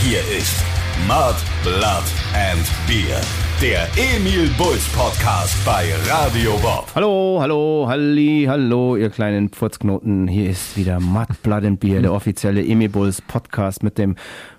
Hier 0.00 0.20
ist 0.38 0.54
Mud, 1.08 1.34
Blood 1.64 2.04
and 2.32 2.64
Beer. 2.86 3.20
Der 3.60 3.88
Emil 3.96 4.48
Bulls 4.56 4.86
Podcast 4.90 5.56
bei 5.64 5.88
Radio 6.08 6.56
Bob. 6.58 6.86
Hallo, 6.94 7.38
hallo, 7.40 7.86
halli, 7.88 8.46
hallo, 8.48 8.94
ihr 8.94 9.10
kleinen 9.10 9.48
Pfurzknoten. 9.48 10.28
Hier 10.28 10.50
ist 10.50 10.76
wieder 10.76 11.00
Mud, 11.00 11.26
Blood 11.42 11.64
and 11.64 11.80
Beer, 11.80 12.00
der 12.00 12.12
offizielle 12.12 12.64
Emil 12.64 12.90
Bulls 12.90 13.20
Podcast 13.20 13.82
mit 13.82 13.98
dem 13.98 14.14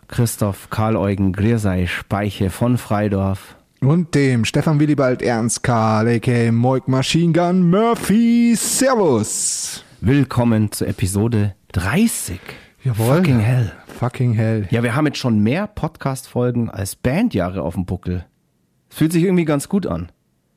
Christoph 0.10 0.70
Karl-Eugen 0.70 1.32
Griersei 1.32 1.88
Speiche 1.88 2.50
von 2.50 2.78
Freidorf. 2.78 3.56
Und 3.80 4.16
dem 4.16 4.44
Stefan 4.44 4.82
Willibald 4.82 5.22
Ernst 5.22 5.64
Karl, 5.64 6.10
a.k.a. 6.10 6.52
Moik 6.52 6.90
Machine 6.90 7.32
Gun 7.32 7.70
Murphy. 7.70 8.56
Servus. 8.58 9.86
Willkommen 10.02 10.74
zur 10.74 10.90
Episode 10.90 11.56
30. 11.72 12.40
Jawohl. 12.84 13.18
Fucking 13.18 13.40
hell. 13.40 13.72
Fucking 14.00 14.34
hell. 14.34 14.68
Ja, 14.72 14.84
wir 14.84 14.96
haben 14.96 15.06
jetzt 15.06 15.18
schon 15.18 15.40
mehr 15.40 15.68
Podcast-Folgen 15.68 16.70
als 16.70 16.96
Bandjahre 16.96 17.62
auf 17.62 17.74
dem 17.74 17.86
Buckel. 17.86 18.26
Fühlt 18.88 19.12
sich 19.12 19.24
irgendwie 19.24 19.46
ganz 19.46 19.68
gut 19.68 19.86
an. 19.86 20.12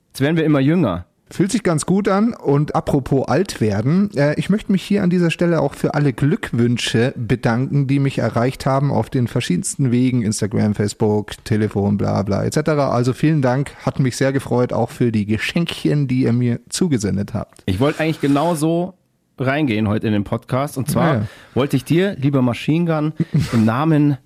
Jetzt 0.07 0.21
werden 0.21 0.37
wir 0.37 0.45
immer 0.45 0.61
jünger. 0.61 1.05
Fühlt 1.29 1.51
sich 1.51 1.63
ganz 1.63 1.85
gut 1.85 2.07
an. 2.07 2.33
Und 2.33 2.75
apropos 2.75 3.27
alt 3.27 3.59
werden, 3.59 4.09
äh, 4.15 4.35
ich 4.39 4.49
möchte 4.49 4.71
mich 4.71 4.83
hier 4.83 5.03
an 5.03 5.09
dieser 5.09 5.31
Stelle 5.31 5.59
auch 5.61 5.73
für 5.73 5.95
alle 5.95 6.13
Glückwünsche 6.13 7.13
bedanken, 7.17 7.87
die 7.87 7.99
mich 7.99 8.19
erreicht 8.19 8.65
haben 8.65 8.91
auf 8.91 9.09
den 9.09 9.27
verschiedensten 9.27 9.91
Wegen, 9.91 10.21
Instagram, 10.21 10.75
Facebook, 10.75 11.43
Telefon, 11.43 11.97
bla 11.97 12.21
bla 12.23 12.45
etc. 12.45 12.69
Also 12.69 13.11
vielen 13.11 13.41
Dank, 13.41 13.75
hat 13.85 13.99
mich 13.99 14.15
sehr 14.15 14.31
gefreut, 14.31 14.71
auch 14.71 14.91
für 14.91 15.11
die 15.11 15.25
Geschenkchen, 15.25 16.07
die 16.07 16.21
ihr 16.21 16.33
mir 16.33 16.61
zugesendet 16.69 17.33
habt. 17.33 17.63
Ich 17.65 17.79
wollte 17.81 17.99
eigentlich 17.99 18.21
genau 18.21 18.55
so 18.55 18.93
reingehen 19.37 19.87
heute 19.87 20.07
in 20.07 20.13
den 20.13 20.23
Podcast. 20.23 20.77
Und 20.77 20.89
zwar 20.89 21.13
Ja. 21.15 21.21
wollte 21.53 21.75
ich 21.75 21.83
dir, 21.85 22.15
lieber 22.15 22.41
Machine 22.41 22.85
Gun, 22.85 23.13
im 23.53 23.65
Namen 23.65 24.17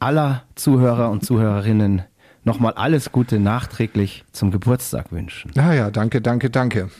aller 0.00 0.42
Zuhörer 0.54 1.10
und 1.10 1.24
Zuhörerinnen 1.24 2.02
nochmal 2.44 2.72
alles 2.74 3.10
Gute 3.12 3.38
nachträglich 3.40 4.24
zum 4.32 4.50
Geburtstag 4.50 5.12
wünschen. 5.12 5.50
Naja, 5.54 5.90
danke, 5.90 6.20
danke, 6.20 6.50
danke. 6.50 6.90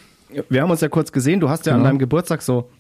Wir 0.48 0.62
haben 0.62 0.70
uns 0.70 0.80
ja 0.80 0.88
kurz 0.88 1.12
gesehen, 1.12 1.38
du 1.41 1.48
hast 1.48 1.66
ja 1.66 1.72
an 1.75 1.78
Genau. 1.80 1.91
deinem 1.91 1.98
Geburtstag 1.98 2.42
so 2.42 2.70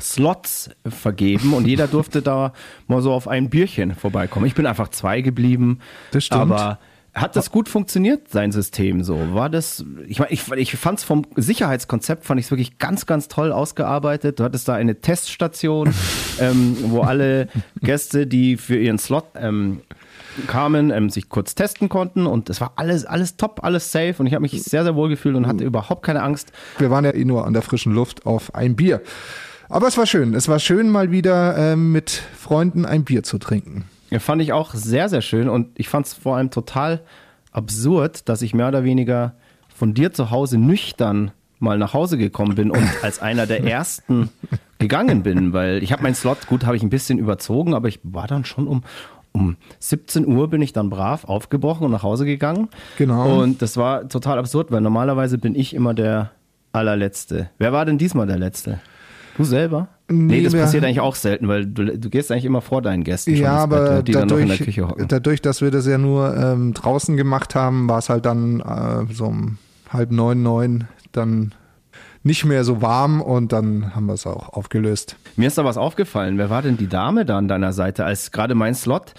Slots 0.00 0.70
vergeben 0.88 1.52
und 1.54 1.66
jeder 1.68 1.86
durfte 1.86 2.20
da 2.20 2.52
mal 2.88 3.00
so 3.00 3.12
auf 3.12 3.28
ein 3.28 3.48
Bierchen 3.48 3.94
vorbeikommen. 3.94 4.44
Ich 4.46 4.54
bin 4.56 4.66
einfach 4.66 4.88
zwei 4.88 5.20
geblieben. 5.20 5.78
Das 6.10 6.24
stimmt. 6.24 6.42
Aber 6.42 6.78
hat 7.14 7.36
das 7.36 7.50
gut 7.52 7.68
funktioniert, 7.68 8.28
sein 8.28 8.50
System 8.50 9.04
so? 9.04 9.34
War 9.34 9.48
das, 9.48 9.84
ich 10.08 10.18
meine, 10.18 10.32
ich, 10.32 10.50
ich 10.50 10.76
fand 10.76 10.98
es 10.98 11.04
vom 11.04 11.24
Sicherheitskonzept, 11.36 12.24
fand 12.24 12.40
ich 12.40 12.46
es 12.46 12.50
wirklich 12.50 12.78
ganz, 12.78 13.06
ganz 13.06 13.28
toll 13.28 13.52
ausgearbeitet. 13.52 14.40
Du 14.40 14.44
hattest 14.44 14.66
da 14.66 14.74
eine 14.74 15.00
Teststation, 15.00 15.94
ähm, 16.40 16.76
wo 16.88 17.02
alle 17.02 17.48
Gäste, 17.80 18.26
die 18.26 18.56
für 18.56 18.76
ihren 18.76 18.98
Slot 18.98 19.26
ähm, 19.36 19.80
kamen, 20.48 20.90
ähm, 20.90 21.08
sich 21.08 21.28
kurz 21.28 21.54
testen 21.54 21.88
konnten 21.88 22.26
und 22.26 22.50
es 22.50 22.60
war 22.60 22.72
alles, 22.76 23.04
alles 23.04 23.36
top, 23.36 23.62
alles 23.62 23.92
safe 23.92 24.16
und 24.18 24.26
ich 24.26 24.34
habe 24.34 24.42
mich 24.42 24.60
sehr, 24.64 24.82
sehr 24.82 24.96
wohl 24.96 25.08
gefühlt 25.08 25.36
und 25.36 25.46
hatte 25.46 25.62
überhaupt 25.62 26.04
keine 26.04 26.22
Angst. 26.22 26.50
Wir 26.78 26.90
waren 26.90 27.04
ja 27.04 27.14
eh 27.14 27.24
nur 27.24 27.46
an 27.46 27.52
der 27.52 27.62
frischen 27.62 27.94
Luft 27.94 28.26
auf 28.26 28.54
ein 28.56 28.74
Bier. 28.74 29.00
Aber 29.68 29.86
es 29.86 29.96
war 29.96 30.06
schön. 30.06 30.34
Es 30.34 30.48
war 30.48 30.58
schön, 30.58 30.90
mal 30.90 31.10
wieder 31.10 31.56
ähm, 31.56 31.92
mit 31.92 32.10
Freunden 32.10 32.84
ein 32.84 33.04
Bier 33.04 33.22
zu 33.22 33.38
trinken. 33.38 33.84
Fand 34.20 34.42
ich 34.42 34.52
auch 34.52 34.74
sehr, 34.74 35.08
sehr 35.08 35.22
schön 35.22 35.48
und 35.48 35.78
ich 35.78 35.88
fand 35.88 36.06
es 36.06 36.14
vor 36.14 36.36
allem 36.36 36.50
total 36.50 37.00
absurd, 37.52 38.28
dass 38.28 38.42
ich 38.42 38.54
mehr 38.54 38.68
oder 38.68 38.84
weniger 38.84 39.34
von 39.74 39.94
dir 39.94 40.12
zu 40.12 40.30
Hause 40.30 40.58
nüchtern 40.58 41.32
mal 41.60 41.78
nach 41.78 41.94
Hause 41.94 42.18
gekommen 42.18 42.54
bin 42.54 42.70
und 42.70 42.84
als 43.02 43.20
einer 43.20 43.46
der 43.46 43.64
ersten 43.64 44.28
gegangen 44.78 45.22
bin, 45.22 45.52
weil 45.52 45.82
ich 45.82 45.92
habe 45.92 46.02
meinen 46.02 46.14
Slot, 46.14 46.46
gut, 46.46 46.66
habe 46.66 46.76
ich 46.76 46.82
ein 46.82 46.90
bisschen 46.90 47.18
überzogen, 47.18 47.74
aber 47.74 47.88
ich 47.88 48.00
war 48.02 48.26
dann 48.26 48.44
schon 48.44 48.66
um 48.68 48.82
um 49.36 49.56
17 49.80 50.28
Uhr 50.28 50.48
bin 50.48 50.62
ich 50.62 50.72
dann 50.72 50.90
brav 50.90 51.24
aufgebrochen 51.24 51.84
und 51.84 51.90
nach 51.90 52.04
Hause 52.04 52.24
gegangen. 52.24 52.68
Genau. 52.98 53.42
Und 53.42 53.62
das 53.62 53.76
war 53.76 54.08
total 54.08 54.38
absurd, 54.38 54.70
weil 54.70 54.80
normalerweise 54.80 55.38
bin 55.38 55.56
ich 55.56 55.74
immer 55.74 55.92
der 55.92 56.30
allerletzte. 56.70 57.50
Wer 57.58 57.72
war 57.72 57.84
denn 57.84 57.98
diesmal 57.98 58.28
der 58.28 58.38
letzte? 58.38 58.78
Du 59.36 59.42
selber? 59.42 59.88
Nee, 60.08 60.42
das 60.42 60.52
passiert 60.52 60.84
eigentlich 60.84 61.00
auch 61.00 61.14
selten, 61.14 61.48
weil 61.48 61.64
du, 61.66 61.96
du 61.98 62.10
gehst 62.10 62.30
eigentlich 62.30 62.44
immer 62.44 62.60
vor 62.60 62.82
deinen 62.82 63.04
Gästen 63.04 63.34
schon 63.36 63.42
Ja, 63.44 63.64
ins 63.64 63.70
Bett, 63.70 63.78
aber 63.80 64.02
die 64.02 64.12
dann 64.12 64.28
noch 64.28 64.36
in 64.36 64.42
dadurch, 64.42 64.58
der 64.58 64.66
Küche 64.66 64.88
hocken. 64.88 65.08
dadurch, 65.08 65.40
dass 65.40 65.62
wir 65.62 65.70
das 65.70 65.86
ja 65.86 65.96
nur 65.96 66.36
ähm, 66.36 66.74
draußen 66.74 67.16
gemacht 67.16 67.54
haben, 67.54 67.88
war 67.88 67.98
es 67.98 68.10
halt 68.10 68.26
dann 68.26 68.60
äh, 68.60 69.12
so 69.12 69.24
um 69.26 69.56
halb 69.88 70.10
neun, 70.10 70.42
neun 70.42 70.84
dann 71.12 71.54
nicht 72.22 72.44
mehr 72.44 72.64
so 72.64 72.82
warm 72.82 73.22
und 73.22 73.52
dann 73.52 73.94
haben 73.94 74.06
wir 74.06 74.14
es 74.14 74.26
auch 74.26 74.50
aufgelöst. 74.50 75.16
Mir 75.36 75.46
ist 75.46 75.56
da 75.58 75.64
was 75.64 75.76
aufgefallen. 75.78 76.36
Wer 76.38 76.50
war 76.50 76.60
denn 76.62 76.76
die 76.76 76.88
Dame 76.88 77.24
da 77.24 77.38
an 77.38 77.48
deiner 77.48 77.72
Seite, 77.72 78.04
als 78.04 78.30
gerade 78.30 78.54
mein 78.54 78.74
Slot 78.74 79.14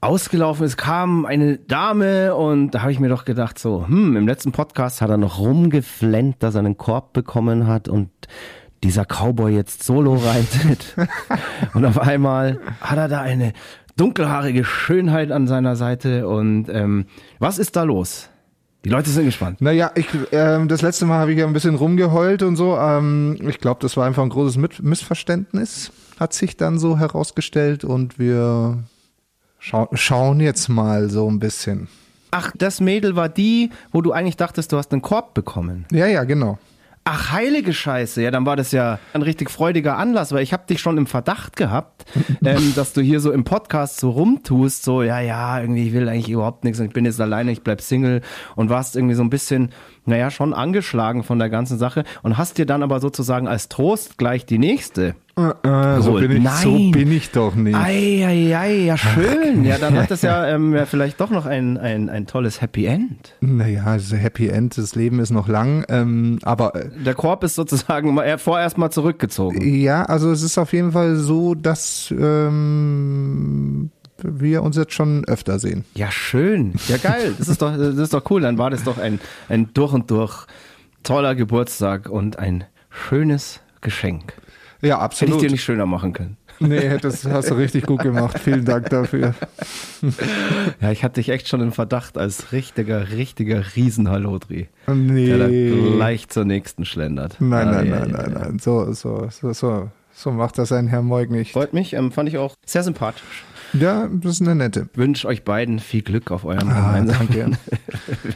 ausgelaufen 0.00 0.64
ist, 0.64 0.76
kam 0.76 1.26
eine 1.26 1.56
Dame 1.58 2.34
und 2.36 2.70
da 2.72 2.82
habe 2.82 2.92
ich 2.92 3.00
mir 3.00 3.08
doch 3.08 3.24
gedacht, 3.24 3.58
so, 3.58 3.86
hm, 3.88 4.16
im 4.16 4.28
letzten 4.28 4.52
Podcast 4.52 5.00
hat 5.00 5.10
er 5.10 5.16
noch 5.16 5.40
rumgeflennt, 5.40 6.36
dass 6.40 6.54
er 6.54 6.60
einen 6.60 6.76
Korb 6.76 7.12
bekommen 7.12 7.66
hat 7.66 7.88
und 7.88 8.10
dieser 8.82 9.04
Cowboy 9.04 9.54
jetzt 9.54 9.82
solo 9.82 10.14
reitet. 10.14 10.96
und 11.74 11.84
auf 11.84 11.98
einmal 11.98 12.60
hat 12.80 12.98
er 12.98 13.08
da 13.08 13.20
eine 13.20 13.52
dunkelhaarige 13.96 14.64
Schönheit 14.64 15.32
an 15.32 15.46
seiner 15.46 15.76
Seite 15.76 16.28
und 16.28 16.68
ähm, 16.68 17.06
was 17.38 17.58
ist 17.58 17.76
da 17.76 17.82
los? 17.82 18.30
Die 18.84 18.90
Leute 18.90 19.10
sind 19.10 19.24
gespannt. 19.24 19.60
Naja, 19.60 19.90
ich, 19.96 20.06
ähm, 20.30 20.68
das 20.68 20.82
letzte 20.82 21.04
Mal 21.04 21.18
habe 21.18 21.32
ich 21.32 21.38
ja 21.38 21.46
ein 21.46 21.52
bisschen 21.52 21.74
rumgeheult 21.74 22.44
und 22.44 22.54
so. 22.54 22.76
Ähm, 22.78 23.36
ich 23.48 23.58
glaube, 23.58 23.80
das 23.82 23.96
war 23.96 24.06
einfach 24.06 24.22
ein 24.22 24.28
großes 24.28 24.56
Mit 24.56 24.82
Missverständnis, 24.82 25.90
hat 26.20 26.32
sich 26.32 26.56
dann 26.56 26.78
so 26.78 26.96
herausgestellt 26.96 27.84
und 27.84 28.20
wir 28.20 28.84
schau 29.58 29.88
schauen 29.94 30.38
jetzt 30.38 30.68
mal 30.68 31.10
so 31.10 31.28
ein 31.28 31.40
bisschen. 31.40 31.88
Ach, 32.30 32.52
das 32.56 32.80
Mädel 32.80 33.16
war 33.16 33.28
die, 33.28 33.70
wo 33.90 34.00
du 34.00 34.12
eigentlich 34.12 34.36
dachtest, 34.36 34.70
du 34.70 34.76
hast 34.76 34.92
einen 34.92 35.02
Korb 35.02 35.34
bekommen. 35.34 35.86
Ja, 35.90 36.06
ja, 36.06 36.24
genau. 36.24 36.58
Ach, 37.10 37.32
heilige 37.32 37.72
Scheiße. 37.72 38.20
Ja, 38.20 38.30
dann 38.30 38.44
war 38.44 38.54
das 38.54 38.70
ja 38.70 38.98
ein 39.14 39.22
richtig 39.22 39.50
freudiger 39.50 39.96
Anlass, 39.96 40.30
weil 40.32 40.42
ich 40.42 40.52
habe 40.52 40.66
dich 40.66 40.78
schon 40.78 40.98
im 40.98 41.06
Verdacht 41.06 41.56
gehabt, 41.56 42.04
ähm, 42.44 42.74
dass 42.76 42.92
du 42.92 43.00
hier 43.00 43.20
so 43.20 43.32
im 43.32 43.44
Podcast 43.44 43.98
so 43.98 44.10
rumtust, 44.10 44.84
so, 44.84 45.02
ja, 45.02 45.18
ja, 45.18 45.58
irgendwie, 45.58 45.86
ich 45.86 45.94
will 45.94 46.06
eigentlich 46.06 46.28
überhaupt 46.28 46.64
nichts 46.64 46.80
und 46.80 46.84
ich 46.84 46.92
bin 46.92 47.06
jetzt 47.06 47.18
alleine, 47.18 47.50
ich 47.50 47.62
bleib 47.62 47.80
Single 47.80 48.20
und 48.56 48.68
warst 48.68 48.94
irgendwie 48.94 49.14
so 49.14 49.22
ein 49.22 49.30
bisschen, 49.30 49.70
naja, 50.08 50.30
schon 50.30 50.52
angeschlagen 50.54 51.22
von 51.22 51.38
der 51.38 51.50
ganzen 51.50 51.78
Sache 51.78 52.02
und 52.22 52.36
hast 52.38 52.58
dir 52.58 52.66
dann 52.66 52.82
aber 52.82 52.98
sozusagen 53.00 53.46
als 53.46 53.68
Trost 53.68 54.18
gleich 54.18 54.44
die 54.46 54.58
nächste. 54.58 55.14
Äh, 55.36 56.00
so, 56.00 56.14
geholt. 56.14 56.28
bin 56.28 56.38
ich, 56.38 56.42
Nein. 56.42 56.62
so 56.62 56.90
bin 56.90 57.12
ich 57.12 57.30
doch 57.30 57.54
nicht. 57.54 57.76
Eieiei, 57.76 58.72
ja 58.86 58.96
schön. 58.96 59.64
Ja, 59.64 59.78
dann 59.78 59.96
hat 59.96 60.10
das 60.10 60.22
ja, 60.22 60.44
ähm, 60.52 60.74
ja 60.74 60.84
vielleicht 60.84 61.20
doch 61.20 61.30
noch 61.30 61.46
ein, 61.46 61.78
ein, 61.78 62.08
ein 62.08 62.26
tolles 62.26 62.60
Happy 62.60 62.86
End. 62.86 63.36
Naja, 63.40 63.84
also 63.84 64.16
Happy 64.16 64.48
End, 64.48 64.76
das 64.76 64.96
Leben 64.96 65.20
ist 65.20 65.30
noch 65.30 65.46
lang, 65.46 65.84
ähm, 65.90 66.40
aber 66.42 66.74
äh, 66.74 66.88
Der 67.04 67.14
Korb 67.14 67.44
ist 67.44 67.54
sozusagen 67.54 68.14
mal- 68.14 68.24
er 68.24 68.38
vorerst 68.38 68.78
mal 68.78 68.90
zurückgezogen. 68.90 69.62
ja, 69.80 70.02
also 70.04 70.32
es 70.32 70.42
ist 70.42 70.58
auf 70.58 70.72
jeden 70.72 70.90
Fall 70.90 71.14
so, 71.14 71.54
dass 71.54 72.12
ähm, 72.18 73.90
wir 74.22 74.62
uns 74.62 74.76
jetzt 74.76 74.92
schon 74.92 75.24
öfter 75.26 75.58
sehen. 75.58 75.84
Ja, 75.94 76.10
schön. 76.10 76.74
Ja, 76.88 76.96
geil. 76.96 77.34
Das 77.38 77.48
ist 77.48 77.62
doch, 77.62 77.76
das 77.76 77.96
ist 77.96 78.14
doch 78.14 78.28
cool. 78.30 78.40
Dann 78.40 78.58
war 78.58 78.70
das 78.70 78.84
doch 78.84 78.98
ein, 78.98 79.20
ein 79.48 79.70
durch 79.74 79.92
und 79.92 80.10
durch 80.10 80.46
toller 81.02 81.34
Geburtstag 81.34 82.08
und 82.08 82.38
ein 82.38 82.64
schönes 82.90 83.60
Geschenk. 83.80 84.34
Ja, 84.80 84.96
Hätte 84.96 85.02
absolut. 85.04 85.36
ich 85.36 85.42
dir 85.42 85.50
nicht 85.52 85.62
schöner 85.64 85.86
machen 85.86 86.12
können. 86.12 86.36
nee, 86.60 86.98
das 86.98 87.24
hast 87.24 87.50
du 87.50 87.54
richtig 87.54 87.86
gut 87.86 88.00
gemacht. 88.02 88.38
Vielen 88.38 88.64
Dank 88.64 88.88
dafür. 88.90 89.34
Ja, 90.80 90.92
ich 90.92 91.02
hatte 91.02 91.14
dich 91.14 91.28
echt 91.30 91.48
schon 91.48 91.60
im 91.60 91.72
Verdacht 91.72 92.16
als 92.16 92.52
richtiger, 92.52 93.10
richtiger 93.10 93.64
Riesenhallodri, 93.74 94.68
Nee. 94.86 95.26
der 95.26 95.38
da 95.38 95.48
gleich 95.48 96.28
zur 96.28 96.44
nächsten 96.44 96.84
schlendert. 96.84 97.36
Nein, 97.40 97.66
Ah, 97.68 97.72
nein, 97.72 97.86
ja, 97.88 97.98
nein, 98.00 98.10
ja, 98.10 98.16
nein, 98.16 98.32
ja. 98.32 98.38
nein. 98.38 98.58
So, 98.60 98.92
so, 98.92 99.28
so, 99.30 99.52
so, 99.52 99.90
so 100.12 100.30
macht 100.30 100.56
das 100.58 100.70
ein 100.70 100.86
Herr 100.86 101.02
Moig 101.02 101.30
nicht. 101.30 101.52
Freut 101.52 101.72
mich, 101.72 101.94
ähm, 101.94 102.12
fand 102.12 102.28
ich 102.28 102.38
auch 102.38 102.54
sehr 102.64 102.84
sympathisch. 102.84 103.44
Ja, 103.74 104.08
das 104.10 104.34
ist 104.34 104.42
eine 104.42 104.54
nette. 104.54 104.88
Wünsche 104.94 105.28
euch 105.28 105.44
beiden 105.44 105.78
viel 105.78 106.02
Glück 106.02 106.30
auf 106.30 106.44
eurem 106.44 106.68
Ah, 106.68 106.92
gemeinsamen 106.98 107.28
danke. 107.28 107.58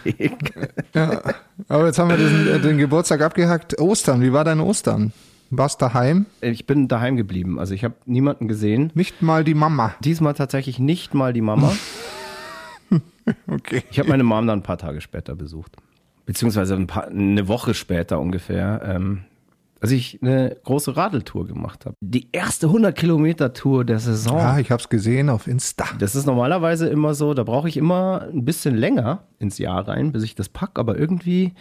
Weg. 0.05 0.53
Ja. 0.95 1.23
Aber 1.69 1.87
jetzt 1.87 1.99
haben 1.99 2.11
wir 2.11 2.19
den, 2.19 2.47
äh, 2.49 2.61
den 2.61 2.77
Geburtstag 2.77 3.23
abgehackt. 3.23 3.79
Ostern, 3.81 4.21
wie 4.21 4.33
war 4.35 4.45
dein 4.45 4.61
Ostern? 4.61 5.13
Warst 5.49 5.81
daheim? 5.81 6.27
Ich 6.43 6.67
bin 6.67 6.87
daheim 6.87 7.17
geblieben. 7.17 7.59
Also 7.59 7.73
ich 7.75 7.83
habe 7.85 7.95
niemanden 8.05 8.47
gesehen. 8.47 8.91
Nicht 8.95 9.23
mal 9.23 9.43
die 9.43 9.55
Mama. 9.55 9.95
Diesmal 10.01 10.35
tatsächlich 10.35 10.79
nicht 10.79 11.15
mal 11.15 11.33
die 11.33 11.41
Mama. 11.41 11.73
Okay. 13.47 13.85
Ich 13.93 14.01
habe 14.01 14.09
meine 14.09 14.25
Mom 14.25 14.47
dann 14.49 14.59
ein 14.59 14.63
paar 14.65 14.79
Tage 14.79 15.01
später 15.01 15.37
besucht. 15.37 15.77
Beziehungsweise 16.27 16.75
ein 16.75 16.89
paar, 16.89 17.07
eine 17.07 17.47
Woche 17.47 17.73
später 17.73 18.19
ungefähr. 18.19 18.83
Ähm, 18.85 19.23
als 19.83 19.91
ich 19.91 20.21
eine 20.23 20.57
große 20.63 20.97
Radeltour 20.97 21.49
gemacht 21.49 21.87
habe. 21.87 21.97
Die 22.01 22.29
erste 22.31 22.69
100 22.69 22.97
Kilometer 22.97 23.53
Tour 23.53 23.85
der 23.85 23.99
Saison. 23.99 24.39
Ah, 24.39 24.61
ich 24.61 24.71
hab's 24.71 24.89
gesehen 24.89 25.29
auf 25.29 25.49
Insta. 25.49 25.87
Das 25.99 26.15
ist 26.15 26.25
normalerweise 26.25 26.89
immer 26.89 27.15
so, 27.15 27.35
da 27.35 27.43
brauche 27.43 27.69
ich 27.69 27.77
immer 27.77 28.29
ein 28.33 28.45
bisschen 28.45 28.77
länger 28.77 29.25
ins 29.41 29.59
Jahr 29.59 29.89
rein, 29.89 30.13
bis 30.13 30.23
ich 30.23 30.37
das 30.37 30.49
pack. 30.49 30.79
Aber 30.79 30.97
irgendwie, 30.97 31.55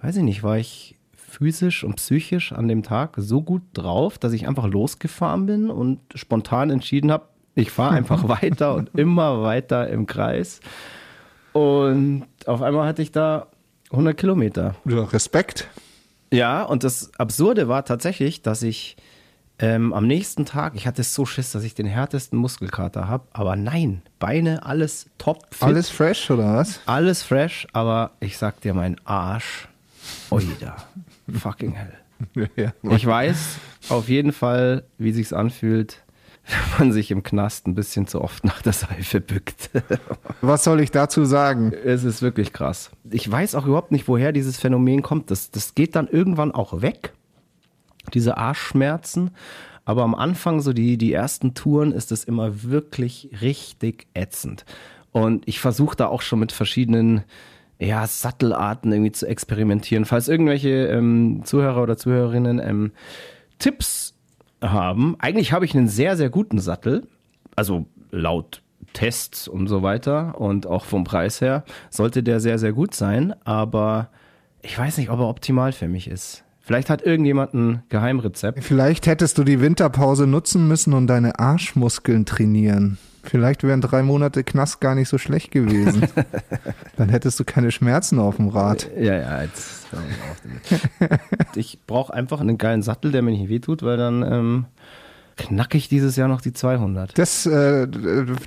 weiß 0.00 0.16
ich 0.16 0.22
nicht, 0.22 0.42
war 0.42 0.56
ich 0.56 0.96
physisch 1.14 1.84
und 1.84 1.96
psychisch 1.96 2.54
an 2.54 2.66
dem 2.66 2.82
Tag 2.82 3.16
so 3.18 3.42
gut 3.42 3.60
drauf, 3.74 4.16
dass 4.16 4.32
ich 4.32 4.48
einfach 4.48 4.66
losgefahren 4.66 5.44
bin 5.44 5.68
und 5.68 6.00
spontan 6.14 6.70
entschieden 6.70 7.12
habe, 7.12 7.26
Ich 7.56 7.70
fahre 7.70 7.94
einfach 7.94 8.26
weiter 8.42 8.74
und 8.74 8.88
immer 8.94 9.42
weiter 9.42 9.88
im 9.90 10.06
Kreis. 10.06 10.60
Und 11.52 12.24
auf 12.46 12.62
einmal 12.62 12.86
hatte 12.86 13.02
ich 13.02 13.12
da 13.12 13.48
100 13.90 14.16
Kilometer. 14.16 14.76
Ja, 14.86 15.04
Respekt. 15.04 15.68
Ja, 16.32 16.62
und 16.62 16.84
das 16.84 17.10
Absurde 17.18 17.68
war 17.68 17.84
tatsächlich, 17.84 18.42
dass 18.42 18.62
ich 18.62 18.96
ähm, 19.58 19.92
am 19.92 20.06
nächsten 20.06 20.44
Tag, 20.44 20.74
ich 20.74 20.86
hatte 20.86 21.02
so 21.02 21.24
Schiss, 21.24 21.52
dass 21.52 21.62
ich 21.64 21.74
den 21.74 21.86
härtesten 21.86 22.38
Muskelkater 22.38 23.08
habe, 23.08 23.26
aber 23.32 23.56
nein, 23.56 24.02
Beine, 24.18 24.66
alles 24.66 25.06
top. 25.18 25.46
Fit, 25.50 25.62
Alles 25.62 25.88
fresh 25.88 26.30
oder 26.30 26.56
was? 26.56 26.80
alles 26.86 27.22
fresh, 27.22 27.66
aber 27.72 28.10
ich 28.20 28.36
sag 28.36 28.60
dir, 28.60 28.74
mein 28.74 28.96
Arsch, 29.06 29.68
oida, 30.30 30.76
fucking 31.32 31.72
hell. 31.72 31.92
Ja. 32.56 32.72
Ich 32.82 33.04
weiß 33.04 33.36
auf 33.90 34.08
jeden 34.08 34.32
Fall, 34.32 34.84
wie 34.96 35.12
sich's 35.12 35.34
anfühlt, 35.34 36.02
wenn 36.46 36.78
man 36.78 36.92
sich 36.92 37.10
im 37.10 37.22
Knast 37.22 37.66
ein 37.66 37.74
bisschen 37.74 38.06
zu 38.06 38.20
oft 38.20 38.44
nach 38.44 38.62
der 38.62 38.72
Seife 38.72 39.20
bückt. 39.20 39.70
Was 40.40 40.64
soll 40.64 40.80
ich 40.80 40.90
dazu 40.90 41.24
sagen? 41.24 41.72
Es 41.72 42.04
ist 42.04 42.22
wirklich 42.22 42.52
krass. 42.52 42.90
Ich 43.10 43.30
weiß 43.30 43.54
auch 43.54 43.66
überhaupt 43.66 43.92
nicht, 43.92 44.08
woher 44.08 44.32
dieses 44.32 44.58
Phänomen 44.58 45.02
kommt. 45.02 45.30
Das, 45.30 45.50
das 45.50 45.74
geht 45.74 45.96
dann 45.96 46.08
irgendwann 46.08 46.52
auch 46.52 46.82
weg, 46.82 47.12
diese 48.14 48.36
Arschschmerzen. 48.36 49.30
Aber 49.84 50.02
am 50.02 50.14
Anfang, 50.14 50.60
so 50.60 50.72
die, 50.72 50.98
die 50.98 51.12
ersten 51.12 51.54
Touren, 51.54 51.92
ist 51.92 52.12
es 52.12 52.24
immer 52.24 52.62
wirklich 52.62 53.30
richtig 53.40 54.06
ätzend. 54.14 54.64
Und 55.12 55.48
ich 55.48 55.60
versuche 55.60 55.96
da 55.96 56.06
auch 56.06 56.22
schon 56.22 56.40
mit 56.40 56.52
verschiedenen 56.52 57.24
ja, 57.78 58.06
Sattelarten 58.06 58.92
irgendwie 58.92 59.12
zu 59.12 59.26
experimentieren. 59.26 60.04
Falls 60.04 60.28
irgendwelche 60.28 60.86
ähm, 60.86 61.42
Zuhörer 61.44 61.82
oder 61.82 61.96
Zuhörerinnen 61.96 62.58
ähm, 62.58 62.92
Tipps 63.58 64.05
haben, 64.62 65.16
eigentlich 65.18 65.52
habe 65.52 65.64
ich 65.64 65.74
einen 65.74 65.88
sehr, 65.88 66.16
sehr 66.16 66.30
guten 66.30 66.58
Sattel. 66.58 67.06
Also 67.54 67.86
laut 68.10 68.62
Tests 68.92 69.48
und 69.48 69.66
so 69.68 69.82
weiter 69.82 70.40
und 70.40 70.66
auch 70.66 70.84
vom 70.84 71.04
Preis 71.04 71.40
her 71.40 71.64
sollte 71.90 72.22
der 72.22 72.40
sehr, 72.40 72.58
sehr 72.58 72.72
gut 72.72 72.94
sein. 72.94 73.34
Aber 73.44 74.08
ich 74.62 74.78
weiß 74.78 74.98
nicht, 74.98 75.10
ob 75.10 75.20
er 75.20 75.28
optimal 75.28 75.72
für 75.72 75.88
mich 75.88 76.08
ist. 76.08 76.44
Vielleicht 76.60 76.90
hat 76.90 77.02
irgendjemand 77.02 77.54
ein 77.54 77.82
Geheimrezept. 77.90 78.64
Vielleicht 78.64 79.06
hättest 79.06 79.38
du 79.38 79.44
die 79.44 79.60
Winterpause 79.60 80.26
nutzen 80.26 80.66
müssen 80.66 80.94
und 80.94 81.06
deine 81.06 81.38
Arschmuskeln 81.38 82.26
trainieren. 82.26 82.98
Vielleicht 83.28 83.62
wären 83.64 83.80
drei 83.80 84.02
Monate 84.02 84.44
Knast 84.44 84.80
gar 84.80 84.94
nicht 84.94 85.08
so 85.08 85.18
schlecht 85.18 85.50
gewesen. 85.50 86.06
Dann 86.96 87.08
hättest 87.08 87.38
du 87.40 87.44
keine 87.44 87.70
Schmerzen 87.70 88.18
auf 88.18 88.36
dem 88.36 88.48
Rad. 88.48 88.88
Ja, 88.96 89.14
ja, 89.14 89.42
jetzt 89.42 89.86
hör 89.90 90.00
mal 90.00 90.06
auf 90.30 90.40
damit. 91.00 91.20
Ich 91.56 91.78
brauche 91.86 92.12
einfach 92.14 92.40
einen 92.40 92.58
geilen 92.58 92.82
Sattel, 92.82 93.12
der 93.12 93.22
mir 93.22 93.30
nicht 93.32 93.48
wehtut, 93.48 93.82
weil 93.82 93.96
dann 93.96 94.22
ähm, 94.22 94.64
knacke 95.36 95.76
ich 95.78 95.88
dieses 95.88 96.16
Jahr 96.16 96.28
noch 96.28 96.40
die 96.40 96.52
200. 96.52 97.18
Das, 97.18 97.46
äh, 97.46 97.86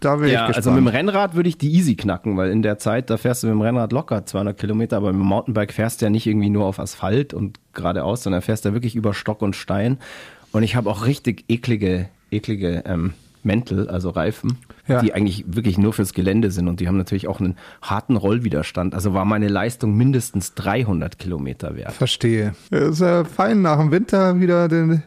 da 0.01 0.15
bin 0.17 0.29
Ja, 0.29 0.41
ich 0.49 0.55
gespannt. 0.55 0.55
also 0.55 0.71
mit 0.71 0.79
dem 0.79 0.87
Rennrad 0.87 1.35
würde 1.35 1.49
ich 1.49 1.57
die 1.57 1.71
easy 1.73 1.95
knacken, 1.95 2.37
weil 2.37 2.51
in 2.51 2.61
der 2.61 2.77
Zeit, 2.79 3.09
da 3.09 3.17
fährst 3.17 3.43
du 3.43 3.47
mit 3.47 3.53
dem 3.55 3.61
Rennrad 3.61 3.91
locker 3.91 4.25
200 4.25 4.57
Kilometer, 4.57 4.97
aber 4.97 5.11
mit 5.11 5.21
dem 5.21 5.27
Mountainbike 5.27 5.73
fährst 5.73 6.01
du 6.01 6.05
ja 6.05 6.09
nicht 6.09 6.25
irgendwie 6.27 6.49
nur 6.49 6.65
auf 6.65 6.79
Asphalt 6.79 7.33
und 7.33 7.59
geradeaus, 7.73 8.23
sondern 8.23 8.41
fährst 8.41 8.65
da 8.65 8.73
wirklich 8.73 8.95
über 8.95 9.13
Stock 9.13 9.41
und 9.41 9.55
Stein. 9.55 9.97
Und 10.51 10.63
ich 10.63 10.75
habe 10.75 10.89
auch 10.89 11.05
richtig 11.05 11.45
eklige, 11.47 12.09
eklige 12.31 12.83
ähm, 12.85 13.13
Mäntel, 13.43 13.89
also 13.89 14.09
Reifen, 14.09 14.57
Ja. 14.89 15.01
die 15.01 15.13
eigentlich 15.13 15.45
wirklich 15.47 15.77
nur 15.77 15.93
fürs 15.93 16.13
Gelände 16.13 16.51
sind 16.51 16.67
und 16.67 16.79
die 16.79 16.87
haben 16.87 16.97
natürlich 16.97 17.27
auch 17.27 17.39
einen 17.39 17.55
harten 17.81 18.15
Rollwiderstand. 18.15 18.95
Also 18.95 19.13
war 19.13 19.23
meine 19.23 19.47
Leistung 19.47 19.95
mindestens 19.95 20.55
300 20.55 21.19
Kilometer 21.19 21.75
wert. 21.75 21.93
Verstehe. 21.93 22.55
Ist 22.71 23.01
ja 23.01 23.23
fein 23.23 23.61
nach 23.61 23.77
dem 23.77 23.91
Winter 23.91 24.39
wieder 24.39 24.67
den, 24.67 25.03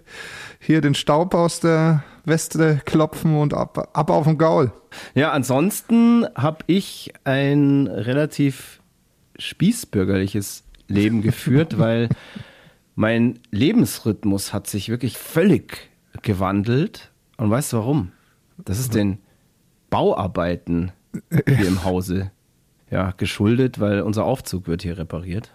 hier 0.60 0.80
den 0.80 0.94
Staub 0.94 1.34
aus 1.34 1.60
der 1.60 2.04
Weste 2.24 2.80
klopfen 2.84 3.36
und 3.36 3.54
ab, 3.54 3.90
ab 3.92 4.10
auf 4.10 4.26
den 4.26 4.38
Gaul. 4.38 4.72
Ja, 5.14 5.32
ansonsten 5.32 6.26
habe 6.34 6.58
ich 6.66 7.12
ein 7.24 7.88
relativ 7.88 8.80
spießbürgerliches 9.38 10.64
Leben 10.88 11.22
geführt, 11.22 11.78
weil 11.78 12.08
mein 12.94 13.40
Lebensrhythmus 13.50 14.52
hat 14.52 14.66
sich 14.66 14.88
wirklich 14.88 15.18
völlig 15.18 15.90
gewandelt. 16.22 17.10
Und 17.36 17.50
weißt 17.50 17.72
du 17.72 17.78
warum? 17.78 18.12
Das 18.58 18.78
ist 18.78 18.94
den 18.94 19.18
Bauarbeiten 19.92 20.90
hier 21.46 21.68
im 21.68 21.84
Hause 21.84 22.30
ja, 22.90 23.12
geschuldet, 23.16 23.78
weil 23.78 24.00
unser 24.00 24.24
Aufzug 24.24 24.66
wird 24.66 24.82
hier 24.82 24.98
repariert. 24.98 25.52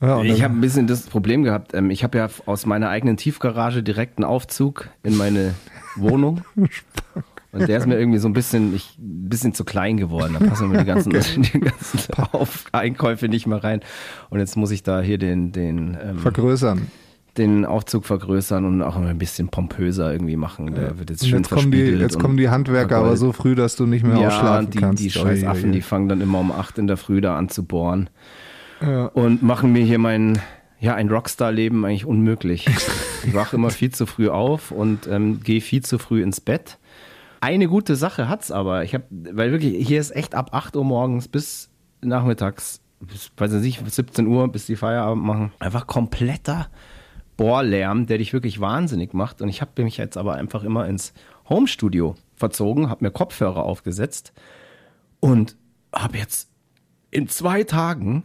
Ja, 0.00 0.20
Ich 0.22 0.42
habe 0.42 0.54
ein 0.54 0.60
bisschen 0.60 0.86
das 0.86 1.02
Problem 1.02 1.42
gehabt. 1.42 1.74
ähm, 1.74 1.90
Ich 1.90 2.04
habe 2.04 2.18
ja 2.18 2.28
aus 2.46 2.66
meiner 2.66 2.88
eigenen 2.88 3.16
Tiefgarage 3.16 3.82
direkt 3.82 4.18
einen 4.18 4.24
Aufzug 4.24 4.88
in 5.02 5.16
meine 5.16 5.54
Wohnung. 5.96 6.42
Und 7.52 7.68
der 7.68 7.78
ist 7.78 7.86
mir 7.86 7.98
irgendwie 7.98 8.18
so 8.18 8.28
ein 8.28 8.32
bisschen, 8.32 8.74
ich, 8.74 8.96
ein 8.98 9.28
bisschen 9.28 9.52
zu 9.52 9.64
klein 9.64 9.98
geworden. 9.98 10.36
Da 10.38 10.46
passen 10.46 10.68
mir 10.68 10.78
die 10.78 10.84
ganzen, 10.86 11.12
die 11.52 11.60
ganzen 11.60 12.14
Einkäufe 12.72 13.28
nicht 13.28 13.46
mehr 13.46 13.62
rein. 13.62 13.80
Und 14.30 14.38
jetzt 14.38 14.56
muss 14.56 14.70
ich 14.70 14.82
da 14.82 15.02
hier 15.02 15.18
den, 15.18 15.52
den, 15.52 15.96
ähm, 16.02 16.18
vergrößern. 16.18 16.88
Den 17.38 17.64
Aufzug 17.64 18.04
vergrößern 18.04 18.64
und 18.64 18.82
auch 18.82 18.96
immer 18.96 19.08
ein 19.08 19.18
bisschen 19.18 19.48
pompöser 19.48 20.12
irgendwie 20.12 20.36
machen. 20.36 20.74
Der 20.74 20.98
wird 20.98 21.10
jetzt 21.10 21.22
Und 21.22 21.28
schön 21.30 21.38
jetzt 21.38 21.50
kommen 21.50 21.70
die, 21.70 21.78
jetzt 21.78 22.16
und 22.16 22.22
kommen 22.22 22.36
die 22.36 22.50
Handwerker 22.50 22.98
aber 22.98 23.16
so 23.16 23.32
früh, 23.32 23.54
dass 23.54 23.76
du 23.76 23.86
nicht 23.86 24.04
mehr 24.04 24.18
ja, 24.18 24.28
ausschlafen 24.28 24.70
die, 24.70 24.78
kannst. 24.78 25.02
die 25.02 25.10
scheiß 25.10 25.44
Affen, 25.44 25.72
die 25.72 25.80
fangen 25.80 26.08
dann 26.08 26.20
immer 26.20 26.40
um 26.40 26.52
acht 26.52 26.78
in 26.78 26.86
der 26.86 26.96
Früh 26.98 27.20
da 27.22 27.36
an 27.38 27.48
zu 27.48 27.64
bohren 27.64 28.10
Ja. 28.82 29.06
und 29.06 29.42
machen 29.42 29.72
mir 29.72 29.84
hier 29.84 29.98
mein, 29.98 30.40
ja, 30.78 30.94
ein 30.94 31.08
Rockstar-Leben 31.08 31.84
eigentlich 31.86 32.04
unmöglich. 32.04 32.66
ich 33.26 33.32
wache 33.34 33.56
immer 33.56 33.70
viel 33.70 33.92
zu 33.92 34.04
früh 34.04 34.28
auf 34.28 34.70
und 34.70 35.06
ähm, 35.06 35.40
gehe 35.42 35.62
viel 35.62 35.82
zu 35.82 35.98
früh 35.98 36.22
ins 36.22 36.40
Bett. 36.40 36.78
Eine 37.40 37.66
gute 37.66 37.96
Sache 37.96 38.28
hat's 38.28 38.52
aber. 38.52 38.84
Ich 38.84 38.92
habe, 38.94 39.04
weil 39.10 39.52
wirklich, 39.52 39.86
hier 39.86 40.00
ist 40.00 40.14
echt 40.14 40.34
ab 40.34 40.50
8 40.52 40.76
Uhr 40.76 40.84
morgens 40.84 41.28
bis 41.28 41.70
nachmittags, 42.02 42.80
bis, 43.00 43.32
weiß 43.36 43.54
ich 43.54 43.62
nicht, 43.62 43.90
17 43.90 44.26
Uhr, 44.26 44.46
bis 44.52 44.66
die 44.66 44.76
Feierabend 44.76 45.24
machen, 45.24 45.52
einfach 45.60 45.86
kompletter 45.86 46.68
Bohrlärm, 47.36 48.06
der 48.06 48.18
dich 48.18 48.32
wirklich 48.32 48.60
wahnsinnig 48.60 49.14
macht. 49.14 49.42
Und 49.42 49.48
ich 49.48 49.60
habe 49.60 49.82
mich 49.82 49.96
jetzt 49.96 50.16
aber 50.16 50.34
einfach 50.34 50.64
immer 50.64 50.86
ins 50.86 51.12
Homestudio 51.48 52.14
verzogen, 52.36 52.88
habe 52.88 53.04
mir 53.04 53.10
Kopfhörer 53.10 53.64
aufgesetzt 53.64 54.32
und 55.20 55.56
habe 55.94 56.18
jetzt 56.18 56.48
in 57.10 57.28
zwei 57.28 57.64
Tagen 57.64 58.24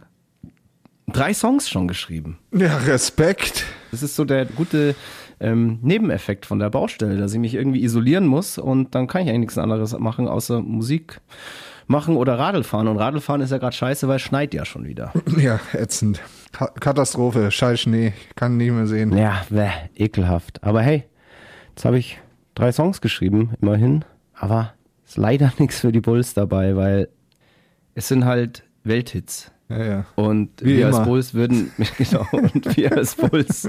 drei 1.06 1.34
Songs 1.34 1.68
schon 1.68 1.88
geschrieben. 1.88 2.38
ja, 2.52 2.76
Respekt. 2.78 3.64
Das 3.90 4.02
ist 4.02 4.16
so 4.16 4.24
der 4.24 4.44
gute 4.44 4.94
ähm, 5.40 5.78
Nebeneffekt 5.82 6.46
von 6.46 6.58
der 6.58 6.70
Baustelle, 6.70 7.16
dass 7.16 7.32
ich 7.32 7.38
mich 7.38 7.54
irgendwie 7.54 7.82
isolieren 7.82 8.26
muss 8.26 8.58
und 8.58 8.94
dann 8.94 9.06
kann 9.06 9.22
ich 9.22 9.28
eigentlich 9.28 9.40
nichts 9.40 9.58
anderes 9.58 9.98
machen, 9.98 10.28
außer 10.28 10.60
Musik 10.60 11.20
machen 11.86 12.16
oder 12.16 12.38
Radl 12.38 12.64
fahren. 12.64 12.88
Und 12.88 12.98
Radlfahren 12.98 13.40
ist 13.40 13.50
ja 13.50 13.58
gerade 13.58 13.74
scheiße, 13.74 14.08
weil 14.08 14.16
es 14.16 14.22
schneit 14.22 14.54
ja 14.54 14.64
schon 14.64 14.84
wieder. 14.84 15.12
Ja, 15.38 15.60
ätzend. 15.72 16.20
Ka 16.52 16.68
Katastrophe, 16.80 17.50
scheiß 17.50 17.80
Schnee, 17.80 18.12
kann 18.34 18.56
nicht 18.56 18.72
mehr 18.72 18.86
sehen. 18.86 19.16
Ja, 19.16 19.44
bäh, 19.50 19.68
ekelhaft. 19.96 20.62
Aber 20.64 20.82
hey, 20.82 21.04
jetzt 21.70 21.84
habe 21.84 21.98
ich 21.98 22.18
drei 22.54 22.72
Songs 22.72 23.00
geschrieben, 23.00 23.54
immerhin. 23.60 24.04
Aber 24.34 24.72
ist 25.06 25.16
leider 25.16 25.52
nichts 25.58 25.80
für 25.80 25.92
die 25.92 26.00
Bulls 26.00 26.34
dabei, 26.34 26.76
weil 26.76 27.08
es 27.94 28.08
sind 28.08 28.24
halt 28.24 28.62
Welthits. 28.84 29.50
Ja, 29.68 29.84
ja. 29.84 30.06
Und 30.14 30.50
Wie 30.62 30.78
wir 30.78 30.86
als 30.86 30.96
immer. 30.96 31.04
Bulls 31.06 31.34
würden, 31.34 31.70
genau, 31.98 32.26
und 32.32 32.76
wir 32.76 32.96
als 32.96 33.16
Bulls 33.16 33.68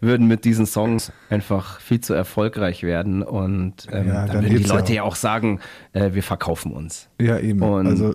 würden 0.00 0.26
mit 0.26 0.44
diesen 0.44 0.66
Songs 0.66 1.12
einfach 1.30 1.78
viel 1.80 2.00
zu 2.00 2.14
erfolgreich 2.14 2.82
werden. 2.82 3.22
Und 3.22 3.86
ähm, 3.92 4.08
Ja, 4.08 4.26
dann, 4.26 4.36
dann 4.36 4.44
würden 4.44 4.62
die 4.64 4.68
Leute 4.68 4.84
auch. 4.84 4.88
ja 4.90 5.02
auch 5.04 5.16
sagen, 5.16 5.60
äh, 5.92 6.12
wir 6.14 6.24
verkaufen 6.24 6.72
uns. 6.72 7.08
Ja, 7.20 7.38
eben. 7.38 7.62
Und 7.62 7.86
also 7.86 8.12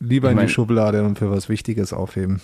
lieber 0.00 0.32
in 0.32 0.38
die 0.38 0.48
Schublade 0.48 1.04
und 1.04 1.18
für 1.18 1.30
was 1.30 1.48
Wichtiges 1.48 1.92
aufheben. 1.92 2.40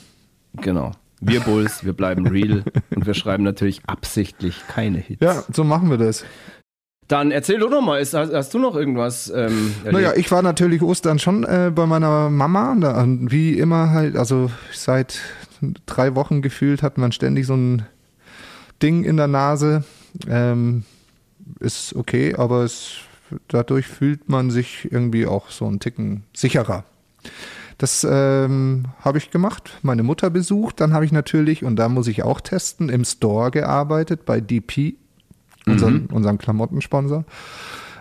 Genau. 0.56 0.92
Wir 1.20 1.40
Bulls, 1.40 1.84
wir 1.84 1.94
bleiben 1.94 2.26
real 2.26 2.62
und 2.94 3.06
wir 3.06 3.14
schreiben 3.14 3.42
natürlich 3.42 3.80
absichtlich 3.86 4.62
keine 4.68 4.98
Hits. 4.98 5.22
Ja, 5.22 5.44
so 5.52 5.64
machen 5.64 5.90
wir 5.90 5.96
das. 5.96 6.24
Dann 7.08 7.30
erzähl 7.30 7.58
doch 7.58 7.80
mal, 7.80 8.00
ist, 8.00 8.14
hast, 8.14 8.32
hast 8.32 8.52
du 8.52 8.58
noch 8.58 8.74
irgendwas? 8.74 9.32
Ähm, 9.34 9.72
Naja, 9.84 10.14
ich 10.16 10.30
war 10.30 10.42
natürlich 10.42 10.82
Ostern 10.82 11.18
schon 11.18 11.44
äh, 11.44 11.70
bei 11.74 11.86
meiner 11.86 12.30
Mama. 12.30 12.76
Da, 12.80 13.00
und 13.00 13.30
wie 13.30 13.58
immer 13.58 13.90
halt, 13.90 14.16
also 14.16 14.50
seit 14.72 15.20
drei 15.86 16.14
Wochen 16.16 16.42
gefühlt 16.42 16.82
hat 16.82 16.98
man 16.98 17.12
ständig 17.12 17.46
so 17.46 17.54
ein 17.54 17.86
Ding 18.82 19.04
in 19.04 19.16
der 19.16 19.28
Nase. 19.28 19.84
Ähm, 20.28 20.84
ist 21.60 21.94
okay, 21.94 22.34
aber 22.34 22.64
es, 22.64 22.96
dadurch 23.48 23.86
fühlt 23.86 24.28
man 24.28 24.50
sich 24.50 24.88
irgendwie 24.90 25.26
auch 25.26 25.50
so 25.50 25.66
einen 25.66 25.78
Ticken 25.78 26.24
sicherer. 26.34 26.84
Das 27.78 28.06
ähm, 28.08 28.84
habe 29.00 29.18
ich 29.18 29.30
gemacht, 29.30 29.78
meine 29.82 30.02
Mutter 30.02 30.30
besucht. 30.30 30.80
Dann 30.80 30.94
habe 30.94 31.04
ich 31.04 31.12
natürlich, 31.12 31.62
und 31.62 31.76
da 31.76 31.88
muss 31.88 32.08
ich 32.08 32.22
auch 32.22 32.40
testen, 32.40 32.88
im 32.88 33.04
Store 33.04 33.50
gearbeitet 33.50 34.24
bei 34.24 34.40
DP, 34.40 34.94
unseren, 35.66 36.06
unserem 36.06 36.38
Klamottensponsor. 36.38 37.24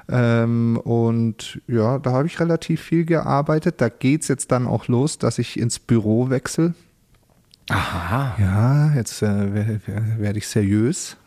Ähm, 0.07 0.79
und 0.83 1.61
ja, 1.67 1.99
da 1.99 2.11
habe 2.11 2.27
ich 2.27 2.39
relativ 2.39 2.81
viel 2.81 3.05
gearbeitet. 3.05 3.81
Da 3.81 3.89
geht's 3.89 4.27
jetzt 4.27 4.51
dann 4.51 4.67
auch 4.67 4.87
los, 4.87 5.17
dass 5.17 5.39
ich 5.39 5.59
ins 5.59 5.79
Büro 5.79 6.29
wechsle. 6.29 6.73
Aha. 7.69 8.35
Ja, 8.39 8.93
jetzt 8.95 9.23
äh, 9.23 9.53
werde 9.53 9.79
werd 10.19 10.37
ich 10.37 10.47
seriös. 10.47 11.17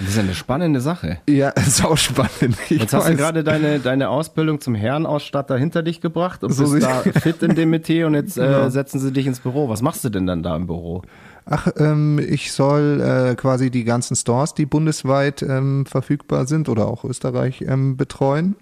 Das 0.00 0.08
ist 0.08 0.18
eine 0.18 0.34
spannende 0.34 0.80
Sache. 0.80 1.18
Ja, 1.28 1.48
ist 1.50 1.84
auch 1.84 1.96
spannend. 1.96 2.56
Ich 2.68 2.80
Jetzt 2.80 2.92
hast 2.92 3.06
du 3.06 3.12
weiß. 3.12 3.16
gerade 3.18 3.44
deine, 3.44 3.78
deine 3.78 4.08
Ausbildung 4.08 4.60
zum 4.60 4.74
Herrenausstatter 4.74 5.56
hinter 5.56 5.82
dich 5.84 6.00
gebracht 6.00 6.42
und 6.42 6.52
So 6.52 6.72
bist 6.72 6.84
da 6.86 7.02
fit 7.20 7.42
in 7.44 7.54
dem 7.54 7.70
Metier 7.70 8.08
und 8.08 8.14
jetzt 8.14 8.36
äh, 8.36 8.46
Genau. 8.46 8.68
setzen 8.68 8.98
sie 8.98 9.12
dich 9.12 9.26
ins 9.26 9.38
Büro. 9.40 9.68
Was 9.68 9.80
machst 9.80 10.02
du 10.04 10.08
denn 10.08 10.26
dann 10.26 10.42
da 10.42 10.56
im 10.56 10.66
Büro? 10.66 11.02
Ach, 11.46 11.68
ähm, 11.76 12.18
ich 12.18 12.52
soll 12.52 13.00
äh, 13.00 13.34
quasi 13.36 13.70
die 13.70 13.84
ganzen 13.84 14.16
Stores, 14.16 14.54
die 14.54 14.66
bundesweit 14.66 15.42
ähm, 15.42 15.86
verfügbar 15.86 16.46
sind 16.46 16.68
oder 16.68 16.86
auch 16.88 17.04
Österreich 17.04 17.62
ähm, 17.62 17.96
betreuen. 17.96 18.56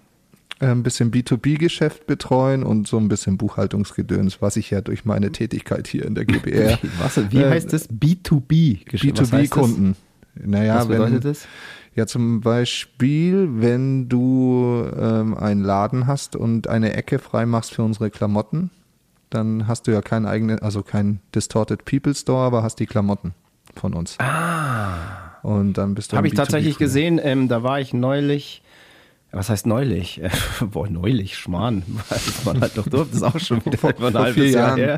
Äh, 0.59 0.67
Ein 0.67 0.83
bisschen 0.83 1.11
B2B-Geschäft 1.11 2.05
betreuen 2.07 2.63
und 2.63 2.87
so 2.87 2.97
ein 2.97 3.07
bisschen 3.07 3.37
Buchhaltungsgedöns, 3.37 4.41
was 4.41 4.57
ich 4.57 4.69
ja 4.71 4.81
durch 4.81 5.05
meine 5.05 5.31
Tätigkeit 5.31 5.87
hier 5.87 6.05
in 6.05 6.15
der 6.15 6.25
GBR. 6.25 6.77
Was, 7.01 7.31
wie 7.31 7.37
Äh, 7.37 7.49
heißt 7.49 7.71
das? 7.73 7.89
B2B. 7.89 8.81
Was 8.91 9.01
heißt 9.01 9.19
das? 9.19 9.31
B2B-Kunden. 9.33 9.95
Naja, 10.35 10.75
Was 10.77 10.87
bedeutet 10.87 11.13
wenn, 11.23 11.31
das? 11.31 11.47
Ja, 11.95 12.05
zum 12.07 12.41
Beispiel, 12.41 13.47
wenn 13.51 14.07
du 14.09 14.85
ähm, 14.97 15.35
einen 15.37 15.63
Laden 15.63 16.07
hast 16.07 16.35
und 16.35 16.67
eine 16.67 16.93
Ecke 16.93 17.19
frei 17.19 17.45
machst 17.45 17.73
für 17.73 17.83
unsere 17.83 18.09
Klamotten, 18.09 18.69
dann 19.29 19.67
hast 19.67 19.87
du 19.87 19.91
ja 19.91 20.01
keinen 20.01 20.25
eigenen, 20.25 20.59
also 20.59 20.81
kein 20.83 21.19
Distorted 21.35 21.85
People 21.85 22.13
Store, 22.15 22.45
aber 22.45 22.63
hast 22.63 22.79
die 22.79 22.85
Klamotten 22.85 23.33
von 23.75 23.93
uns. 23.93 24.17
Ah. 24.19 25.39
Und 25.41 25.73
dann 25.77 25.95
bist 25.95 26.11
du 26.11 26.17
Habe 26.17 26.27
ich 26.27 26.33
tatsächlich 26.33 26.75
B2B-Kunde. 26.75 26.85
gesehen. 26.85 27.19
Ähm, 27.23 27.47
da 27.47 27.63
war 27.63 27.79
ich 27.79 27.93
neulich. 27.93 28.61
Was 29.31 29.49
heißt 29.49 29.67
neulich? 29.67 30.21
Boah, 30.71 30.87
neulich, 30.89 31.37
Schmarrn. 31.37 31.83
Man 32.45 32.61
halt 32.61 32.77
doch 32.77 32.87
durfte. 32.87 33.15
Ist 33.15 33.23
auch 33.23 33.39
schon 33.39 33.63
wieder 33.65 33.77
Vor- 33.77 33.93
ein 33.99 34.13
halbes 34.15 34.33
vier 34.33 34.49
Jahr 34.49 34.77
Jahren. 34.77 34.77
her. 34.77 34.97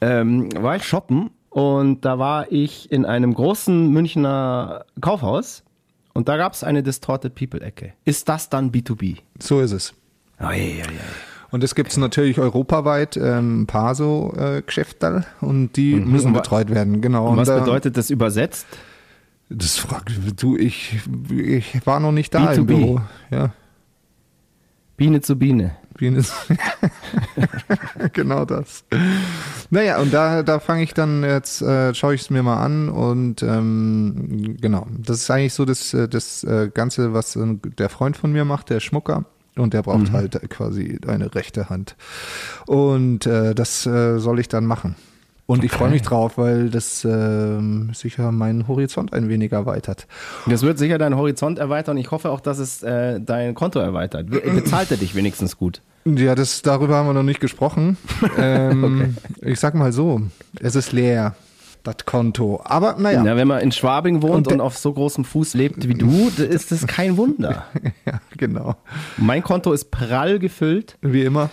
Ähm, 0.00 0.48
war 0.62 0.76
ich 0.76 0.84
shoppen 0.84 1.30
und 1.50 2.04
da 2.04 2.18
war 2.18 2.50
ich 2.52 2.90
in 2.92 3.04
einem 3.04 3.34
großen 3.34 3.90
Münchner 3.90 4.84
Kaufhaus 5.00 5.62
und 6.12 6.28
da 6.28 6.36
gab 6.36 6.52
es 6.52 6.62
eine 6.62 6.82
Distorted 6.82 7.34
People-Ecke. 7.34 7.94
Ist 8.04 8.28
das 8.28 8.48
dann 8.48 8.70
B2B? 8.70 9.18
So 9.40 9.60
ist 9.60 9.72
es. 9.72 9.94
Oh, 10.40 10.44
ja, 10.44 10.52
ja, 10.52 10.76
ja. 10.84 10.84
Und 11.50 11.62
es 11.62 11.74
gibt 11.74 11.94
natürlich 11.98 12.38
europaweit 12.38 13.16
ähm, 13.16 13.62
ein 13.62 13.66
paar 13.66 13.94
so 13.94 14.32
äh, 14.38 14.62
Geschäfte 14.62 15.26
und 15.40 15.76
die 15.76 15.96
müssen 15.96 16.28
Und 16.28 16.34
wa- 16.34 16.40
betreut 16.40 16.70
werden, 16.70 17.00
genau. 17.02 17.28
Und 17.28 17.36
was 17.36 17.48
da- 17.48 17.58
bedeutet 17.58 17.96
das 17.96 18.08
übersetzt? 18.10 18.66
Das 19.54 19.78
fragt 19.78 20.12
du, 20.36 20.56
ich, 20.56 21.00
ich 21.30 21.86
war 21.86 22.00
noch 22.00 22.12
nicht 22.12 22.34
da 22.34 22.52
im 22.52 22.64
B2B. 22.64 22.66
Büro. 22.66 23.00
Ja. 23.30 23.52
Biene 24.96 25.20
zu 25.20 25.36
Biene. 25.36 25.76
Wien 25.98 26.16
ist 26.16 26.32
genau 28.12 28.44
das. 28.44 28.84
Naja, 29.70 30.00
und 30.00 30.12
da, 30.12 30.42
da 30.42 30.58
fange 30.58 30.82
ich 30.82 30.94
dann 30.94 31.22
jetzt, 31.22 31.62
äh, 31.62 31.94
schaue 31.94 32.14
ich 32.14 32.22
es 32.22 32.30
mir 32.30 32.42
mal 32.42 32.62
an 32.62 32.88
und 32.88 33.42
ähm, 33.42 34.56
genau, 34.60 34.86
das 34.90 35.18
ist 35.18 35.30
eigentlich 35.30 35.54
so 35.54 35.64
das, 35.64 35.94
äh, 35.94 36.08
das 36.08 36.44
äh, 36.44 36.70
Ganze, 36.72 37.12
was 37.12 37.36
äh, 37.36 37.56
der 37.78 37.88
Freund 37.88 38.16
von 38.16 38.32
mir 38.32 38.44
macht, 38.44 38.70
der 38.70 38.80
Schmucker. 38.80 39.24
Und 39.54 39.74
der 39.74 39.82
braucht 39.82 40.12
halt 40.12 40.36
äh, 40.36 40.48
quasi 40.48 40.98
eine 41.06 41.34
rechte 41.34 41.68
Hand. 41.68 41.94
Und 42.66 43.26
äh, 43.26 43.54
das 43.54 43.84
äh, 43.86 44.18
soll 44.18 44.40
ich 44.40 44.48
dann 44.48 44.64
machen. 44.64 44.96
Und 45.52 45.64
ich 45.64 45.72
freue 45.72 45.90
mich 45.90 46.02
drauf, 46.02 46.38
weil 46.38 46.70
das 46.70 47.04
ähm, 47.04 47.90
sicher 47.94 48.32
meinen 48.32 48.68
Horizont 48.68 49.12
ein 49.12 49.28
wenig 49.28 49.52
erweitert. 49.52 50.06
Das 50.46 50.62
wird 50.62 50.78
sicher 50.78 50.98
deinen 50.98 51.16
Horizont 51.16 51.58
erweitern. 51.58 51.96
Ich 51.96 52.10
hoffe 52.10 52.30
auch, 52.30 52.40
dass 52.40 52.58
es 52.58 52.82
äh, 52.82 53.20
dein 53.20 53.54
Konto 53.54 53.78
erweitert. 53.78 54.30
Be- 54.30 54.40
Bezahlt 54.40 54.90
er 54.90 54.96
dich 54.96 55.14
wenigstens 55.14 55.56
gut? 55.56 55.82
Ja, 56.04 56.34
das, 56.34 56.62
darüber 56.62 56.96
haben 56.96 57.06
wir 57.06 57.12
noch 57.14 57.22
nicht 57.22 57.40
gesprochen. 57.40 57.96
Ähm, 58.38 59.16
Ich 59.40 59.60
sag 59.60 59.74
mal 59.74 59.92
so, 59.92 60.20
es 60.60 60.74
ist 60.74 60.92
leer, 60.92 61.34
das 61.84 61.96
Konto. 62.06 62.60
Aber 62.64 62.96
naja, 62.98 63.24
Ja, 63.24 63.36
wenn 63.36 63.46
man 63.48 63.60
in 63.60 63.70
Schwabing 63.72 64.22
wohnt 64.22 64.46
Und 64.48 64.54
und, 64.54 64.60
auf 64.60 64.76
so 64.78 64.92
großem 64.92 65.24
Fuß 65.24 65.54
lebt 65.54 65.88
wie 65.88 65.94
du, 65.94 66.28
ist 66.38 66.72
das 66.72 66.86
kein 66.86 67.16
Wunder. 67.16 67.66
ja, 68.06 68.20
genau. 68.36 68.76
Mein 69.16 69.42
Konto 69.42 69.72
ist 69.72 69.90
prall 69.90 70.38
gefüllt 70.38 70.96
Wie 71.02 71.22
immer. 71.22 71.50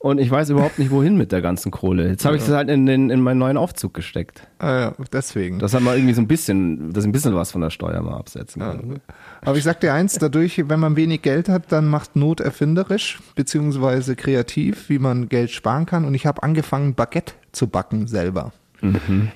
Und 0.00 0.18
ich 0.18 0.30
weiß 0.30 0.48
überhaupt 0.48 0.78
nicht, 0.78 0.90
wohin 0.90 1.18
mit 1.18 1.30
der 1.30 1.42
ganzen 1.42 1.70
Kohle. 1.70 2.08
Jetzt 2.08 2.24
habe 2.24 2.34
ich 2.34 2.42
es 2.42 2.48
halt 2.48 2.70
in, 2.70 2.86
den, 2.86 3.10
in 3.10 3.20
meinen 3.20 3.36
neuen 3.36 3.58
Aufzug 3.58 3.92
gesteckt. 3.92 4.48
Ah, 4.58 4.80
ja, 4.80 4.94
deswegen. 5.12 5.58
Dass 5.58 5.74
er 5.74 5.80
mal 5.80 5.94
irgendwie 5.94 6.14
so 6.14 6.22
ein 6.22 6.26
bisschen, 6.26 6.90
dass 6.94 7.04
ich 7.04 7.08
ein 7.10 7.12
bisschen 7.12 7.34
was 7.34 7.52
von 7.52 7.60
der 7.60 7.68
Steuer 7.68 8.00
mal 8.00 8.16
absetzen 8.16 8.62
kann. 8.62 9.00
Aber 9.42 9.58
ich 9.58 9.62
sag 9.62 9.80
dir 9.80 9.92
eins, 9.92 10.14
dadurch, 10.14 10.70
wenn 10.70 10.80
man 10.80 10.96
wenig 10.96 11.20
Geld 11.20 11.50
hat, 11.50 11.70
dann 11.70 11.86
macht 11.86 12.16
Not 12.16 12.40
erfinderisch, 12.40 13.20
beziehungsweise 13.34 14.16
kreativ, 14.16 14.88
wie 14.88 14.98
man 14.98 15.28
Geld 15.28 15.50
sparen 15.50 15.84
kann. 15.84 16.06
Und 16.06 16.14
ich 16.14 16.24
habe 16.24 16.42
angefangen, 16.42 16.94
Baguette 16.94 17.34
zu 17.52 17.66
backen 17.66 18.06
selber. 18.06 18.52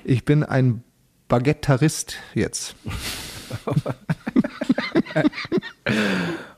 Ich 0.03 0.25
bin 0.25 0.43
ein 0.43 0.81
Baguettarist 1.27 2.17
jetzt. 2.33 2.75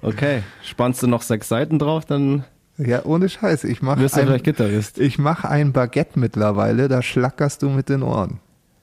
Okay, 0.01 0.43
spannst 0.63 1.03
du 1.03 1.07
noch 1.07 1.21
sechs 1.21 1.49
Seiten 1.49 1.79
drauf, 1.79 2.05
dann 2.05 2.45
Ja, 2.77 3.05
ohne 3.05 3.27
Scheiß. 3.27 3.63
Ich 3.63 3.81
mache 3.81 3.99
ein, 4.01 4.41
ich 4.97 5.17
mach 5.17 5.43
ein 5.43 5.73
Baguette 5.73 6.19
mittlerweile, 6.19 6.87
da 6.87 7.01
schlackerst 7.01 7.63
du 7.63 7.69
mit 7.69 7.89
den 7.89 8.03
Ohren. 8.03 8.39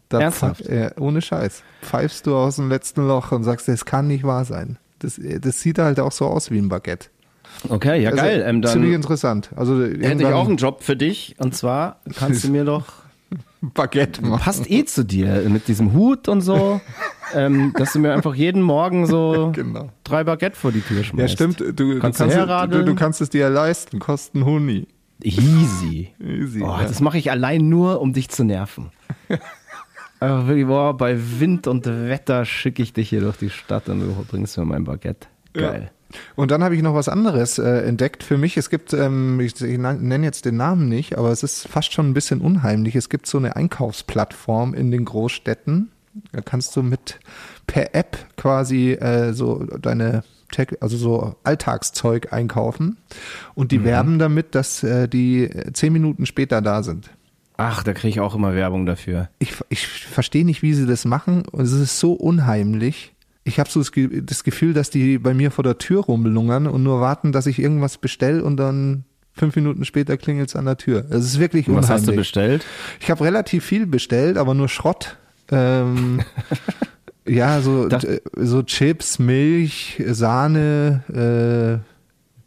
Da 0.09 0.21
Ernsthaft? 0.21 0.69
Ja, 0.69 0.91
ohne 0.99 1.23
Scheiß. 1.23 1.63
Pfeifst 1.83 2.27
du 2.27 2.37
aus 2.37 2.57
dem 2.57 2.69
letzten 2.69 3.07
Loch 3.07 3.33
und 3.33 3.45
sagst, 3.45 3.69
das 3.69 3.85
kann 3.85 4.09
nicht 4.09 4.25
wahr 4.25 4.45
sein. 4.45 4.79
Das, 4.99 5.21
das 5.41 5.61
sieht 5.61 5.79
halt 5.79 6.01
auch 6.01 6.13
so 6.13 6.27
aus 6.27 6.51
wie 6.51 6.59
ein 6.59 6.69
Baguette. 6.69 7.09
Okay, 7.69 8.03
ja 8.03 8.11
Also, 8.11 8.23
geil. 8.23 8.45
Ähm, 8.47 8.63
ziemlich 8.65 8.91
dann 8.91 9.01
interessant. 9.01 9.51
Also 9.55 9.81
hätte 9.83 10.23
ich 10.23 10.27
auch 10.27 10.49
einen 10.49 10.57
Job 10.57 10.83
für 10.83 10.97
dich 10.97 11.37
und 11.39 11.55
zwar 11.55 12.01
kannst 12.17 12.45
du 12.45 12.49
mir 12.51 12.65
doch 12.65 13.04
Baguette 13.73 14.23
machen. 14.23 14.41
passt 14.43 14.71
eh 14.71 14.85
zu 14.85 15.05
dir 15.05 15.49
mit 15.49 15.69
diesem 15.69 15.93
Hut 15.93 16.29
und 16.29 16.41
so, 16.41 16.81
ähm, 17.35 17.73
dass 17.79 17.93
du 17.93 17.99
mir 18.01 18.13
einfach 18.13 18.35
jeden 18.35 18.63
Morgen 18.63 19.07
so 19.07 19.51
Genau. 19.55 19.91
drei 20.05 20.25
Baguette 20.25 20.57
vor 20.57 20.73
die 20.73 20.81
Tür 20.81 21.03
schmeißt. 21.05 21.21
Ja, 21.21 21.29
stimmt. 21.29 21.61
Du, 21.61 21.73
du, 21.73 21.99
Kannst 22.01 22.19
kannst, 22.19 22.37
du 22.37 22.85
du, 22.85 22.95
kannst 22.95 23.21
es 23.21 23.31
dir 23.31 23.43
ja 23.43 23.49
leisten. 23.49 23.99
Kosten 23.99 24.45
Huni. 24.45 24.89
Easy. 25.23 26.13
Easy. 26.21 26.61
Oh, 26.63 26.67
ja. 26.67 26.83
Das 26.83 27.01
mache 27.01 27.19
ich 27.19 27.31
allein 27.31 27.69
nur, 27.69 28.01
um 28.01 28.13
dich 28.13 28.29
zu 28.29 28.45
nerven. 28.45 28.91
Einfach 30.21 30.47
wirklich, 30.47 30.67
boah, 30.67 30.97
bei 30.97 31.17
Wind 31.41 31.67
und 31.67 31.87
Wetter 31.87 32.45
schicke 32.45 32.83
ich 32.83 32.93
dich 32.93 33.09
hier 33.11 33.21
durch 33.21 33.37
die 33.37 33.51
Stadt 33.51 33.89
und 33.89 34.01
du 34.01 34.25
bringst 34.29 34.57
mir 34.59 34.65
mein 34.65 34.85
Baguette. 34.85 35.29
Geil. 35.53 35.91
Und 36.37 36.51
dann 36.51 36.63
habe 36.63 36.77
ich 36.77 36.83
noch 36.83 36.95
was 36.95 37.09
anderes 37.09 37.59
äh, 37.59 37.83
entdeckt 37.87 38.23
für 38.23 38.39
mich. 38.39 38.57
Es 38.57 38.71
gibt, 38.71 38.93
ähm, 38.93 39.41
ich, 39.41 39.61
ich 39.61 39.79
nenne 39.79 40.25
jetzt 40.25 40.45
den 40.45 40.57
Namen 40.57 40.89
nicht, 40.89 41.17
aber 41.19 41.31
es 41.31 41.43
ist 41.43 41.69
fast 41.69 41.93
schon 41.93 42.11
ein 42.11 42.15
bisschen 42.15 42.41
unheimlich. 42.41 42.97
Es 42.97 43.09
gibt 43.09 43.27
so 43.27 43.39
eine 43.39 43.57
Einkaufsplattform 43.57 44.75
in 44.75 44.91
den 44.91 45.05
Großstädten. 45.05 45.91
Da 46.33 46.41
kannst 46.43 46.77
du 46.77 46.83
mit 46.83 47.19
per 47.67 47.95
App 47.95 48.17
quasi 48.37 48.93
äh, 48.93 49.33
so 49.33 49.65
deine 49.65 50.23
Tech- 50.53 50.77
also 50.81 50.97
so 50.97 51.35
Alltagszeug 51.43 52.33
einkaufen 52.33 52.99
und 53.57 53.73
die 53.73 53.83
werben 53.83 54.21
damit, 54.21 54.55
dass 54.55 54.85
äh, 54.85 55.09
die 55.09 55.51
zehn 55.73 55.93
Minuten 55.93 56.27
später 56.27 56.63
da 56.63 56.85
sind. 56.85 57.11
Ach, 57.57 57.83
da 57.83 57.93
kriege 57.93 58.09
ich 58.09 58.21
auch 58.21 58.35
immer 58.35 58.55
Werbung 58.55 58.87
dafür. 58.87 59.29
Ich, 59.39 59.55
ich 59.69 59.87
verstehe 59.89 60.45
nicht, 60.45 60.63
wie 60.63 60.75
sie 60.75 60.87
das 60.87 61.05
machen 61.05 61.43
und 61.51 61.65
es 61.65 61.73
ist 61.73 61.99
so 61.99 62.13
unheimlich. 62.13 63.14
Ich 63.45 63.61
habe 63.61 63.69
so 63.71 63.81
das, 63.81 63.93
Ge- 63.93 64.23
das 64.23 64.43
Gefühl, 64.43 64.73
dass 64.73 64.89
die 64.91 65.19
bei 65.19 65.35
mir 65.35 65.51
vor 65.51 65.63
der 65.65 65.77
Tür 65.79 66.03
rumlungern 66.05 66.67
und 66.67 66.83
nur 66.83 67.01
warten, 67.01 67.31
dass 67.33 67.47
ich 67.47 67.59
irgendwas 67.59 67.99
bestell 67.99 68.41
und 68.41 68.57
dann 68.57 69.05
fünf 69.33 69.55
Minuten 69.57 69.85
später 69.85 70.17
klingelt's 70.17 70.57
an 70.57 70.65
der 70.65 70.77
Tür. 70.79 71.05
Es 71.11 71.25
ist 71.27 71.39
wirklich 71.39 71.67
Was 71.69 71.91
hast 71.91 72.03
du 72.03 72.13
unheimlich. 72.13 72.17
bestellt? 72.17 72.65
Ich 73.01 73.11
habe 73.11 73.23
relativ 73.25 73.65
viel 73.65 73.87
bestellt, 73.87 74.39
aber 74.39 74.55
nur 74.55 74.69
Schrott. 74.69 75.17
Ähm, 75.51 76.21
ja, 77.27 77.61
so, 77.61 77.89
Das- 77.89 78.07
so 78.37 78.63
Chips, 78.63 79.19
Milch, 79.19 80.03
Sahne, 80.07 81.83
äh, 81.83 81.85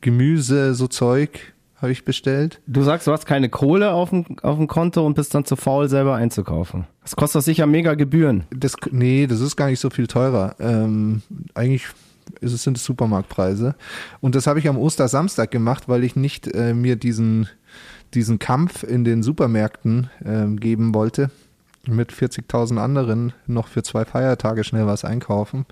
Gemüse, 0.02 0.74
so 0.76 0.88
Zeug 0.88 1.54
habe 1.82 1.92
ich 1.92 2.06
bestellt. 2.06 2.60
Du 2.66 2.82
sagst, 2.82 3.08
du 3.08 3.12
hast 3.12 3.26
keine 3.26 3.50
Kohle 3.50 3.92
auf 3.92 4.10
dem, 4.10 4.26
auf 4.42 4.58
dem 4.58 4.68
Konto 4.68 5.06
und 5.06 5.14
bist 5.14 5.34
dann 5.36 5.46
zu 5.46 5.56
faul, 5.56 5.88
selber 5.90 6.16
einzukaufen. 6.16 6.88
Das 7.04 7.16
kostet 7.16 7.40
doch 7.40 7.46
sicher 7.46 7.68
mega 7.68 7.94
Gebühren. 7.94 8.46
Das, 8.50 8.76
nee, 8.92 9.28
das 9.28 9.42
ist 9.42 9.56
gar 9.56 9.68
nicht 9.68 9.80
so 9.80 9.90
viel 9.90 10.08
teurer. 10.08 10.56
Ähm, 10.60 11.22
eigentlich 11.54 11.88
ist 12.42 12.54
es, 12.54 12.64
sind 12.64 12.78
es 12.78 12.84
Supermarktpreise. 12.84 13.76
Und 14.22 14.36
das 14.36 14.48
habe 14.48 14.60
ich 14.60 14.68
am 14.68 14.78
Ostersamstag 14.78 15.52
gemacht, 15.52 15.88
weil 15.88 16.04
ich 16.04 16.16
nicht 16.16 16.48
äh, 16.54 16.74
mir 16.74 16.96
diesen, 16.96 17.48
diesen 18.14 18.40
Kampf 18.40 18.84
in 18.84 19.04
den 19.04 19.22
Supermärkten 19.22 20.10
ähm, 20.26 20.60
geben 20.60 20.96
wollte. 20.96 21.30
Mit 21.86 22.12
40.000 22.12 22.78
anderen 22.80 23.34
noch 23.46 23.68
für 23.68 23.82
zwei 23.82 24.04
Feiertage 24.04 24.66
schnell 24.66 24.88
was 24.88 25.06
einkaufen. 25.06 25.66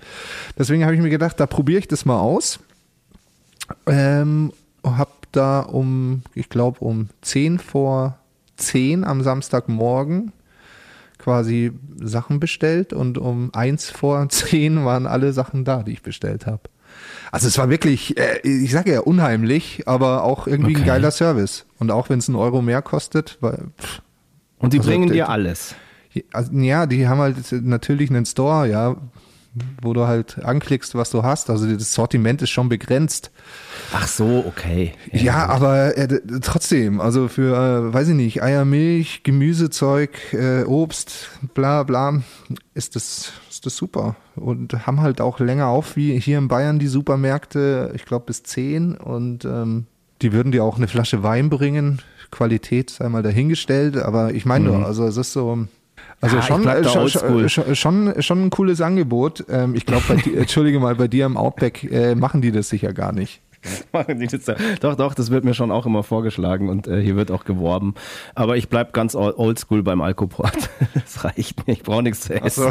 Deswegen 0.56 0.84
habe 0.84 0.94
ich 0.94 1.00
mir 1.00 1.10
gedacht, 1.10 1.38
da 1.38 1.46
probiere 1.46 1.80
ich 1.80 1.88
das 1.88 2.06
mal 2.06 2.18
aus. 2.18 2.60
Ähm, 3.86 4.52
habe 4.82 5.10
da 5.32 5.60
um, 5.60 6.22
ich 6.34 6.48
glaube, 6.48 6.80
um 6.80 7.08
10 7.22 7.58
vor 7.58 8.18
10 8.56 9.04
am 9.04 9.22
Samstagmorgen 9.22 10.32
quasi 11.18 11.72
Sachen 12.00 12.40
bestellt 12.40 12.92
und 12.92 13.18
um 13.18 13.50
eins 13.54 13.90
vor 13.90 14.28
zehn 14.30 14.84
waren 14.84 15.06
alle 15.06 15.32
Sachen 15.32 15.64
da, 15.64 15.82
die 15.82 15.92
ich 15.92 16.02
bestellt 16.02 16.46
habe. 16.46 16.62
Also 17.32 17.48
es 17.48 17.58
war 17.58 17.68
wirklich, 17.70 18.16
äh, 18.18 18.38
ich 18.42 18.70
sage 18.70 18.92
ja 18.92 19.00
unheimlich, 19.00 19.82
aber 19.86 20.22
auch 20.24 20.46
irgendwie 20.46 20.72
ein 20.72 20.76
Okay. 20.82 20.86
geiler 20.86 21.10
Service. 21.10 21.66
Und 21.78 21.90
auch 21.90 22.08
wenn 22.10 22.18
es 22.18 22.28
einen 22.28 22.36
Euro 22.36 22.62
mehr 22.62 22.80
kostet, 22.82 23.38
weil, 23.40 23.64
pff, 23.78 24.00
Und 24.58 24.72
die 24.72 24.78
Also, 24.78 24.90
bringen 24.90 25.08
dir 25.10 25.28
alles. 25.28 25.74
Ja, 26.52 26.86
die 26.86 27.08
haben 27.08 27.18
halt 27.20 27.36
natürlich 27.62 28.08
einen 28.10 28.24
Store, 28.24 28.68
ja, 28.68 28.96
wo 29.82 29.92
du 29.92 30.06
halt 30.06 30.44
anklickst, 30.44 30.94
was 30.94 31.10
du 31.10 31.22
hast. 31.22 31.50
Also 31.50 31.66
das 31.72 31.92
Sortiment 31.92 32.42
ist 32.42 32.50
schon 32.50 32.68
begrenzt. 32.68 33.30
Ach 33.92 34.06
so, 34.06 34.44
okay. 34.46 34.92
Ja, 35.12 35.46
aber 35.46 35.96
äh, 35.96 36.20
trotzdem, 36.42 37.00
also 37.00 37.28
für, 37.28 37.54
äh, 37.56 37.92
weiß 37.94 38.08
ich 38.08 38.14
nicht, 38.14 38.42
Eier, 38.42 38.64
Milch, 38.64 39.22
Gemüsezeug, 39.22 40.10
äh, 40.32 40.64
Obst, 40.64 41.30
bla 41.54 41.82
bla, 41.82 42.22
ist 42.74 42.96
das, 42.96 43.32
ist 43.50 43.64
das 43.66 43.76
super. 43.76 44.16
Und 44.34 44.86
haben 44.86 45.00
halt 45.00 45.20
auch 45.20 45.40
länger 45.40 45.68
auf 45.68 45.96
wie 45.96 46.18
hier 46.20 46.38
in 46.38 46.48
Bayern 46.48 46.78
die 46.78 46.88
Supermärkte, 46.88 47.92
ich 47.94 48.04
glaube 48.04 48.26
bis 48.26 48.42
zehn. 48.42 48.96
Und 48.96 49.44
ähm, 49.44 49.86
die 50.22 50.32
würden 50.32 50.52
dir 50.52 50.64
auch 50.64 50.76
eine 50.76 50.88
Flasche 50.88 51.22
Wein 51.22 51.50
bringen. 51.50 52.02
Qualität 52.30 52.90
sei 52.90 53.08
mal 53.08 53.22
dahingestellt, 53.22 53.96
aber 53.96 54.34
ich 54.34 54.44
meine 54.44 54.68
Mhm. 54.68 54.74
nur, 54.78 54.86
also 54.86 55.06
es 55.06 55.16
ist 55.16 55.32
so. 55.32 55.66
Also 56.20 56.38
ich 56.38 56.44
schon, 56.44 56.66
äh, 56.66 56.84
schon, 56.84 57.48
schon, 57.48 57.74
schon, 57.76 58.22
schon 58.22 58.44
ein 58.46 58.50
cooles 58.50 58.80
Angebot. 58.80 59.44
Ähm, 59.50 59.74
ich 59.74 59.84
glaube, 59.86 60.04
entschuldige 60.36 60.80
mal, 60.80 60.94
bei 60.94 61.08
dir 61.08 61.26
im 61.26 61.36
Outback 61.36 61.84
äh, 61.84 62.14
machen 62.14 62.40
die 62.40 62.52
das 62.52 62.68
sicher 62.68 62.92
gar 62.92 63.12
nicht. 63.12 63.40
Machen 63.92 64.20
die 64.20 64.26
das 64.28 64.44
da? 64.44 64.54
Doch, 64.80 64.94
doch, 64.94 65.14
das 65.14 65.30
wird 65.30 65.44
mir 65.44 65.52
schon 65.54 65.72
auch 65.72 65.86
immer 65.86 66.04
vorgeschlagen 66.04 66.68
und 66.68 66.86
äh, 66.86 67.00
hier 67.02 67.16
wird 67.16 67.32
auch 67.32 67.44
geworben. 67.44 67.94
Aber 68.36 68.56
ich 68.56 68.68
bleib 68.68 68.92
ganz 68.92 69.16
ol- 69.16 69.34
oldschool 69.36 69.82
beim 69.82 70.00
Alkoport. 70.02 70.56
Das 70.94 71.24
reicht 71.24 71.66
mir, 71.66 71.72
ich 71.72 71.82
brauche 71.82 72.02
nichts 72.02 72.20
zu 72.20 72.34
essen. 72.40 72.70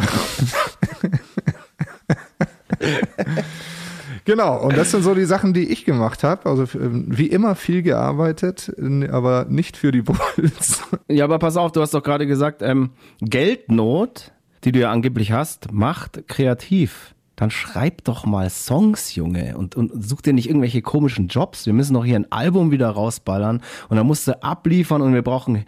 Genau, 4.26 4.62
und 4.62 4.76
das 4.76 4.90
sind 4.90 5.02
so 5.02 5.14
die 5.14 5.24
Sachen, 5.24 5.54
die 5.54 5.70
ich 5.70 5.86
gemacht 5.86 6.22
habe. 6.22 6.48
Also 6.48 6.66
ähm, 6.78 7.06
wie 7.08 7.28
immer 7.28 7.54
viel 7.54 7.82
gearbeitet, 7.82 8.70
aber 9.10 9.46
nicht 9.48 9.78
für 9.78 9.92
die 9.92 10.02
Bulls. 10.02 10.82
Ja, 11.08 11.24
aber 11.24 11.38
pass 11.38 11.56
auf, 11.56 11.72
du 11.72 11.80
hast 11.80 11.94
doch 11.94 12.02
gerade 12.02 12.26
gesagt, 12.26 12.60
ähm, 12.60 12.90
Geldnot, 13.20 14.32
die 14.64 14.72
du 14.72 14.80
ja 14.80 14.90
angeblich 14.90 15.32
hast, 15.32 15.72
macht 15.72 16.28
kreativ. 16.28 17.14
Dann 17.36 17.50
schreib 17.50 18.04
doch 18.04 18.24
mal 18.24 18.48
Songs, 18.48 19.14
Junge, 19.14 19.58
und, 19.58 19.74
und 19.76 19.92
such 20.04 20.22
dir 20.22 20.32
nicht 20.32 20.48
irgendwelche 20.48 20.80
komischen 20.80 21.28
Jobs. 21.28 21.66
Wir 21.66 21.74
müssen 21.74 21.94
doch 21.94 22.04
hier 22.04 22.16
ein 22.16 22.32
Album 22.32 22.70
wieder 22.70 22.88
rausballern 22.88 23.62
und 23.88 23.96
dann 23.96 24.06
musst 24.06 24.26
du 24.26 24.42
abliefern 24.42 25.02
und 25.02 25.12
wir 25.12 25.22
brauchen, 25.22 25.64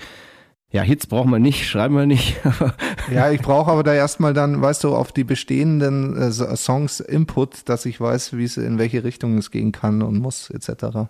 ja, 0.70 0.82
Hits 0.82 1.06
brauchen 1.06 1.30
wir 1.30 1.38
nicht, 1.38 1.66
schreiben 1.66 1.96
wir 1.96 2.06
nicht. 2.06 2.37
ja, 3.12 3.30
ich 3.30 3.40
brauche 3.40 3.70
aber 3.70 3.82
da 3.82 3.94
erstmal 3.94 4.34
dann, 4.34 4.60
weißt 4.60 4.84
du, 4.84 4.94
auf 4.94 5.12
die 5.12 5.25
bestehenden 5.25 6.16
äh, 6.16 6.30
So- 6.30 6.54
Songs 6.56 7.00
Input, 7.00 7.68
dass 7.68 7.87
ich 7.87 8.00
weiß, 8.00 8.37
wie 8.37 8.44
es 8.44 8.56
in 8.58 8.78
welche 8.78 9.02
Richtung 9.04 9.38
es 9.38 9.50
gehen 9.50 9.72
kann 9.72 10.02
und 10.02 10.18
muss, 10.18 10.50
etc. 10.50 11.08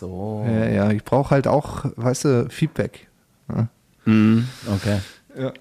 so. 0.00 0.44
Ja, 0.46 0.66
ja, 0.68 0.90
ich 0.92 1.04
brauche 1.04 1.30
halt 1.30 1.46
auch, 1.46 1.84
weißt 1.96 2.24
du, 2.24 2.46
Feedback. 2.50 3.08
Mhm, 4.06 4.48
okay. 4.74 4.98
Ja. 5.36 5.52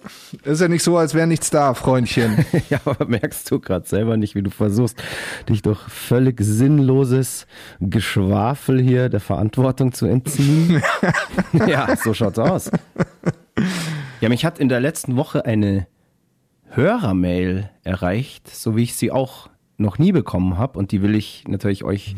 Ist 0.43 0.61
ja 0.61 0.67
nicht 0.67 0.83
so, 0.83 0.97
als 0.97 1.13
wäre 1.13 1.27
nichts 1.27 1.49
da, 1.49 1.73
Freundchen. 1.73 2.45
Ja, 2.69 2.79
aber 2.85 3.05
merkst 3.05 3.49
du 3.51 3.59
gerade 3.59 3.87
selber 3.87 4.17
nicht, 4.17 4.35
wie 4.35 4.41
du 4.41 4.49
versuchst, 4.49 5.01
dich 5.49 5.61
durch 5.61 5.79
völlig 5.79 6.39
sinnloses 6.39 7.45
Geschwafel 7.79 8.81
hier 8.81 9.09
der 9.09 9.19
Verantwortung 9.19 9.91
zu 9.91 10.05
entziehen? 10.05 10.81
ja, 11.67 11.95
so 11.95 12.13
schaut's 12.13 12.39
aus. 12.39 12.71
Ja, 14.21 14.29
mich 14.29 14.45
hat 14.45 14.59
in 14.59 14.69
der 14.69 14.79
letzten 14.79 15.15
Woche 15.15 15.45
eine 15.45 15.87
Hörermail 16.69 17.69
erreicht, 17.83 18.49
so 18.49 18.75
wie 18.75 18.83
ich 18.83 18.95
sie 18.95 19.11
auch 19.11 19.49
noch 19.77 19.97
nie 19.97 20.11
bekommen 20.11 20.57
habe. 20.57 20.79
Und 20.79 20.91
die 20.91 21.01
will 21.01 21.15
ich 21.15 21.43
natürlich 21.47 21.83
euch 21.83 22.15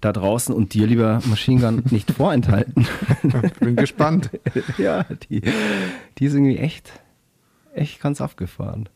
da 0.00 0.12
draußen 0.12 0.54
und 0.54 0.74
dir, 0.74 0.86
lieber 0.86 1.20
Machine 1.26 1.60
Gun, 1.60 1.82
nicht 1.90 2.10
vorenthalten. 2.16 2.86
Bin 3.60 3.76
gespannt. 3.76 4.30
ja, 4.78 5.04
die, 5.30 5.42
die 6.18 6.24
ist 6.24 6.34
irgendwie 6.34 6.58
echt, 6.58 6.92
echt 7.74 8.00
ganz 8.00 8.20
abgefahren. 8.20 8.88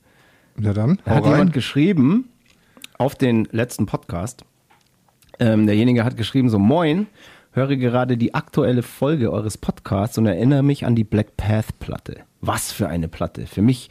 Na 0.56 0.72
dann, 0.72 0.98
Da 1.04 1.16
hat 1.16 1.24
rein. 1.24 1.32
jemand 1.32 1.52
geschrieben 1.52 2.28
auf 2.98 3.14
den 3.14 3.46
letzten 3.50 3.86
Podcast. 3.86 4.44
Ähm, 5.40 5.66
derjenige 5.66 6.04
hat 6.04 6.16
geschrieben 6.16 6.48
so, 6.48 6.58
moin, 6.58 7.08
höre 7.52 7.76
gerade 7.76 8.16
die 8.16 8.34
aktuelle 8.34 8.82
Folge 8.82 9.32
eures 9.32 9.58
Podcasts 9.58 10.16
und 10.16 10.26
erinnere 10.26 10.62
mich 10.62 10.86
an 10.86 10.94
die 10.94 11.04
Black 11.04 11.36
Path 11.36 11.78
Platte. 11.80 12.20
Was 12.40 12.72
für 12.72 12.88
eine 12.88 13.08
Platte. 13.08 13.46
Für 13.46 13.62
mich 13.62 13.90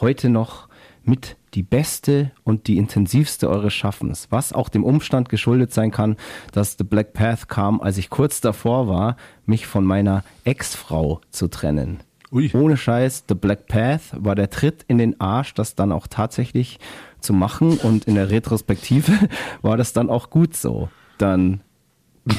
heute 0.00 0.28
noch 0.28 0.68
mit 1.04 1.36
die 1.54 1.62
beste 1.62 2.32
und 2.42 2.66
die 2.66 2.78
intensivste 2.78 3.48
eures 3.48 3.72
Schaffens, 3.72 4.28
was 4.30 4.52
auch 4.52 4.68
dem 4.68 4.84
Umstand 4.84 5.28
geschuldet 5.28 5.72
sein 5.72 5.90
kann, 5.90 6.16
dass 6.52 6.76
The 6.76 6.84
Black 6.84 7.12
Path 7.12 7.48
kam, 7.48 7.80
als 7.80 7.98
ich 7.98 8.10
kurz 8.10 8.40
davor 8.40 8.88
war, 8.88 9.16
mich 9.46 9.66
von 9.66 9.84
meiner 9.84 10.24
Ex-Frau 10.44 11.20
zu 11.30 11.48
trennen. 11.48 12.00
Ui. 12.32 12.50
Ohne 12.52 12.76
Scheiß, 12.76 13.24
The 13.28 13.34
Black 13.34 13.68
Path 13.68 14.12
war 14.16 14.34
der 14.34 14.50
Tritt 14.50 14.84
in 14.88 14.98
den 14.98 15.20
Arsch, 15.20 15.54
das 15.54 15.76
dann 15.76 15.92
auch 15.92 16.08
tatsächlich 16.08 16.80
zu 17.20 17.32
machen 17.32 17.78
und 17.78 18.06
in 18.06 18.16
der 18.16 18.30
Retrospektive 18.30 19.12
war 19.62 19.76
das 19.76 19.92
dann 19.92 20.10
auch 20.10 20.30
gut 20.30 20.56
so. 20.56 20.88
Dann 21.18 21.60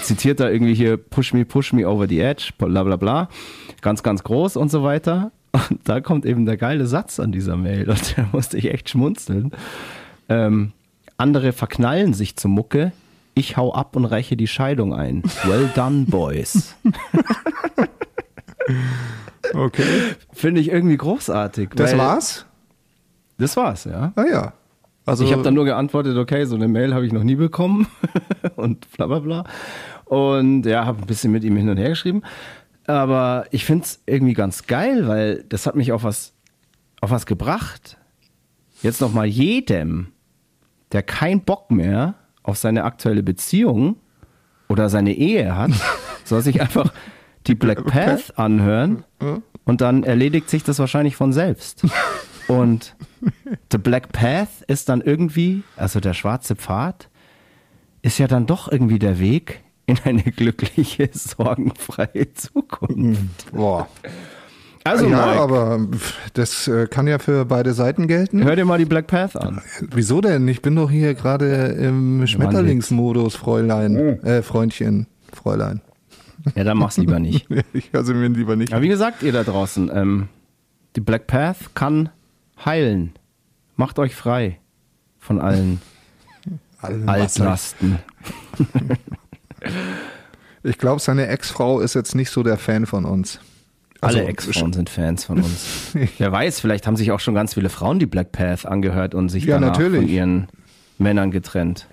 zitiert 0.02 0.42
er 0.42 0.52
irgendwie 0.52 0.74
hier 0.74 0.98
Push 0.98 1.34
me, 1.34 1.46
push 1.46 1.72
me 1.72 1.88
over 1.88 2.08
the 2.08 2.20
edge, 2.20 2.52
bla 2.58 2.84
bla 2.84 2.98
bla, 2.98 3.30
ganz, 3.82 4.04
ganz 4.04 4.24
groß 4.24 4.58
und 4.58 4.70
so 4.70 4.84
weiter. 4.84 5.32
Und 5.70 5.80
da 5.86 6.02
kommt 6.02 6.26
eben 6.26 6.46
der 6.46 6.58
geile 6.58 6.86
Satz 6.86 7.20
an 7.20 7.32
dieser 7.32 7.56
Mail 7.56 7.90
und 7.90 8.18
da 8.18 8.28
musste 8.32 8.58
ich 8.58 8.72
echt 8.72 8.90
schmunzeln. 8.90 9.52
Ähm, 10.28 10.74
andere 11.18 11.54
verknallen 11.54 12.14
sich 12.14 12.36
zur 12.36 12.52
Mucke, 12.52 12.92
ich 13.36 13.58
hau 13.58 13.74
ab 13.74 13.96
und 13.96 14.06
reiche 14.06 14.36
die 14.38 14.48
Scheidung 14.48 14.94
ein. 14.94 15.24
Well 15.46 15.70
done, 15.76 16.06
boys. 16.08 16.76
Okay. 19.54 20.16
Finde 20.34 20.62
ich 20.62 20.70
irgendwie 20.70 20.98
großartig. 20.98 21.70
Das 21.76 21.98
war's? 21.98 22.46
Das 23.38 23.56
war's, 23.56 23.86
ja. 23.86 24.12
Ah 24.16 24.26
ja. 24.26 24.54
Also 25.06 25.24
ich 25.24 25.32
habe 25.32 25.44
dann 25.44 25.54
nur 25.54 25.66
geantwortet, 25.66 26.18
okay, 26.18 26.46
so 26.46 26.56
eine 26.56 26.68
Mail 26.68 26.94
habe 26.96 27.06
ich 27.06 27.14
noch 27.14 27.24
nie 27.24 27.36
bekommen 27.36 27.88
und 28.56 28.92
bla 28.94 29.06
bla 29.06 29.20
bla. 29.20 29.44
Und 30.06 30.66
ja, 30.66 30.86
habe 30.86 31.02
ein 31.02 31.06
bisschen 31.06 31.32
mit 31.32 31.44
ihm 31.44 31.56
hin 31.56 31.70
und 31.70 31.78
her 31.78 31.90
geschrieben. 31.90 32.24
Aber 32.88 33.46
ich 33.52 33.66
finde 33.66 33.86
es 33.86 34.02
irgendwie 34.06 34.34
ganz 34.34 34.68
geil, 34.68 35.08
weil 35.08 35.44
das 35.50 35.66
hat 35.66 35.76
mich 35.76 35.92
auf 35.92 36.04
was, 36.04 36.34
auf 37.02 37.12
was 37.12 37.26
gebracht. 37.26 37.98
Jetzt 38.82 39.02
nochmal 39.02 39.26
jedem, 39.26 40.12
der 40.92 41.02
keinen 41.02 41.42
Bock 41.42 41.72
mehr 41.72 42.16
auf 42.44 42.58
seine 42.58 42.84
aktuelle 42.84 43.24
Beziehung 43.24 43.98
oder 44.68 44.90
seine 44.90 45.14
Ehe 45.14 45.56
hat, 45.56 45.72
soll 46.24 46.42
sich 46.42 46.62
einfach 46.62 46.94
die 47.48 47.56
Black 47.56 47.86
Path 47.86 48.38
anhören 48.38 49.04
und 49.66 49.82
dann 49.82 50.04
erledigt 50.04 50.50
sich 50.50 50.64
das 50.64 50.80
wahrscheinlich 50.80 51.16
von 51.16 51.34
selbst. 51.34 51.86
Und 52.48 52.96
The 53.72 53.78
Black 53.78 54.12
Path 54.12 54.62
ist 54.68 54.90
dann 54.90 55.02
irgendwie, 55.02 55.64
also 55.76 56.00
der 56.00 56.14
schwarze 56.14 56.56
Pfad, 56.56 57.10
ist 58.02 58.20
ja 58.20 58.28
dann 58.28 58.46
doch 58.46 58.72
irgendwie 58.72 59.00
der 59.00 59.20
Weg 59.20 59.64
in 59.86 60.00
eine 60.04 60.24
glückliche, 60.24 61.10
sorgenfreie 61.12 62.34
Zukunft. 62.34 63.52
boah. 63.52 63.88
Also, 64.84 65.08
ja, 65.08 65.26
Mike, 65.26 65.40
aber 65.40 65.88
das 66.34 66.68
äh, 66.68 66.86
kann 66.86 67.08
ja 67.08 67.18
für 67.18 67.46
beide 67.46 67.74
Seiten 67.74 68.08
gelten. 68.08 68.44
hör 68.44 68.56
dir 68.56 68.66
mal 68.66 68.78
die 68.78 68.86
Black 68.86 69.08
Path 69.08 69.36
an. 69.36 69.62
Wieso 69.82 70.22
denn? 70.22 70.48
Ich 70.48 70.62
bin 70.62 70.76
doch 70.76 70.92
hier 70.92 71.16
gerade 71.16 71.70
im 71.70 72.28
Schmetterlingsmodus, 72.28 73.36
Fräulein. 73.36 73.98
Oh. 73.98 74.26
Äh, 74.28 74.44
Freundchen, 74.44 75.08
Fräulein. 75.34 75.82
Ja, 76.54 76.64
dann 76.64 76.78
mach's 76.78 76.98
lieber 76.98 77.20
nicht. 77.20 77.48
ich 77.74 77.92
höre 77.94 78.04
sie 78.04 78.14
mir 78.14 78.28
lieber 78.28 78.56
nicht. 78.56 78.74
Aber 78.74 78.84
wie 78.84 78.88
gesagt, 78.88 79.24
ihr 79.24 79.32
da 79.32 79.44
draußen, 79.44 79.90
ähm, 79.92 80.28
die 80.96 81.02
Black 81.02 81.26
Path 81.26 81.74
kann 81.74 82.10
heilen. 82.64 83.14
Macht 83.78 83.98
euch 83.98 84.14
frei 84.14 84.60
von 85.18 85.42
allen 85.42 85.82
Allen 86.80 87.10
Altlasten. 87.10 87.98
Ich 90.64 90.78
glaube, 90.78 91.00
seine 91.00 91.28
Ex-Frau 91.28 91.80
ist 91.80 91.94
jetzt 91.94 92.16
nicht 92.16 92.30
so 92.32 92.42
der 92.44 92.58
Fan 92.58 92.86
von 92.86 93.06
uns. 93.06 93.40
Also, 94.02 94.18
Alle 94.20 94.28
Ex-Frauen 94.28 94.74
sind 94.74 94.90
Fans 94.90 95.26
von 95.26 95.38
uns. 95.38 95.92
Wer 96.18 96.32
weiß, 96.32 96.60
vielleicht 96.60 96.86
haben 96.88 96.96
sich 96.96 97.12
auch 97.12 97.20
schon 97.20 97.34
ganz 97.36 97.54
viele 97.54 97.70
Frauen 97.70 98.00
die 98.00 98.06
Black 98.06 98.32
Path 98.32 98.66
angehört 98.66 99.16
und 99.16 99.30
sich 99.30 99.46
Ja, 99.46 99.56
danach 99.60 99.78
natürlich. 99.78 100.02
von 100.02 100.10
ihren 100.10 100.48
Männern 100.98 101.32
getrennt. 101.32 101.88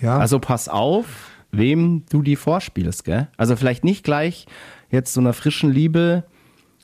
Ja, 0.00 0.18
Also 0.18 0.38
pass 0.38 0.68
auf, 0.68 1.06
wem 1.50 2.04
du 2.10 2.22
die 2.22 2.36
vorspielst, 2.36 3.04
gell? 3.04 3.28
Also 3.36 3.56
vielleicht 3.56 3.84
nicht 3.84 4.04
gleich 4.04 4.46
jetzt 4.90 5.12
so 5.12 5.20
einer 5.20 5.32
frischen 5.32 5.70
Liebe 5.72 6.24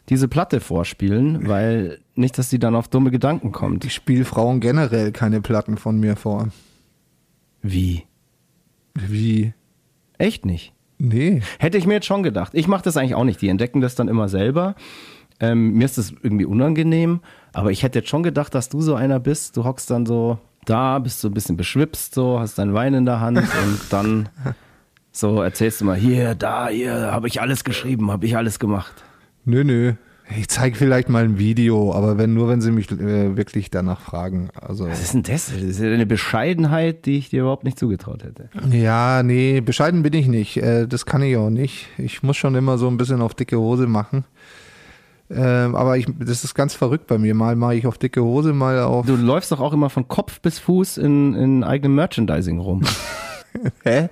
diese 0.09 0.29
Platte 0.29 0.61
vorspielen, 0.61 1.49
weil 1.49 1.99
nicht, 2.15 2.37
dass 2.39 2.51
sie 2.51 2.59
dann 2.59 2.75
auf 2.77 2.89
dumme 2.89 3.11
Gedanken 3.11 3.51
kommt. 3.53 3.85
ich 3.85 3.95
spiele 3.95 4.25
Frauen 4.25 4.61
generell 4.61 5.11
keine 5.13 5.41
Platten 5.41 5.79
von 5.79 5.99
mir 5.99 6.17
vor. 6.17 6.49
Wie? 7.63 8.05
Wie? 8.95 9.55
Echt 10.25 10.47
nicht? 10.47 10.73
Nee. 10.97 11.43
Hätte 11.59 11.77
ich 11.77 11.87
mir 11.87 11.95
jetzt 11.95 12.07
schon 12.07 12.23
gedacht. 12.23 12.53
Ich 12.55 12.67
mache 12.67 12.83
das 12.83 12.97
eigentlich 12.97 13.15
auch 13.15 13.25
nicht. 13.25 13.43
Die 13.43 13.49
entdecken 13.49 13.83
das 13.83 13.95
dann 13.95 14.09
immer 14.09 14.31
selber. 14.31 14.75
Ähm, 15.39 15.75
mir 15.75 15.85
ist 15.85 15.99
das 15.99 16.15
irgendwie 16.23 16.47
unangenehm, 16.47 17.21
aber 17.53 17.73
ich 17.73 17.83
hätte 17.83 17.99
jetzt 17.99 18.09
schon 18.09 18.23
gedacht, 18.23 18.55
dass 18.55 18.71
du 18.71 18.81
so 18.81 18.95
einer 18.95 19.21
bist. 19.21 19.57
Du 19.59 19.65
hockst 19.65 19.91
dann 19.91 20.07
so 20.07 20.39
da, 20.65 20.99
bist 20.99 21.21
so 21.21 21.29
ein 21.29 21.35
bisschen 21.35 21.59
beschwipst, 21.59 22.15
so, 22.15 22.41
hast 22.41 22.59
dein 22.59 22.73
Wein 22.73 22.95
in 22.95 23.05
der 23.05 23.21
Hand 23.21 23.39
und 23.65 23.81
dann 23.91 24.31
so 25.13 25.43
erzählst 25.43 25.83
du 25.83 25.85
mal, 25.85 25.97
hier, 25.97 26.35
da, 26.35 26.69
hier, 26.69 27.13
habe 27.13 27.29
ich 27.29 27.43
alles 27.43 27.63
geschrieben, 27.63 28.11
habe 28.11 28.25
ich 28.25 28.35
alles 28.35 28.59
gemacht. 28.59 29.05
Nö, 29.45 29.63
nö. 29.63 29.93
Ich 30.37 30.49
zeige 30.49 30.77
vielleicht 30.77 31.09
mal 31.09 31.25
ein 31.25 31.39
Video, 31.39 31.93
aber 31.93 32.17
wenn 32.17 32.33
nur, 32.33 32.49
wenn 32.49 32.61
sie 32.61 32.71
mich 32.71 32.91
äh, 32.91 33.37
wirklich 33.37 33.71
danach 33.71 34.01
fragen. 34.01 34.49
Also 34.59 34.89
Was 34.89 35.03
ist 35.03 35.15
denn 35.15 35.23
das? 35.23 35.53
Das 35.53 35.63
ist 35.63 35.81
ja 35.81 35.93
eine 35.93 36.07
Bescheidenheit, 36.07 37.05
die 37.05 37.19
ich 37.19 37.29
dir 37.29 37.43
überhaupt 37.43 37.65
nicht 37.65 37.79
zugetraut 37.79 38.25
hätte. 38.25 38.49
ja, 38.71 39.23
nee, 39.23 39.61
bescheiden 39.61 40.03
bin 40.03 40.15
ich 40.15 40.27
nicht. 40.27 40.57
Äh, 40.57 40.89
das 40.89 41.05
kann 41.05 41.23
ich 41.23 41.37
auch 41.37 41.51
nicht. 41.51 41.89
Ich 41.99 42.23
muss 42.23 42.37
schon 42.37 42.55
immer 42.55 42.79
so 42.79 42.89
ein 42.89 42.97
bisschen 42.97 43.21
auf 43.21 43.35
dicke 43.35 43.59
Hose 43.59 43.87
machen. 43.87 44.25
Ähm, 45.31 45.75
aber 45.75 45.97
ich, 45.97 46.07
das 46.19 46.45
ist 46.45 46.55
ganz 46.55 46.75
verrückt 46.75 47.07
bei 47.07 47.19
mir. 47.19 47.35
Mal 47.35 47.57
mache 47.57 47.75
ich 47.75 47.87
auf 47.87 47.99
dicke 47.99 48.23
Hose, 48.23 48.53
mal 48.53 48.81
auf. 48.81 49.07
Du 49.07 49.17
läufst 49.17 49.53
doch 49.53 49.61
auch 49.61 49.73
immer 49.73 49.91
von 49.91 50.09
Kopf 50.09 50.41
bis 50.41 50.59
Fuß 50.59 50.99
in, 50.99 51.35
in 51.35 51.65
eigenem 51.65 51.95
Merchandising 51.95 52.59
rum. 52.59 52.83
Hä? 53.85 54.09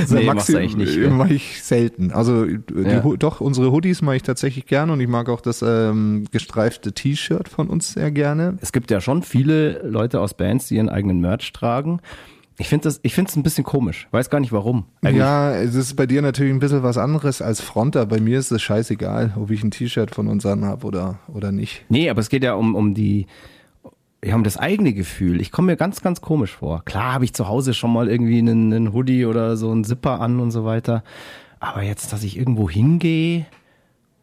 Also 0.00 0.14
Nee, 0.16 0.24
du 0.24 0.30
eigentlich 0.30 0.76
nicht, 0.76 0.94
gell? 0.94 1.10
Mache 1.10 1.34
ich 1.34 1.62
selten. 1.62 2.10
Also 2.12 2.44
die, 2.46 2.58
Ja. 2.84 3.00
Doch, 3.18 3.40
unsere 3.40 3.70
Hoodies 3.72 4.02
mache 4.02 4.16
ich 4.16 4.22
tatsächlich 4.22 4.66
gerne 4.66 4.92
und 4.92 5.00
ich 5.00 5.08
mag 5.08 5.28
auch 5.28 5.40
das 5.40 5.62
ähm, 5.62 6.24
gestreifte 6.30 6.92
T-Shirt 6.92 7.48
von 7.48 7.68
uns 7.68 7.92
sehr 7.92 8.10
gerne. 8.10 8.56
Es 8.60 8.72
gibt 8.72 8.90
ja 8.90 9.00
schon 9.00 9.22
viele 9.22 9.82
Leute 9.86 10.20
aus 10.20 10.34
Bands, 10.34 10.68
die 10.68 10.76
ihren 10.76 10.88
eigenen 10.88 11.20
Merch 11.20 11.52
tragen. 11.52 12.00
Ich 12.56 12.68
finde 12.68 12.84
das, 12.84 13.00
ich 13.02 13.14
finde 13.14 13.30
es 13.30 13.36
ein 13.36 13.42
bisschen 13.42 13.64
komisch. 13.64 14.06
Weiß 14.12 14.30
gar 14.30 14.38
nicht 14.38 14.52
warum. 14.52 14.84
Eigentlich- 15.02 15.18
Ja, 15.18 15.56
es 15.56 15.74
ist 15.74 15.96
bei 15.96 16.06
dir 16.06 16.22
natürlich 16.22 16.52
ein 16.52 16.60
bisschen 16.60 16.84
was 16.84 16.98
anderes 16.98 17.42
als 17.42 17.60
Fronter. 17.60 18.06
Bei 18.06 18.20
mir 18.20 18.38
ist 18.38 18.52
es 18.52 18.62
scheißegal, 18.62 19.32
ob 19.36 19.50
ich 19.50 19.64
ein 19.64 19.72
T-Shirt 19.72 20.14
von 20.14 20.28
uns 20.28 20.46
anhab 20.46 20.84
oder, 20.84 21.18
oder 21.26 21.50
nicht. 21.50 21.84
Nee, 21.88 22.08
aber 22.10 22.20
es 22.20 22.28
geht 22.28 22.44
ja 22.44 22.54
um, 22.54 22.76
um 22.76 22.94
die, 22.94 23.26
ja, 24.24 24.34
um 24.34 24.44
das 24.44 24.56
eigene 24.56 24.92
Gefühl. 24.92 25.40
Ich 25.40 25.52
komme 25.52 25.72
mir 25.72 25.76
ganz, 25.76 26.00
ganz 26.02 26.20
komisch 26.20 26.52
vor. 26.56 26.82
Klar 26.84 27.12
habe 27.14 27.24
ich 27.24 27.34
zu 27.34 27.48
Hause 27.48 27.74
schon 27.74 27.92
mal 27.92 28.08
irgendwie 28.08 28.38
einen, 28.38 28.72
einen 28.72 28.92
Hoodie 28.92 29.26
oder 29.26 29.56
so 29.56 29.70
einen 29.70 29.84
Zipper 29.84 30.20
an 30.20 30.40
und 30.40 30.50
so 30.50 30.64
weiter. 30.64 31.02
Aber 31.60 31.82
jetzt, 31.82 32.12
dass 32.12 32.22
ich 32.24 32.38
irgendwo 32.38 32.68
hingehe 32.68 33.46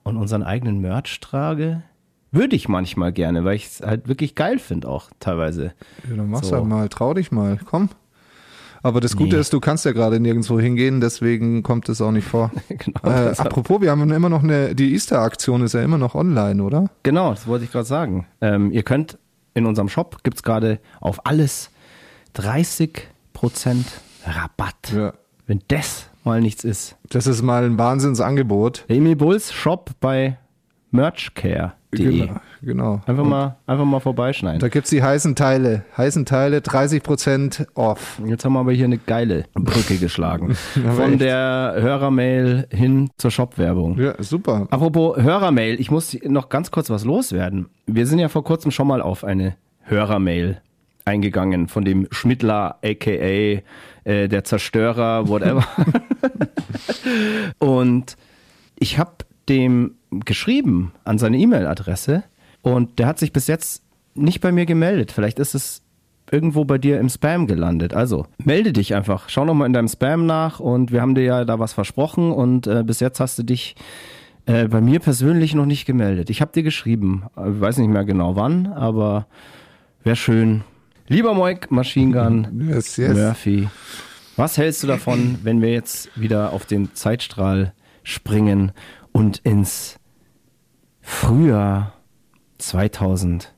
und 0.04 0.18
unseren 0.18 0.44
eigenen 0.44 0.80
Merch 0.82 1.20
trage, 1.20 1.84
würde 2.32 2.56
ich 2.56 2.70
manchmal 2.70 3.12
gerne, 3.12 3.44
weil 3.44 3.56
ich 3.56 3.66
es 3.68 3.82
halt 3.82 4.08
wirklich 4.08 4.36
geil 4.36 4.58
finde 4.60 4.88
auch 4.88 5.10
teilweise. 5.20 5.74
Ja, 6.10 6.16
dann 6.16 6.30
mach's 6.30 6.48
So. 6.48 6.56
halt 6.56 6.66
mal, 6.66 6.88
trau 6.90 7.14
dich 7.14 7.32
mal, 7.32 7.60
komm. 7.66 7.90
Aber 8.84 9.00
das 9.00 9.16
Gute 9.16 9.36
Nee. 9.36 9.42
ist, 9.42 9.54
du 9.54 9.60
kannst 9.60 9.86
ja 9.86 9.92
gerade 9.92 10.20
nirgendwo 10.20 10.60
hingehen, 10.60 11.02
deswegen 11.02 11.62
kommt 11.62 11.88
es 11.90 12.02
auch 12.02 12.12
nicht 12.12 12.28
vor. 12.28 12.50
genau, 12.70 13.00
Äh, 13.04 13.36
apropos, 13.38 13.80
wir 13.82 13.92
haben 13.92 14.10
immer 14.12 14.30
noch 14.30 14.42
eine, 14.44 14.74
die 14.74 14.94
Easter-Aktion 14.94 15.62
ist 15.62 15.74
ja 15.74 15.82
immer 15.84 16.00
noch 16.00 16.16
online, 16.16 16.64
oder? 16.64 16.90
genau, 17.04 17.30
das 17.30 17.46
wollte 17.46 17.66
ich 17.66 17.72
gerade 17.72 17.86
sagen. 17.86 18.26
Ähm, 18.42 18.72
ihr 18.72 18.82
könnt 18.82 19.20
in 19.54 19.66
unserem 19.66 19.90
Shop 19.90 20.24
gibt's 20.24 20.44
gerade 20.44 20.80
auf 21.00 21.26
alles 21.26 21.70
30% 22.36 23.02
Rabatt. 24.26 24.94
Ja. 24.96 25.14
Wenn 25.48 25.62
das 25.68 26.10
mal 26.24 26.42
nichts 26.42 26.64
ist. 26.64 26.96
Das 27.10 27.28
ist 27.28 27.42
mal 27.42 27.66
ein 27.66 27.78
Wahnsinnsangebot. 27.78 28.86
Der 28.90 28.98
Emil 28.98 29.16
Bulls 29.16 29.52
Shop 29.52 29.92
bei 30.00 30.38
merchcare.de. 30.92 32.28
Genau. 32.28 32.40
genau. 32.62 33.02
Einfach 33.06 33.26
mal, 33.26 33.58
einfach 33.66 33.86
mal 33.86 34.00
vorbeischneiden. 34.00 34.60
Da 34.60 34.70
gibt's 34.70 34.90
die 34.90 35.04
heißen 35.04 35.36
Teile. 35.36 35.84
Heißen 35.98 36.26
Teile, 36.26 36.60
30% 36.60 37.68
off. 37.76 38.22
Jetzt 38.26 38.46
haben 38.46 38.54
wir 38.54 38.60
aber 38.60 38.72
hier 38.72 38.86
eine 38.86 38.98
geile 38.98 39.46
Brücke 39.54 39.98
geschlagen. 39.98 40.56
Von 40.96 41.14
echt. 41.14 41.22
der 41.22 41.76
Hörermail 41.78 42.68
hin 42.72 43.10
zur 43.18 43.32
Shop-Werbung. 43.32 44.00
Ja, 44.00 44.16
super. 44.22 44.68
Apropos 44.70 45.18
Hörermail, 45.18 45.80
ich 45.80 45.92
muss 45.92 46.18
noch 46.24 46.50
ganz 46.50 46.72
kurz 46.72 46.90
was 46.90 47.04
loswerden. 47.04 47.68
Wir 47.88 48.06
sind 48.06 48.20
ja 48.20 48.30
vor 48.30 48.44
kurzem 48.44 48.72
schon 48.72 48.88
mal 48.88 49.02
auf 49.02 49.24
eine 49.24 49.56
Hörermail 49.84 50.62
eingegangen 51.06 51.68
von 51.68 51.84
dem 51.84 52.08
Schmidtler, 52.12 52.78
aka 52.84 53.12
äh, 53.12 53.62
der 54.04 54.44
Zerstörer, 54.44 55.28
whatever. 55.28 55.66
Und 57.60 58.16
ich 58.80 58.98
habe 58.98 59.12
dem 59.50 59.96
geschrieben 60.12 60.92
an 61.04 61.18
seine 61.18 61.38
E-Mail-Adresse 61.38 62.24
und 62.62 63.00
der 63.00 63.08
hat 63.08 63.20
sich 63.20 63.34
bis 63.34 63.48
jetzt 63.48 63.84
nicht 64.14 64.42
bei 64.42 64.52
mir 64.52 64.66
gemeldet. 64.66 65.12
Vielleicht 65.12 65.40
ist 65.40 65.56
es 65.56 65.82
irgendwo 66.32 66.66
bei 66.66 66.78
dir 66.78 67.00
im 67.00 67.10
Spam 67.10 67.48
gelandet. 67.48 67.94
Also 67.94 68.26
melde 68.44 68.74
dich 68.74 68.96
einfach. 68.96 69.30
Schau 69.30 69.46
noch 69.46 69.54
mal 69.54 69.66
in 69.66 69.74
deinem 69.74 69.88
Spam 69.88 70.26
nach 70.26 70.60
und 70.60 70.92
wir 70.92 71.02
haben 71.02 71.16
dir 71.16 71.24
ja 71.24 71.46
da 71.46 71.60
was 71.60 71.74
versprochen 71.74 72.32
und 72.32 72.68
äh, 72.68 72.84
bis 72.86 73.00
jetzt 73.00 73.20
hast 73.20 73.38
du 73.38 73.44
dich 73.44 73.76
äh, 74.46 74.68
bei 74.68 74.82
mir 74.82 75.00
persönlich 75.00 75.54
noch 75.54 75.66
nicht 75.66 75.86
gemeldet. 75.86 76.30
Ich 76.30 76.42
habe 76.42 76.52
dir 76.54 76.64
geschrieben, 76.64 77.24
äh, 77.36 77.42
weiß 77.44 77.78
nicht 77.78 77.90
mehr 77.90 78.06
genau 78.06 78.36
wann, 78.36 78.68
aber 78.68 79.28
wäre 80.04 80.16
schön. 80.16 80.64
Lieber 81.08 81.34
Moik, 81.34 81.70
Machine 81.72 82.14
Gun, 82.14 82.70
Yes, 82.70 82.96
yes. 82.96 83.14
Murphy, 83.18 83.68
was 84.38 84.58
hältst 84.58 84.82
du 84.84 84.88
davon, 84.88 85.40
wenn 85.44 85.62
wir 85.62 85.72
jetzt 85.74 86.10
wieder 86.20 86.54
auf 86.54 86.66
den 86.66 86.94
Zeitstrahl 86.96 87.74
springen 88.04 88.72
und 89.12 89.40
ins 89.40 89.96
Frühjahr 91.02 91.94
2008 92.60 93.52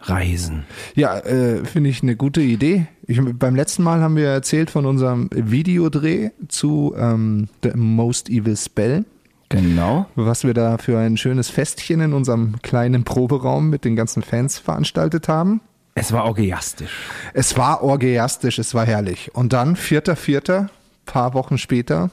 reisen? 0.00 0.64
Ja, 0.94 1.18
äh, 1.18 1.64
finde 1.64 1.90
ich 1.90 2.02
eine 2.02 2.16
gute 2.16 2.40
Idee. 2.40 2.86
Ich, 3.06 3.20
beim 3.38 3.54
letzten 3.56 3.82
Mal 3.82 4.00
haben 4.00 4.16
wir 4.16 4.28
erzählt 4.28 4.70
von 4.70 4.86
unserem 4.86 5.28
Videodreh 5.32 6.30
zu 6.48 6.94
ähm, 6.96 7.48
The 7.62 7.70
Most 7.74 8.28
Evil 8.28 8.56
Spell, 8.56 9.04
Genau. 9.48 10.06
was 10.14 10.44
wir 10.44 10.54
da 10.54 10.78
für 10.78 10.98
ein 10.98 11.16
schönes 11.16 11.50
Festchen 11.50 12.00
in 12.00 12.12
unserem 12.14 12.56
kleinen 12.62 13.04
Proberaum 13.04 13.68
mit 13.68 13.84
den 13.84 13.96
ganzen 13.96 14.22
Fans 14.22 14.58
veranstaltet 14.58 15.28
haben. 15.28 15.60
Es 15.94 16.10
war 16.10 16.24
orgiastisch. 16.24 16.90
Es 17.34 17.56
war 17.58 17.82
orgiastisch, 17.82 18.58
es 18.58 18.74
war 18.74 18.86
herrlich. 18.86 19.30
Und 19.34 19.52
dann, 19.52 19.76
vierter, 19.76 20.16
vierter, 20.16 20.70
paar 21.04 21.34
Wochen 21.34 21.58
später, 21.58 22.10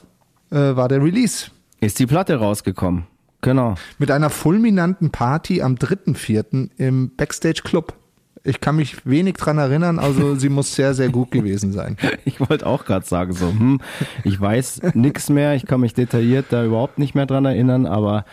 äh, 0.50 0.76
war 0.76 0.88
der 0.88 1.02
Release. 1.02 1.50
Ist 1.80 1.98
die 1.98 2.06
Platte 2.06 2.36
rausgekommen. 2.36 3.04
Genau. 3.40 3.74
Mit 3.98 4.10
einer 4.10 4.30
fulminanten 4.30 5.10
Party 5.10 5.62
am 5.62 5.76
3.4. 5.76 6.70
im 6.76 7.16
Backstage 7.16 7.62
Club. 7.64 7.94
Ich 8.42 8.60
kann 8.60 8.76
mich 8.76 9.06
wenig 9.06 9.34
dran 9.34 9.58
erinnern, 9.58 9.98
also 9.98 10.34
sie 10.36 10.48
muss 10.48 10.74
sehr, 10.74 10.94
sehr 10.94 11.10
gut 11.10 11.30
gewesen 11.30 11.72
sein. 11.72 11.96
Ich 12.24 12.40
wollte 12.40 12.66
auch 12.66 12.84
gerade 12.84 13.06
sagen, 13.06 13.32
so, 13.32 13.48
hm, 13.48 13.80
ich 14.24 14.40
weiß 14.40 14.82
nix 14.94 15.28
mehr, 15.28 15.54
ich 15.54 15.66
kann 15.66 15.80
mich 15.80 15.94
detailliert 15.94 16.46
da 16.50 16.64
überhaupt 16.64 16.98
nicht 16.98 17.14
mehr 17.14 17.26
dran 17.26 17.44
erinnern, 17.44 17.86
aber 17.86 18.24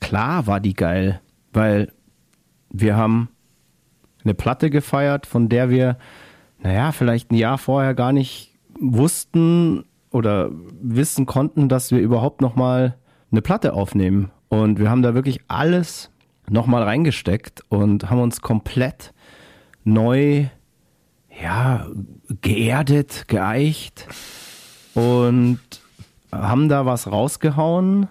klar 0.00 0.46
war 0.46 0.60
die 0.60 0.74
geil, 0.74 1.20
weil 1.52 1.92
wir 2.70 2.96
haben 2.96 3.28
eine 4.22 4.34
Platte 4.34 4.70
gefeiert, 4.70 5.26
von 5.26 5.48
der 5.48 5.70
wir, 5.70 5.96
naja, 6.60 6.92
vielleicht 6.92 7.30
ein 7.30 7.36
Jahr 7.36 7.58
vorher 7.58 7.94
gar 7.94 8.12
nicht 8.12 8.52
wussten 8.78 9.84
oder 10.16 10.50
wissen 10.80 11.26
konnten, 11.26 11.68
dass 11.68 11.90
wir 11.90 12.00
überhaupt 12.00 12.40
nochmal 12.40 12.96
eine 13.30 13.42
Platte 13.42 13.74
aufnehmen. 13.74 14.30
Und 14.48 14.78
wir 14.78 14.90
haben 14.90 15.02
da 15.02 15.14
wirklich 15.14 15.40
alles 15.46 16.10
nochmal 16.48 16.82
reingesteckt 16.82 17.62
und 17.68 18.08
haben 18.10 18.20
uns 18.20 18.40
komplett 18.40 19.12
neu 19.84 20.46
ja, 21.40 21.86
geerdet, 22.40 23.28
geeicht 23.28 24.08
und 24.94 25.60
haben 26.32 26.68
da 26.68 26.86
was 26.86 27.10
rausgehauen, 27.10 28.08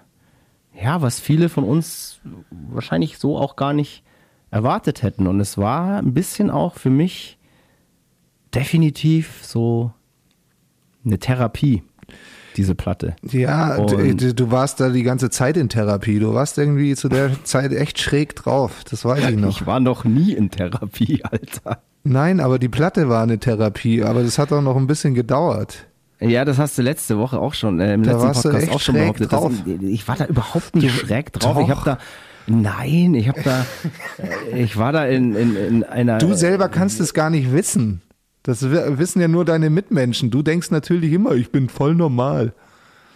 ja, 0.80 1.02
was 1.02 1.20
viele 1.20 1.50
von 1.50 1.64
uns 1.64 2.20
wahrscheinlich 2.52 3.18
so 3.18 3.38
auch 3.38 3.56
gar 3.56 3.74
nicht 3.74 4.04
erwartet 4.52 5.02
hätten. 5.02 5.28
Und 5.28 5.40
es 5.40 5.58
war 5.58 5.98
ein 5.98 6.14
bisschen 6.14 6.52
auch 6.52 6.76
für 6.76 6.90
mich 6.90 7.38
definitiv 8.54 9.44
so 9.44 9.92
eine 11.06 11.20
Therapie, 11.20 11.84
diese 12.58 12.76
Platte. 12.76 13.16
Ja, 13.32 13.78
du, 13.80 14.34
du- 14.34 14.52
warst 14.52 14.80
da 14.80 14.90
die 14.90 15.04
ganze 15.04 15.30
Zeit 15.30 15.58
in 15.58 15.70
Therapie. 15.70 16.20
Du 16.20 16.34
warst 16.34 16.58
irgendwie 16.58 16.96
zu 16.96 17.10
der 17.10 17.32
Zeit 17.44 17.74
echt 17.74 18.00
schräg 18.00 18.36
drauf. 18.36 18.84
Das 18.90 19.04
weiß 19.06 19.30
ich 19.30 19.36
noch. 19.38 19.50
Ich 19.50 19.66
war 19.66 19.80
noch 19.80 20.04
nie 20.06 20.34
in 20.34 20.50
Therapie, 20.52 21.24
Alter. 21.30 21.80
Nein, 22.04 22.40
aber 22.40 22.60
die 22.60 22.70
Platte 22.70 23.10
war 23.10 23.24
eine 23.24 23.40
Therapie, 23.40 24.04
aber 24.04 24.24
das 24.24 24.38
hat 24.38 24.52
auch 24.54 24.62
noch 24.62 24.78
ein 24.78 24.88
bisschen 24.88 25.16
gedauert. 25.16 25.88
Ja, 26.22 26.46
das 26.46 26.58
hast 26.60 26.78
du 26.78 26.82
letzte 26.82 27.18
Woche 27.18 27.40
auch 27.40 27.54
schon, 27.54 27.80
äh, 27.82 27.94
im 27.94 28.04
Da 28.04 28.12
letzten 28.12 28.28
warst 28.28 28.46
du 28.46 28.50
Podcast 28.50 28.64
echt 28.68 28.76
auch 28.76 28.80
schon 28.80 28.96
schräg 28.96 29.18
behauptet. 29.18 29.32
drauf. 29.32 29.52
Das, 29.66 29.82
ich 29.90 30.08
war 30.08 30.16
da 30.16 30.26
überhaupt 30.26 30.76
nicht 30.76 30.86
Du- 30.88 31.06
schräg 31.08 31.34
drauf. 31.34 31.58
Ich 31.60 31.68
doch. 31.68 31.76
habe 31.86 31.98
da, 31.98 31.98
nein, 32.48 33.16
ich 33.16 33.28
habe 33.28 33.42
da, 33.44 33.66
äh, 34.54 34.64
ich 34.64 34.78
war 34.78 34.94
da 34.94 35.06
in, 35.06 35.36
in, 35.36 35.56
in 35.58 35.84
einer. 35.84 36.20
Du 36.20 36.34
selber 36.36 36.70
kannst 36.70 37.00
es 37.02 37.14
gar 37.14 37.30
nicht 37.30 37.52
wissen. 37.52 38.02
Das 38.46 38.62
wi- 38.70 39.00
wissen 39.00 39.20
ja 39.22 39.28
nur 39.28 39.44
deine 39.44 39.70
Mitmenschen. 39.72 40.30
Du 40.30 40.44
denkst 40.44 40.70
natürlich 40.70 41.12
immer, 41.14 41.32
ich 41.34 41.52
bin 41.52 41.68
voll 41.68 41.96
normal. 41.96 42.54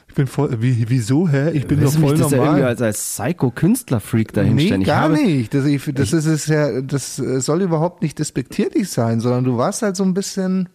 Ich 0.07 0.15
bin 0.15 0.25
voll, 0.25 0.57
wie, 0.59 0.85
wieso, 0.89 1.29
hä? 1.29 1.51
Ich 1.51 1.67
bin 1.67 1.79
doch 1.81 1.93
du 1.93 1.99
mich 1.99 2.09
voll 2.09 2.17
das 2.17 2.31
ja 2.31 2.37
irgendwie 2.37 2.51
normal. 2.53 2.69
als, 2.69 2.81
als 2.81 2.99
Psycho-Künstler-Freak 3.15 4.33
dahinstellen? 4.33 4.79
Nee, 4.79 4.83
Ich 4.83 4.87
gar 4.87 5.01
habe- 5.03 5.13
nicht. 5.13 5.53
Das, 5.53 5.65
ich, 5.65 5.83
das 5.93 6.13
ist 6.13 6.25
es 6.25 6.47
ja, 6.47 6.81
das 6.81 7.19
äh, 7.19 7.39
soll 7.41 7.61
überhaupt 7.61 8.01
nicht 8.01 8.17
despektierlich 8.17 8.89
sein, 8.89 9.19
sondern 9.19 9.43
du 9.43 9.57
warst 9.57 9.83
halt 9.83 9.95
so 9.95 10.03
ein 10.03 10.15
bisschen, 10.15 10.69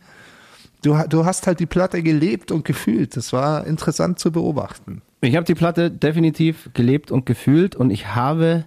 du, 0.83 0.97
du 1.09 1.25
hast 1.25 1.49
halt 1.49 1.59
die 1.59 1.67
Platte 1.67 2.01
gelebt 2.05 2.53
und 2.53 2.65
gefühlt. 2.65 3.17
Das 3.17 3.33
war 3.33 3.67
interessant 3.67 4.21
zu 4.21 4.31
beobachten. 4.31 5.03
Ich 5.21 5.35
habe 5.35 5.45
die 5.47 5.57
Platte 5.57 5.91
definitiv 5.91 6.71
gelebt 6.75 7.11
und 7.11 7.27
gefühlt 7.27 7.75
und 7.75 7.91
ich 7.91 8.15
habe 8.15 8.67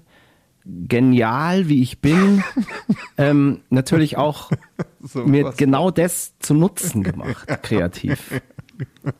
genial, 0.88 1.68
wie 1.70 1.82
ich 1.82 2.00
bin, 2.02 2.44
ähm, 3.18 3.62
natürlich 3.70 4.18
auch 4.18 4.52
mir 5.14 5.46
was. 5.46 5.58
genau 5.58 5.92
das 5.92 6.38
zu 6.40 6.54
Nutzen 6.54 7.04
gemacht, 7.04 7.48
kreativ. 7.64 8.42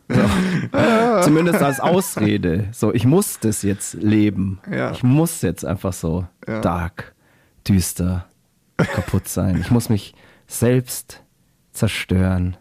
So. 0.08 1.22
Zumindest 1.24 1.62
als 1.64 1.80
Ausrede. 1.80 2.68
So, 2.72 2.94
ich 2.94 3.06
muss 3.06 3.40
das 3.40 3.64
jetzt 3.64 3.96
leben. 3.96 4.60
Ja. 4.72 4.92
Ich 4.92 5.02
muss 5.04 5.42
jetzt 5.42 5.66
einfach 5.66 5.94
so 5.94 6.28
Ja. 6.48 6.62
dark, 6.62 7.16
düster, 7.68 8.26
kaputt 8.78 9.28
sein. 9.28 9.58
Ich 9.60 9.72
muss 9.72 9.90
mich 9.90 10.14
selbst 10.46 11.24
zerstören, 11.72 12.56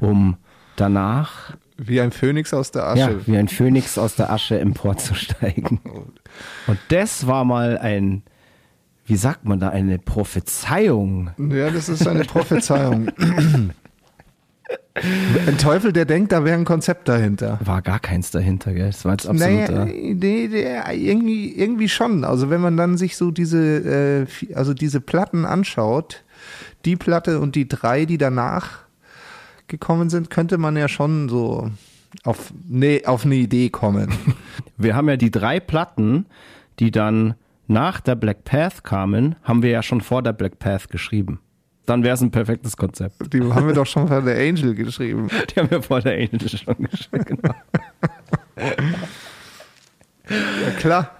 um 0.00 0.36
danach 0.76 1.56
Wie 1.78 2.00
ein 2.00 2.10
Phönix 2.10 2.54
aus 2.54 2.70
der 2.70 2.86
Asche. 2.86 3.00
ja, 3.00 3.26
wie 3.26 3.36
ein 3.36 3.48
Phönix 3.48 3.98
aus 3.98 4.16
der 4.16 4.30
Asche 4.30 4.58
emporzusteigen. 4.58 5.80
Und 6.66 6.78
das 6.88 7.26
war 7.26 7.44
mal 7.44 7.76
ein, 7.78 8.22
wie 9.04 9.16
sagt 9.16 9.44
man 9.44 9.60
da, 9.60 9.68
eine 9.68 9.98
Prophezeiung. 9.98 11.30
Ja, 11.38 11.70
das 11.70 11.88
ist 11.88 12.06
eine 12.08 12.24
Prophezeiung. 12.24 13.08
ein 15.46 15.58
Teufel, 15.58 15.92
der 15.92 16.06
denkt, 16.06 16.32
da 16.32 16.44
wäre 16.44 16.56
ein 16.56 16.64
Konzept 16.64 17.08
dahinter. 17.08 17.60
War 17.62 17.82
gar 17.82 18.00
keins 18.00 18.30
dahinter, 18.30 18.72
gell? 18.72 18.86
Das 18.86 19.04
war 19.04 19.12
jetzt 19.12 19.30
Naja, 19.30 19.64
absolut. 19.64 19.88
nee, 19.88 20.48
nee, 20.50 20.66
irgendwie, 20.92 21.54
irgendwie 21.54 21.88
schon. 21.88 22.24
Also 22.24 22.48
wenn 22.48 22.62
man 22.62 22.76
dann 22.76 22.96
sich 22.96 23.16
so 23.16 23.30
diese, 23.30 24.26
äh, 24.26 24.54
also 24.54 24.72
diese 24.72 25.00
Platten 25.00 25.44
anschaut, 25.44 26.24
die 26.84 26.96
Platte 26.96 27.40
und 27.40 27.54
die 27.54 27.68
drei, 27.68 28.06
die 28.06 28.18
danach 28.18 28.85
gekommen 29.68 30.10
sind, 30.10 30.30
könnte 30.30 30.58
man 30.58 30.76
ja 30.76 30.88
schon 30.88 31.28
so 31.28 31.70
auf, 32.24 32.52
nee, 32.68 33.04
auf 33.04 33.24
eine 33.24 33.34
Idee 33.36 33.70
kommen. 33.70 34.12
Wir 34.76 34.94
haben 34.94 35.08
ja 35.08 35.16
die 35.16 35.30
drei 35.30 35.60
Platten, 35.60 36.26
die 36.78 36.90
dann 36.90 37.34
nach 37.66 38.00
der 38.00 38.14
Black 38.14 38.44
Path 38.44 38.84
kamen, 38.84 39.34
haben 39.42 39.62
wir 39.62 39.70
ja 39.70 39.82
schon 39.82 40.00
vor 40.00 40.22
der 40.22 40.32
Black 40.32 40.58
Path 40.60 40.88
geschrieben. 40.88 41.40
Dann 41.84 42.04
wäre 42.04 42.14
es 42.14 42.20
ein 42.20 42.30
perfektes 42.30 42.76
Konzept. 42.76 43.32
Die 43.32 43.42
haben 43.52 43.66
wir 43.66 43.74
doch 43.74 43.86
schon 43.86 44.06
von 44.06 44.24
der 44.24 44.36
Angel 44.36 44.74
geschrieben. 44.74 45.28
Die 45.50 45.60
haben 45.60 45.70
wir 45.70 45.82
vor 45.82 46.00
der 46.00 46.14
Angel 46.14 46.48
schon 46.48 46.76
geschrieben. 46.78 47.24
Genau. 47.24 47.54
Ja, 50.28 50.70
klar. 50.80 51.16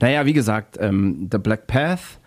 Naja, 0.00 0.26
wie 0.26 0.34
gesagt, 0.34 0.76
ähm, 0.78 1.30
The 1.32 1.38
Black 1.38 1.66
Path 1.66 2.20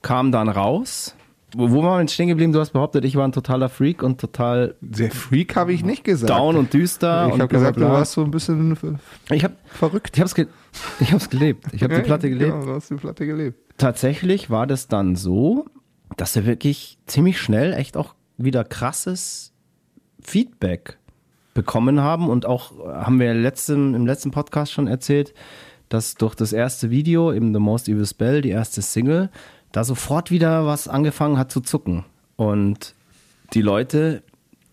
kam 0.00 0.32
dann 0.32 0.48
raus. 0.48 1.14
Wo, 1.56 1.82
waren 1.82 2.04
wir 2.04 2.08
stehen 2.08 2.28
geblieben? 2.28 2.52
Du 2.52 2.60
hast 2.60 2.72
behauptet, 2.72 3.04
ich 3.04 3.16
war 3.16 3.26
ein 3.26 3.32
totaler 3.32 3.68
Freak 3.68 4.02
und 4.02 4.20
total 4.20 4.74
Der 4.80 5.10
Freak 5.10 5.56
habe 5.56 5.72
ich 5.72 5.82
nicht 5.82 6.04
gesagt. 6.04 6.30
down 6.30 6.56
und 6.56 6.74
düster. 6.74 7.26
ich 7.32 7.38
habe 7.40 7.48
gesagt, 7.48 7.76
bla, 7.76 7.86
du 7.88 7.92
warst 7.92 8.12
so 8.12 8.22
ein 8.22 8.30
bisschen 8.30 8.76
Ich 9.30 9.44
habe 9.44 9.54
verrückt. 9.66 10.16
ich 10.16 10.20
hab's, 10.20 10.34
ge 10.34 10.46
ich 11.00 11.12
hab's 11.12 11.30
gelebt. 11.30 11.64
Ich 11.72 11.82
habe 11.82 11.94
die 11.94 12.02
Platte 12.02 12.28
gelebt. 12.28 12.52
Genau, 12.52 12.66
du 12.66 12.74
hast 12.74 12.90
die 12.90 12.96
Platte 12.96 13.26
gelebt. 13.26 13.58
Tatsächlich 13.78 14.50
war 14.50 14.66
das 14.66 14.88
dann 14.88 15.16
so, 15.16 15.64
dass 16.16 16.34
wir 16.34 16.44
wirklich 16.44 16.98
ziemlich 17.06 17.40
schnell 17.40 17.72
echt 17.72 17.96
auch 17.96 18.14
wieder 18.36 18.64
krasses 18.64 19.52
Feedback 20.20 20.98
bekommen 21.54 22.00
haben 22.00 22.28
und 22.28 22.46
auch 22.46 22.72
äh, 22.78 22.92
haben 22.92 23.18
wir 23.18 23.32
letzten, 23.34 23.94
im 23.94 24.06
letzten 24.06 24.30
Podcast 24.30 24.72
schon 24.72 24.86
erzählt, 24.86 25.34
dass 25.88 26.14
durch 26.14 26.34
das 26.34 26.52
erste 26.52 26.90
Video, 26.90 27.32
eben 27.32 27.52
The 27.54 27.60
Most 27.60 27.88
Evil 27.88 28.06
Spell, 28.06 28.42
die 28.42 28.50
erste 28.50 28.82
Single, 28.82 29.30
da 29.72 29.84
sofort 29.84 30.30
wieder 30.30 30.66
was 30.66 30.88
angefangen 30.88 31.38
hat 31.38 31.50
zu 31.50 31.60
zucken. 31.60 32.04
Und 32.36 32.94
die 33.54 33.62
Leute 33.62 34.22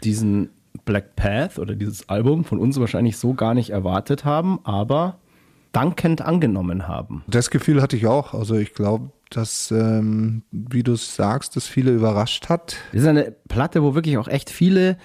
diesen 0.04 0.50
Black 0.84 1.16
Path 1.16 1.58
oder 1.60 1.76
dieses 1.76 2.10
Album 2.10 2.44
von 2.44 2.60
uns 2.60 2.80
wahrscheinlich 2.80 3.18
so 3.18 3.34
gar 3.34 3.54
nicht 3.54 3.72
erwartet 3.72 4.26
haben, 4.26 4.60
aber 4.64 5.20
dankend 5.72 6.22
angenommen 6.22 6.88
haben. 6.88 7.24
Das 7.28 7.50
Gefühl 7.50 7.82
hatte 7.82 7.98
ich 7.98 8.08
auch. 8.08 8.34
Also 8.34 8.56
ich 8.56 8.74
glaube, 8.74 9.12
dass, 9.30 9.72
ähm, 9.72 10.44
wie 10.52 10.84
du 10.84 10.94
es 10.94 11.16
sagst, 11.16 11.56
das 11.56 11.68
viele 11.68 11.92
überrascht 11.92 12.50
hat. 12.50 12.78
Das 12.92 13.02
ist 13.02 13.08
eine 13.08 13.36
Platte, 13.48 13.84
wo 13.84 13.96
wirklich 13.96 14.18
auch 14.18 14.28
echt 14.28 14.50
viele 14.50 14.98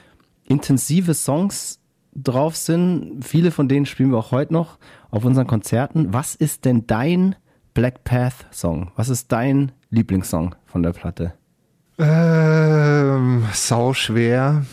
intensive 0.44 1.14
Songs 1.14 1.81
drauf 2.14 2.57
sind. 2.57 3.24
Viele 3.24 3.50
von 3.50 3.68
denen 3.68 3.87
spielen 3.87 4.11
wir 4.11 4.18
auch 4.18 4.31
heute 4.31 4.53
noch 4.53 4.79
auf 5.11 5.24
unseren 5.24 5.46
Konzerten. 5.46 6.12
Was 6.12 6.35
ist 6.35 6.64
denn 6.64 6.87
dein 6.87 7.37
Black 7.74 8.04
Path 8.04 8.46
Song? 8.50 8.90
Was 8.96 9.09
ist 9.09 9.30
dein 9.33 9.72
Lieblingssong 9.90 10.54
von 10.66 10.83
der 10.83 10.92
Platte? 10.92 11.33
Ähm, 11.98 13.44
sau 13.52 13.92
schwer. 13.94 14.64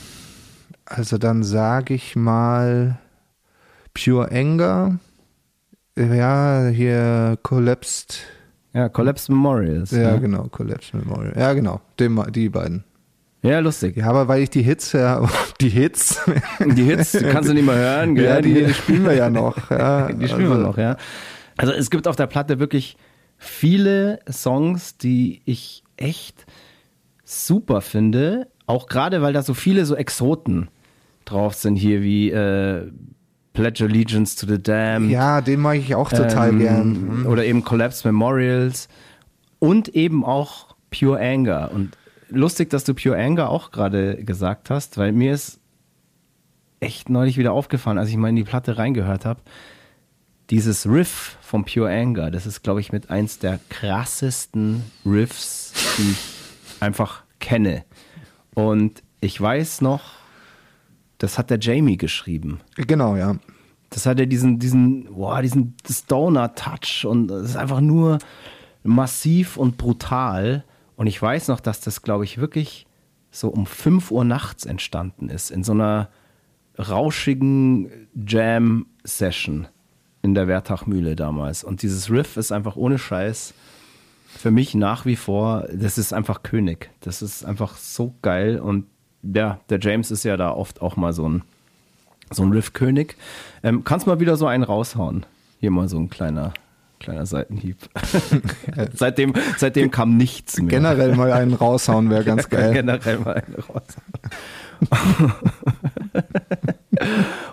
Also 0.86 1.17
dann 1.17 1.43
sage 1.43 1.93
ich 1.93 2.15
mal 2.15 2.97
Pure 3.93 4.31
Anger. 4.31 4.99
Ja, 5.97 6.67
hier 6.67 7.38
Collapsed. 7.43 8.19
Ja, 8.73 8.88
Collapse 8.89 9.31
Memorials. 9.31 9.91
Ja, 9.91 10.01
Ja, 10.13 10.17
genau, 10.17 10.43
Collapsed 10.49 10.93
Memorial. 10.93 11.33
Ja, 11.38 11.53
genau, 11.53 11.81
dem, 11.99 12.23
die 12.31 12.49
beiden. 12.49 12.83
ja 13.41 13.60
lustig. 13.60 13.97
Ja, 13.97 14.07
aber 14.10 14.27
weil 14.27 14.43
ich 14.43 14.49
die 14.51 14.62
Hits, 14.62 14.91
ja, 14.93 15.27
die 15.62 15.69
Hits, 15.69 16.21
Die 16.63 16.83
Hits 16.83 17.12
die 17.13 17.25
kannst 17.25 17.49
du 17.49 17.53
nicht 17.53 17.65
mehr 17.65 17.75
hören. 17.75 18.15
Gell? 18.15 18.25
ja, 18.25 18.41
die 18.41 18.73
spielen 18.73 19.03
wir 19.05 19.13
ja 19.15 19.29
noch. 19.29 19.71
Ja, 19.71 20.07
Die 20.12 20.27
spielen 20.27 20.49
wir 20.49 20.55
also- 20.55 20.67
noch, 20.67 20.77
ja. 20.77 20.95
Also 21.58 21.74
es 21.74 21.89
gibt 21.89 22.08
auf 22.08 22.15
der 22.15 22.28
Platte 22.28 22.60
wirklich 22.60 22.98
viele 23.38 24.20
Songs, 24.32 24.98
die 24.98 25.41
ich 25.46 25.84
echt 25.98 26.46
super 27.24 27.82
finde. 27.82 28.48
Auch 28.65 28.88
gerade, 28.88 29.22
weil 29.22 29.34
da 29.34 29.41
so 29.41 29.54
viele 29.54 29.86
so 29.86 29.96
Exoten 29.96 30.70
drauf 31.26 31.56
sind 31.56 31.76
hier, 31.76 32.02
wie 32.02 32.32
äh, 32.32 32.89
Pledge 33.54 33.84
Allegiance 33.86 34.38
to 34.38 34.52
the 34.52 34.62
Dam. 34.62 35.10
Ja, 35.10 35.41
den 35.41 35.60
mag 35.60 35.78
ich 35.78 35.96
auch 35.96 36.10
total 36.10 36.50
ähm, 36.50 36.60
gern. 36.60 37.26
Oder 37.26 37.46
eben 37.46 37.63
Collapse 37.63 38.08
Memorials. 38.08 38.88
Und 39.60 39.89
eben 39.89 40.24
auch 40.24 40.76
Pure 40.91 41.20
Anger. 41.20 41.72
Und 41.74 41.98
lustig, 42.30 42.70
dass 42.70 42.84
du 42.84 42.93
Pure 42.93 43.17
Anger 43.17 43.50
auch 43.50 43.72
gerade 43.72 44.24
gesagt 44.24 44.70
hast, 44.70 44.98
weil 44.98 45.12
mir 45.12 45.34
ist 45.34 45.60
echt 46.80 47.10
neulich 47.10 47.38
wieder 47.38 47.54
aufgefallen, 47.54 47.98
als 47.98 48.10
ich 48.10 48.17
mal 48.17 48.30
in 48.30 48.36
die 48.36 48.43
Platte 48.43 48.78
reingehört 48.78 49.26
habe. 49.26 49.41
Dieses 50.49 50.88
Riff 50.88 51.38
von 51.41 51.65
Pure 51.65 51.89
Anger, 51.89 52.31
das 52.31 52.45
ist, 52.45 52.63
glaube 52.63 52.79
ich, 52.79 52.93
mit 52.93 53.10
eins 53.10 53.39
der 53.39 53.60
krassesten 53.69 54.83
Riffs, 55.05 55.73
die 55.97 56.12
ich 56.12 56.81
einfach 56.81 57.23
kenne. 57.39 57.83
Und 58.53 59.03
ich 59.19 59.39
weiß 59.39 59.81
noch, 59.81 60.01
das 61.17 61.38
hat 61.38 61.49
der 61.49 61.60
Jamie 61.60 61.97
geschrieben. 61.97 62.62
Genau, 62.75 63.17
ja. 63.17 63.36
Das 63.89 64.05
hat 64.05 64.19
ja 64.19 64.25
diesen, 64.25 64.60
diesen, 64.60 65.13
boah, 65.13 65.41
diesen 65.41 65.75
Stoner-Touch 65.89 67.05
und 67.05 67.29
es 67.31 67.51
ist 67.51 67.55
einfach 67.57 67.81
nur 67.81 68.19
massiv 68.83 69.57
und 69.57 69.77
brutal. 69.77 70.63
Und 70.95 71.07
ich 71.07 71.21
weiß 71.21 71.49
noch, 71.49 71.60
dass 71.60 71.81
das, 71.81 72.03
glaube 72.03 72.23
ich, 72.23 72.38
wirklich 72.38 72.88
so 73.31 73.49
um 73.49 73.65
5 73.65 74.12
Uhr 74.12 74.23
nachts 74.23 74.65
entstanden 74.65 75.29
ist, 75.29 75.51
in 75.51 75.63
so 75.63 75.73
einer 75.73 76.10
rauschigen 76.79 78.07
Jam-Session 78.15 79.67
in 80.21 80.34
der 80.34 80.47
Wertachmühle 80.47 81.15
damals. 81.15 81.63
Und 81.63 81.82
dieses 81.82 82.10
Riff 82.10 82.38
ist 82.38 82.51
einfach 82.51 82.75
ohne 82.75 82.97
Scheiß 82.97 83.53
für 84.27 84.51
mich 84.51 84.75
nach 84.75 85.06
wie 85.06 85.15
vor, 85.15 85.67
das 85.73 85.97
ist 85.97 86.13
einfach 86.13 86.43
König. 86.43 86.89
Das 87.01 87.21
ist 87.21 87.43
einfach 87.45 87.77
so 87.77 88.13
geil. 88.21 88.60
Und 88.60 88.86
ja, 89.23 89.60
der 89.69 89.80
James 89.80 90.12
ist 90.12 90.23
ja 90.23 90.38
da 90.38 90.51
oft 90.51 90.82
auch 90.82 90.95
mal 90.95 91.13
so 91.13 91.27
ein 91.27 91.43
so 92.30 92.43
ein 92.43 92.51
Riff-König. 92.51 93.15
Ähm, 93.63 93.84
kannst 93.84 94.08
mal 94.08 94.19
wieder 94.19 94.36
so 94.38 94.47
einen 94.47 94.63
raushauen. 94.63 95.25
Hier 95.60 95.71
mal 95.71 95.88
so 95.88 95.97
ein 95.97 96.10
kleiner, 96.10 96.53
kleiner 96.99 97.25
Seitenhieb. 97.25 97.77
seitdem, 98.93 99.34
seitdem 99.58 99.91
kam 99.91 100.17
nichts 100.17 100.60
mehr. 100.60 100.67
Generell 100.69 101.15
mal 101.15 101.32
einen 101.32 101.53
raushauen 101.53 102.10
wäre 102.10 102.23
ganz 102.23 102.49
geil. 102.51 102.73
Generell 102.73 103.19
mal 103.19 103.36
einen 103.36 103.56
raushauen. 103.56 105.34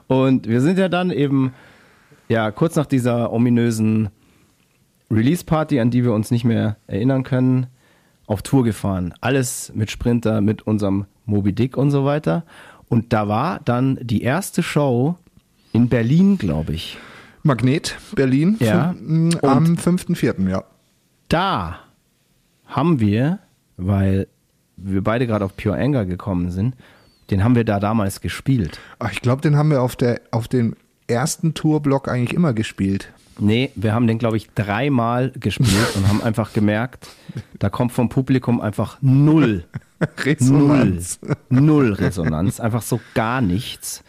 Und 0.09 0.49
wir 0.49 0.61
sind 0.61 0.79
ja 0.79 0.89
dann 0.89 1.11
eben, 1.11 1.55
ja, 2.29 2.51
kurz 2.51 2.77
nach 2.77 2.87
dieser 2.87 3.33
ominösen 3.33 4.09
Release-Party, 5.11 5.81
an 5.81 5.91
die 5.91 6.05
wir 6.05 6.13
uns 6.13 6.31
nicht 6.31 6.45
mehr 6.45 6.77
erinnern 6.87 7.23
können, 7.25 7.67
auf 8.27 8.43
Tour 8.43 8.65
gefahren. 8.65 9.15
Alles 9.21 9.71
mit 9.75 9.91
Sprinter, 9.91 10.41
mit 10.41 10.63
unserem 10.63 11.07
Moby 11.27 11.53
Dick 11.53 11.77
und 11.77 11.91
so 11.91 12.05
weiter. 12.05 12.45
Und 12.89 13.13
da 13.13 13.29
war 13.29 13.61
dann 13.65 13.99
die 14.01 14.23
erste 14.23 14.63
Show 14.63 15.17
in 15.73 15.89
Berlin, 15.89 16.39
glaube 16.39 16.73
ich. 16.73 16.97
Magnet, 17.43 17.97
Berlin, 18.15 18.57
Ja. 18.61 18.93
fün- 18.93 19.35
m, 19.35 19.39
am 19.43 19.77
5.4., 19.77 20.49
ja. 20.49 20.65
Da 21.29 21.81
haben 22.67 23.01
wir, 23.01 23.41
weil 23.77 24.27
wir 24.77 25.03
beide 25.05 25.27
gerade 25.27 25.45
auf 25.45 25.57
Pure 25.57 25.77
Anger 25.77 26.07
gekommen 26.07 26.51
sind, 26.51 26.75
den 27.31 27.45
haben 27.45 27.55
wir 27.55 27.65
da 27.65 27.81
damals 27.81 28.21
gespielt. 28.21 28.79
Ach, 28.99 29.13
ich 29.13 29.21
glaube, 29.21 29.43
den 29.43 29.57
haben 29.57 29.71
wir 29.71 29.83
auf, 29.83 29.97
der, 29.97 30.21
auf 30.31 30.49
dem 30.49 30.77
ersten 31.07 31.55
Tourblock 31.55 32.09
eigentlich 32.09 32.35
immer 32.35 32.53
gespielt. 32.53 33.13
Nee, 33.39 33.71
wir 33.75 33.95
haben 33.95 34.07
den, 34.07 34.19
glaube 34.19 34.37
ich, 34.37 34.51
dreimal 34.55 35.33
gespielt 35.33 35.97
und 35.97 36.09
haben 36.09 36.23
einfach 36.23 36.53
gemerkt, 36.53 37.09
da 37.59 37.69
kommt 37.69 37.93
vom 37.93 38.09
Publikum 38.09 38.61
einfach 38.61 38.99
null, 39.01 39.65
null, 40.41 40.99
null 41.49 41.93
Resonanz, 41.95 42.61
einfach 42.61 42.83
so 42.83 43.01
gar 43.15 43.41
nichts. 43.41 44.05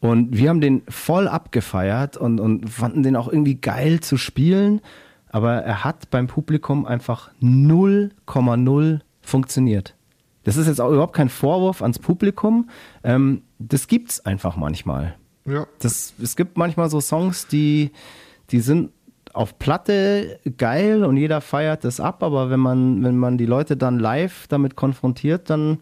Und 0.00 0.36
wir 0.36 0.48
haben 0.48 0.60
den 0.60 0.82
voll 0.88 1.28
abgefeiert 1.28 2.16
und, 2.16 2.40
und 2.40 2.68
fanden 2.68 3.02
den 3.02 3.16
auch 3.16 3.28
irgendwie 3.28 3.56
geil 3.56 4.00
zu 4.00 4.16
spielen, 4.16 4.80
aber 5.28 5.54
er 5.54 5.84
hat 5.84 6.10
beim 6.10 6.26
Publikum 6.26 6.86
einfach 6.86 7.30
0,0 7.40 9.00
funktioniert. 9.22 9.94
Das 10.44 10.56
ist 10.56 10.66
jetzt 10.66 10.80
auch 10.80 10.90
überhaupt 10.90 11.14
kein 11.14 11.28
Vorwurf 11.28 11.82
ans 11.82 11.98
Publikum. 11.98 12.68
Ähm, 13.04 13.42
das 13.58 13.86
gibt's 13.86 14.24
einfach 14.26 14.56
manchmal. 14.56 15.14
Ja. 15.44 15.66
Das, 15.78 16.14
es 16.22 16.36
gibt 16.36 16.56
manchmal 16.56 16.88
so 16.90 17.00
Songs, 17.00 17.46
die, 17.46 17.90
die 18.50 18.60
sind 18.60 18.90
auf 19.32 19.58
Platte 19.58 20.38
geil 20.58 21.04
und 21.04 21.16
jeder 21.16 21.40
feiert 21.40 21.84
das 21.84 22.00
ab, 22.00 22.22
aber 22.22 22.50
wenn 22.50 22.60
man, 22.60 23.02
wenn 23.02 23.16
man 23.16 23.38
die 23.38 23.46
Leute 23.46 23.76
dann 23.76 23.98
live 23.98 24.46
damit 24.48 24.76
konfrontiert, 24.76 25.48
dann 25.48 25.78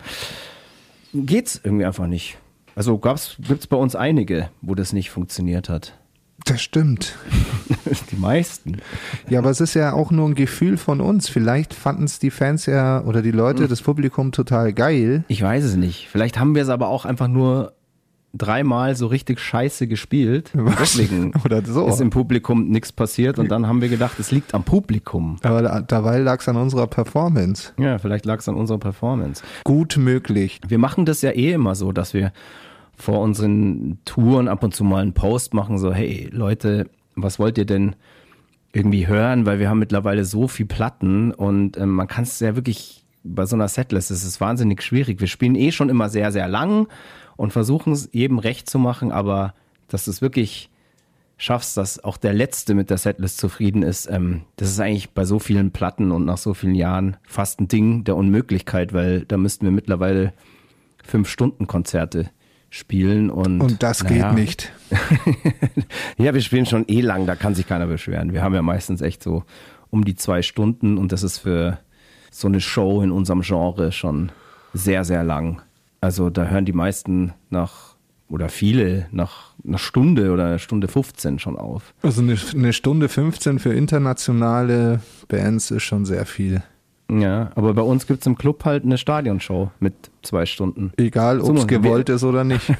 geht's 1.12 1.60
irgendwie 1.62 1.84
einfach 1.84 2.06
nicht. 2.06 2.38
Also 2.76 2.98
gab's, 2.98 3.36
gibt's 3.40 3.66
bei 3.66 3.76
uns 3.76 3.96
einige, 3.96 4.50
wo 4.62 4.74
das 4.74 4.92
nicht 4.92 5.10
funktioniert 5.10 5.68
hat. 5.68 5.94
Das 6.44 6.62
stimmt. 6.62 7.18
Die 8.10 8.16
meisten. 8.16 8.78
Ja, 9.28 9.40
aber 9.40 9.50
es 9.50 9.60
ist 9.60 9.74
ja 9.74 9.92
auch 9.92 10.10
nur 10.10 10.28
ein 10.28 10.34
Gefühl 10.34 10.76
von 10.76 11.00
uns. 11.00 11.28
Vielleicht 11.28 11.74
fanden 11.74 12.04
es 12.04 12.18
die 12.18 12.30
Fans 12.30 12.66
ja 12.66 13.02
oder 13.04 13.20
die 13.20 13.30
Leute, 13.30 13.68
das 13.68 13.82
Publikum 13.82 14.32
total 14.32 14.72
geil. 14.72 15.24
Ich 15.28 15.42
weiß 15.42 15.64
es 15.64 15.76
nicht. 15.76 16.08
Vielleicht 16.08 16.38
haben 16.38 16.54
wir 16.54 16.62
es 16.62 16.68
aber 16.68 16.88
auch 16.88 17.04
einfach 17.04 17.28
nur 17.28 17.74
dreimal 18.32 18.94
so 18.94 19.06
richtig 19.06 19.40
scheiße 19.40 19.86
gespielt. 19.86 20.52
Deswegen 20.80 21.32
Oder 21.44 21.64
so. 21.64 21.86
ist 21.86 22.00
im 22.00 22.10
Publikum 22.10 22.68
nichts 22.68 22.92
passiert 22.92 23.38
und 23.38 23.50
dann 23.50 23.66
haben 23.66 23.80
wir 23.80 23.88
gedacht, 23.88 24.18
es 24.18 24.30
liegt 24.30 24.54
am 24.54 24.62
Publikum. 24.62 25.36
Aber 25.42 25.62
da, 25.62 25.80
dabei 25.80 26.18
lag 26.18 26.40
es 26.40 26.48
an 26.48 26.56
unserer 26.56 26.86
Performance. 26.86 27.72
Ja, 27.78 27.98
vielleicht 27.98 28.26
lag 28.26 28.38
es 28.38 28.48
an 28.48 28.54
unserer 28.54 28.78
Performance. 28.78 29.42
Gut 29.64 29.96
möglich. 29.96 30.60
Wir 30.66 30.78
machen 30.78 31.06
das 31.06 31.22
ja 31.22 31.30
eh 31.30 31.52
immer 31.52 31.74
so, 31.74 31.92
dass 31.92 32.14
wir 32.14 32.32
vor 32.96 33.20
unseren 33.20 33.98
Touren 34.04 34.46
ab 34.48 34.62
und 34.62 34.74
zu 34.74 34.84
mal 34.84 35.02
einen 35.02 35.14
Post 35.14 35.54
machen, 35.54 35.78
so, 35.78 35.92
hey 35.92 36.28
Leute, 36.30 36.88
was 37.16 37.38
wollt 37.38 37.58
ihr 37.58 37.64
denn 37.64 37.96
irgendwie 38.72 39.08
hören? 39.08 39.46
Weil 39.46 39.58
wir 39.58 39.68
haben 39.68 39.78
mittlerweile 39.78 40.24
so 40.24 40.46
viel 40.46 40.66
Platten 40.66 41.32
und 41.32 41.76
ähm, 41.76 41.90
man 41.90 42.06
kann 42.06 42.24
es 42.24 42.38
ja 42.40 42.54
wirklich 42.54 43.04
bei 43.22 43.46
so 43.46 43.56
einer 43.56 43.68
Setlist, 43.68 44.10
es 44.10 44.24
ist 44.24 44.40
wahnsinnig 44.40 44.82
schwierig. 44.82 45.20
Wir 45.20 45.28
spielen 45.28 45.54
eh 45.54 45.72
schon 45.72 45.88
immer 45.88 46.08
sehr, 46.08 46.32
sehr 46.32 46.48
lang 46.48 46.88
und 47.36 47.52
versuchen 47.52 47.92
es 47.92 48.08
jedem 48.12 48.38
recht 48.38 48.68
zu 48.68 48.78
machen, 48.78 49.12
aber 49.12 49.54
dass 49.88 50.06
du 50.06 50.10
es 50.10 50.22
wirklich 50.22 50.70
schaffst, 51.36 51.76
dass 51.76 52.02
auch 52.04 52.16
der 52.18 52.34
Letzte 52.34 52.74
mit 52.74 52.90
der 52.90 52.98
Setlist 52.98 53.38
zufrieden 53.38 53.82
ist, 53.82 54.08
ähm, 54.10 54.42
das 54.56 54.70
ist 54.70 54.80
eigentlich 54.80 55.10
bei 55.10 55.24
so 55.24 55.38
vielen 55.38 55.70
Platten 55.70 56.12
und 56.12 56.26
nach 56.26 56.36
so 56.36 56.52
vielen 56.52 56.74
Jahren 56.74 57.16
fast 57.26 57.60
ein 57.60 57.68
Ding 57.68 58.04
der 58.04 58.16
Unmöglichkeit, 58.16 58.92
weil 58.92 59.24
da 59.24 59.38
müssten 59.38 59.64
wir 59.64 59.72
mittlerweile 59.72 60.34
fünf 61.02 61.28
Stunden 61.28 61.66
Konzerte 61.66 62.30
spielen 62.68 63.30
und 63.30 63.60
Und 63.60 63.82
das 63.82 64.04
geht 64.04 64.32
nicht. 64.32 64.72
ja, 66.18 66.34
wir 66.34 66.40
spielen 66.40 66.66
schon 66.66 66.84
eh 66.88 67.00
lang, 67.00 67.26
da 67.26 67.34
kann 67.36 67.54
sich 67.54 67.66
keiner 67.66 67.86
beschweren. 67.86 68.32
Wir 68.32 68.42
haben 68.42 68.54
ja 68.54 68.62
meistens 68.62 69.00
echt 69.00 69.22
so 69.22 69.44
um 69.88 70.04
die 70.04 70.14
zwei 70.14 70.42
Stunden 70.42 70.98
und 70.98 71.10
das 71.10 71.22
ist 71.22 71.38
für 71.38 71.78
so 72.30 72.48
eine 72.48 72.60
Show 72.60 73.02
in 73.02 73.10
unserem 73.10 73.42
Genre 73.42 73.92
schon 73.92 74.30
sehr, 74.72 75.04
sehr 75.04 75.24
lang. 75.24 75.60
Also 76.00 76.30
da 76.30 76.46
hören 76.46 76.64
die 76.64 76.72
meisten 76.72 77.34
nach, 77.50 77.94
oder 78.28 78.48
viele 78.48 79.06
nach 79.10 79.52
einer 79.66 79.78
Stunde 79.78 80.32
oder 80.32 80.46
einer 80.46 80.58
Stunde 80.58 80.88
15 80.88 81.38
schon 81.38 81.56
auf. 81.56 81.92
Also 82.02 82.22
eine, 82.22 82.36
eine 82.54 82.72
Stunde 82.72 83.08
15 83.08 83.58
für 83.58 83.74
internationale 83.74 85.00
Bands 85.28 85.70
ist 85.70 85.82
schon 85.82 86.04
sehr 86.04 86.24
viel. 86.24 86.62
Ja, 87.10 87.50
aber 87.56 87.74
bei 87.74 87.82
uns 87.82 88.06
gibt's 88.06 88.26
im 88.26 88.38
Club 88.38 88.64
halt 88.64 88.84
eine 88.84 88.96
Stadionshow 88.96 89.72
mit 89.80 89.94
zwei 90.22 90.46
Stunden. 90.46 90.92
Egal, 90.96 91.40
ob 91.40 91.56
es 91.56 91.66
gewollt 91.66 92.08
ist 92.08 92.22
oder 92.22 92.44
nicht. 92.44 92.72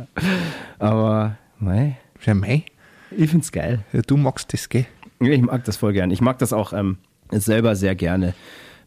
Aber, 0.78 1.36
mei, 1.58 1.98
Ja, 2.24 2.34
mei, 2.34 2.64
ich 3.10 3.30
find's 3.30 3.52
geil. 3.52 3.84
du 4.06 4.16
magst 4.16 4.52
das, 4.52 4.68
gell? 4.68 4.86
Ich 5.20 5.42
mag 5.42 5.64
das 5.64 5.76
voll 5.76 5.92
gern. 5.92 6.10
Ich 6.10 6.20
mag 6.20 6.38
das 6.38 6.52
auch 6.52 6.72
ähm, 6.72 6.96
selber 7.30 7.76
sehr 7.76 7.94
gerne, 7.94 8.34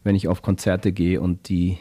wenn 0.04 0.14
ich 0.14 0.28
auf 0.28 0.42
Konzerte 0.42 0.92
gehe 0.92 1.20
und 1.20 1.48
die 1.48 1.78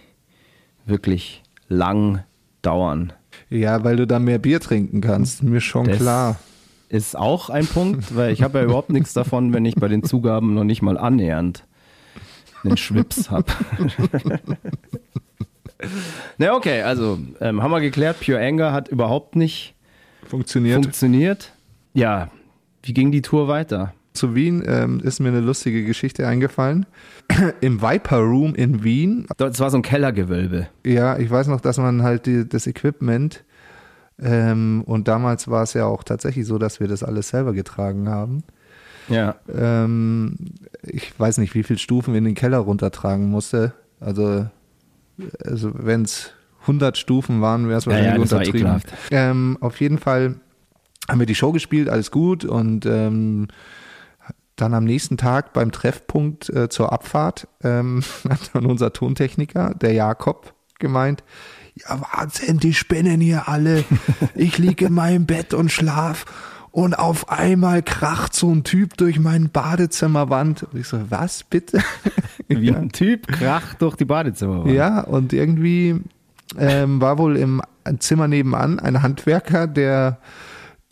wirklich 0.86 1.44
lang 1.68 2.24
dauern. 2.62 3.14
Ja, 3.50 3.84
weil 3.84 3.96
du 3.96 4.06
dann 4.08 4.24
mehr 4.24 4.40
Bier 4.40 4.60
trinken 4.60 5.02
kannst. 5.02 5.44
Mir 5.44 5.62
schon 5.62 5.86
Das 5.88 5.98
klar. 5.98 6.40
Ist 6.90 7.18
auch 7.18 7.50
ein 7.50 7.66
Punkt, 7.66 8.16
weil 8.16 8.34
ich 8.34 8.44
habe 8.44 8.60
ja 8.60 8.66
überhaupt 8.66 8.90
nichts 8.90 9.14
davon, 9.14 9.54
wenn 9.54 9.64
ich 9.64 9.76
bei 9.76 9.88
den 9.88 10.04
Zugaben 10.04 10.54
noch 10.54 10.66
nicht 10.66 10.82
mal 10.82 10.98
annähernd 10.98 11.66
einen 12.66 12.76
Schwips 12.78 13.30
habe. 13.32 13.46
Na 16.38 16.54
okay, 16.54 16.82
also 16.82 17.18
ähm, 17.40 17.64
haben 17.64 17.72
wir 17.72 17.80
geklärt, 17.82 18.18
Pure 18.24 18.40
Anger 18.40 18.72
hat 18.74 18.88
überhaupt 18.90 19.36
nicht 19.36 19.74
Funktioniert. 20.28 20.84
funktioniert. 20.84 21.54
Ja, 21.94 22.30
wie 22.84 22.94
ging 22.94 23.12
die 23.12 23.22
Tour 23.22 23.48
weiter? 23.48 23.94
Zu 24.14 24.36
Wien 24.36 24.62
ähm, 24.66 25.00
ist 25.00 25.20
mir 25.20 25.30
eine 25.30 25.40
lustige 25.40 25.86
Geschichte 25.86 26.28
eingefallen. 26.28 26.86
Im 27.62 27.82
Viper 27.82 28.18
Room 28.20 28.56
in 28.56 28.84
Wien, 28.84 29.26
Das 29.38 29.60
war 29.60 29.70
so 29.70 29.78
ein 29.78 29.84
Kellergewölbe. 29.84 30.68
ja, 30.86 31.18
ich 31.18 31.30
weiß 31.30 31.48
noch, 31.48 31.62
dass 31.62 31.78
man 31.78 32.04
halt 32.04 32.26
die, 32.26 32.48
das 32.48 32.68
Equipment 32.68 33.44
ähm, 34.22 34.84
und 34.86 35.08
damals 35.08 35.48
war 35.48 35.64
es 35.64 35.74
ja 35.74 35.86
auch 35.86 36.04
tatsächlich 36.04 36.46
so, 36.46 36.58
dass 36.58 36.80
wir 36.80 36.88
das 36.88 37.04
alles 37.04 37.30
selber 37.30 37.54
getragen 37.54 38.10
haben. 38.10 38.44
Ja, 39.08 39.36
Ähm, 39.54 40.36
ich 40.84 41.18
weiß 41.20 41.40
nicht, 41.40 41.56
wie 41.56 41.64
viele 41.64 41.80
Stufen 41.80 42.14
in 42.14 42.24
den 42.24 42.36
Keller 42.36 42.60
runtertragen 42.60 43.30
musste. 43.30 43.74
Also, 44.00 44.48
also 45.44 45.72
wenn 45.74 46.04
es 46.04 46.32
100 46.62 46.98
Stufen 46.98 47.42
waren, 47.42 47.68
wäre 47.68 47.80
es 47.80 47.86
Ja, 47.86 47.94
ja, 47.94 47.98
wahrscheinlich 47.98 48.30
das 48.30 48.32
war 48.32 48.40
untertrieben. 48.40 48.82
Ähm, 49.10 49.58
auf 49.60 49.80
jeden 49.82 49.98
Fall 49.98 50.36
haben 51.10 51.20
wir 51.20 51.26
die 51.26 51.36
Show 51.36 51.52
gespielt, 51.52 51.90
alles 51.90 52.12
gut 52.12 52.46
und 52.46 52.86
ähm, 52.86 53.48
dann 54.62 54.74
am 54.74 54.84
nächsten 54.84 55.18
Tag 55.18 55.54
beim 55.54 55.72
Treffpunkt 55.72 56.50
äh, 56.50 56.70
zur 56.70 56.94
Abfahrt 56.94 57.48
ähm, 57.64 58.04
hat 58.30 58.52
dann 58.54 58.66
unser 58.66 58.94
Tontechniker, 58.94 59.74
der 59.76 59.94
Jakob, 59.94 60.54
gemeint, 60.80 61.24
ja 61.76 62.02
Wahnsinn, 62.02 62.60
die 62.60 62.74
spinnen 62.74 63.22
hier 63.22 63.48
alle. 63.48 63.84
Ich 64.36 64.58
liege 64.58 64.86
in 64.86 64.94
meinem 64.94 65.26
Bett 65.26 65.54
und 65.54 65.72
schlaf 65.72 66.26
und 66.72 66.98
auf 66.98 67.30
einmal 67.30 67.84
kracht 67.84 68.34
so 68.34 68.50
ein 68.50 68.64
Typ 68.64 68.98
durch 68.98 69.20
mein 69.20 69.50
Badezimmerwand. 69.50 70.64
Und 70.64 70.80
ich 70.80 70.88
so, 70.88 71.00
was 71.10 71.44
bitte? 71.44 71.80
wie 72.48 72.74
ein 72.74 72.92
Typ 72.92 73.28
kracht 73.28 73.82
durch 73.82 73.96
die 73.96 74.06
Badezimmer. 74.06 74.68
Ja, 74.68 75.02
und 75.02 75.34
irgendwie 75.34 76.02
ähm, 76.58 77.02
war 77.02 77.18
wohl 77.18 77.38
im 77.38 77.62
Zimmer 78.00 78.28
nebenan 78.28 78.80
ein 78.80 79.02
Handwerker, 79.02 79.68
der 79.68 80.20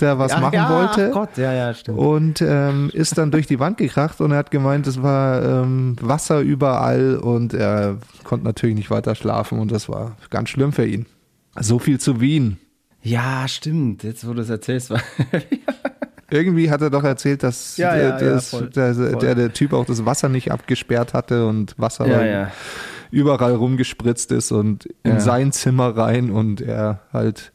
da 0.02 0.18
was 0.20 0.32
Ach 0.34 0.42
machen 0.42 0.56
ja, 0.56 0.70
wollte. 0.70 1.12
Gott, 1.12 1.38
ja, 1.38 1.54
ja, 1.54 1.74
stimmt. 1.74 1.98
Und 2.00 2.42
ähm, 2.42 2.90
ist 2.94 3.18
dann 3.18 3.32
durch 3.32 3.48
die 3.48 3.60
Wand 3.60 3.78
gekracht 3.78 4.20
und 4.22 4.32
er 4.32 4.38
hat 4.38 4.52
gemeint, 4.52 4.88
es 4.88 5.02
war 5.02 5.44
ähm, 5.44 5.96
Wasser 6.02 6.40
überall 6.42 7.18
und 7.18 7.54
er 7.54 7.98
konnte 8.24 8.46
natürlich 8.46 8.76
nicht 8.76 8.90
weiter 8.92 9.16
schlafen 9.16 9.60
und 9.60 9.72
das 9.72 9.88
war 9.90 10.18
ganz 10.30 10.50
schlimm 10.50 10.72
für 10.74 10.86
ihn. 10.86 11.06
So 11.60 11.80
viel 11.80 12.00
zu 12.00 12.22
Wien. 12.22 12.58
Ja, 13.02 13.48
stimmt. 13.48 14.04
Jetzt, 14.04 14.28
wo 14.28 14.34
du 14.34 14.42
es 14.42 14.50
erzählst, 14.50 14.90
war. 14.90 15.02
Irgendwie 16.32 16.70
hat 16.70 16.82
er 16.82 16.90
doch 16.92 17.04
erzählt, 17.04 17.42
dass 17.44 17.78
Ja, 17.78 17.96
der, 17.96 18.04
ja, 18.10 18.18
der, 18.18 18.32
ja, 18.34 18.40
voll, 18.40 18.70
der, 18.70 18.94
voll. 18.94 19.16
der, 19.16 19.36
der 19.36 19.54
Typ 19.54 19.74
auch 19.74 19.86
das 19.86 20.06
Wasser 20.06 20.30
nicht 20.30 20.52
abgesperrt 20.52 21.14
hatte 21.14 21.48
und 21.48 21.74
Wasser 21.78 22.08
ja, 22.08 22.24
ja. 22.24 22.52
überall 23.10 23.56
rumgespritzt 23.56 24.32
ist 24.32 24.52
und 24.52 24.86
in 25.04 25.14
Ja. 25.14 25.20
sein 25.20 25.52
Zimmer 25.52 25.98
rein 25.98 26.30
und 26.30 26.62
er 26.62 27.00
halt 27.12 27.52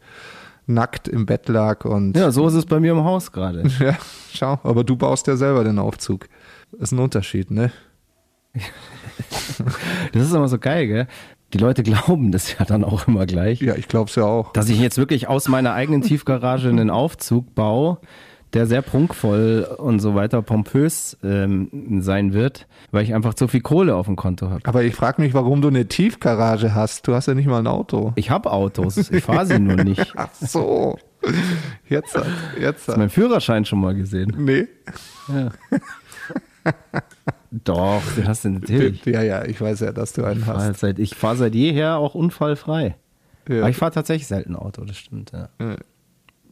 nackt 0.67 1.09
im 1.09 1.27
Bett 1.27 1.49
lag 1.49 1.85
und 1.85 2.17
Ja, 2.17 2.31
so 2.31 2.47
ist 2.47 2.55
es 2.55 2.67
bei 2.67 2.81
mir 2.81 2.93
im 2.93 3.05
Haus 3.05 3.33
gerade. 3.33 3.63
Ja, 3.81 3.97
schau, 4.33 4.59
aber 4.63 4.85
du 4.85 4.97
baust 4.97 5.27
ja 5.27 5.37
selber 5.37 5.65
den 5.65 5.79
Aufzug. 5.79 6.29
Das 6.73 6.83
ist 6.83 6.93
ein 6.93 6.99
Unterschied, 6.99 7.51
ne? 7.51 7.71
Das 10.13 10.23
ist 10.23 10.33
immer 10.33 10.49
so 10.49 10.59
geil, 10.59 10.87
gell? 10.87 11.07
Die 11.53 11.59
Leute 11.59 11.83
glauben 11.85 12.33
das 12.33 12.59
ja 12.59 12.65
dann 12.65 12.83
auch 12.83 13.07
immer 13.07 13.27
gleich. 13.27 13.61
Ja, 13.61 13.77
ich 13.77 13.87
glaub's 13.87 14.17
ja 14.17 14.25
auch. 14.25 14.53
Dass 14.53 14.69
ich 14.69 14.81
jetzt 14.81 14.99
wirklich 14.99 15.29
aus 15.29 15.49
meiner 15.49 15.73
eigenen 15.73 16.03
Tiefgarage 16.03 16.69
einen 16.69 16.91
Aufzug 16.91 17.55
baue, 17.55 17.99
der 18.55 18.67
sehr 18.67 18.83
prunkvoll 18.83 19.69
und 19.79 19.99
so 19.99 20.15
weiter 20.15 20.41
pompös 20.43 21.17
ähm, 21.23 22.01
sein 22.01 22.33
wird, 22.33 22.67
weil 22.93 23.03
ich 23.05 23.13
einfach 23.15 23.35
zu 23.35 23.49
viel 23.49 23.61
Kohle 23.61 23.97
auf 23.97 24.07
dem 24.07 24.17
Konto 24.17 24.49
habe. 24.51 24.61
Aber 24.65 24.83
ich 24.85 24.95
frage 24.95 25.21
mich, 25.21 25.35
warum 25.35 25.61
du 25.61 25.69
eine 25.69 25.87
Tiefgarage 25.87 26.75
hast. 26.75 27.07
Du 27.09 27.15
hast 27.15 27.27
ja 27.27 27.35
nicht 27.35 27.47
mal 27.47 27.59
ein 27.59 27.67
Auto. 27.67 28.13
Ich 28.17 28.31
habe 28.31 28.51
Autos, 28.53 28.97
ich 29.11 29.25
fahre 29.25 29.45
sie 29.47 29.59
nur 29.59 29.77
nicht. 29.83 30.13
Ach 30.17 30.33
so. 30.41 30.97
Jetzt, 31.89 32.15
hat- 32.17 32.27
jetzt. 32.61 32.81
Hast 32.83 32.89
hat- 32.89 32.97
meinen 32.99 33.11
Führerschein 33.11 33.65
schon 33.65 33.81
mal 33.81 33.95
gesehen? 33.95 34.33
Nee. 34.39 34.67
Doch, 37.51 38.03
den 38.17 38.27
hast 38.27 38.45
du 38.45 38.51
natürlich. 38.51 39.05
Ja, 39.05 39.23
ja, 39.23 39.45
ich 39.45 39.61
weiß 39.61 39.81
ja, 39.81 39.93
dass 39.93 40.13
du 40.13 40.25
einen 40.25 40.41
Ich 40.41 40.45
fahr 40.47 40.57
hast. 40.57 40.65
halt 40.65 40.77
seit, 40.79 40.99
ich 40.99 41.15
fahre 41.15 41.37
seit 41.37 41.55
jeher 41.55 41.97
auch 41.99 42.15
unfallfrei. 42.15 42.97
Ja, 43.49 43.61
Aber 43.61 43.71
ich 43.71 43.77
fahre 43.77 43.93
tatsächlich 43.93 44.27
selten 44.27 44.57
Auto, 44.57 44.85
das 44.85 44.97
stimmt, 44.97 45.33
ja. 45.33 45.49
Ja. 45.61 45.77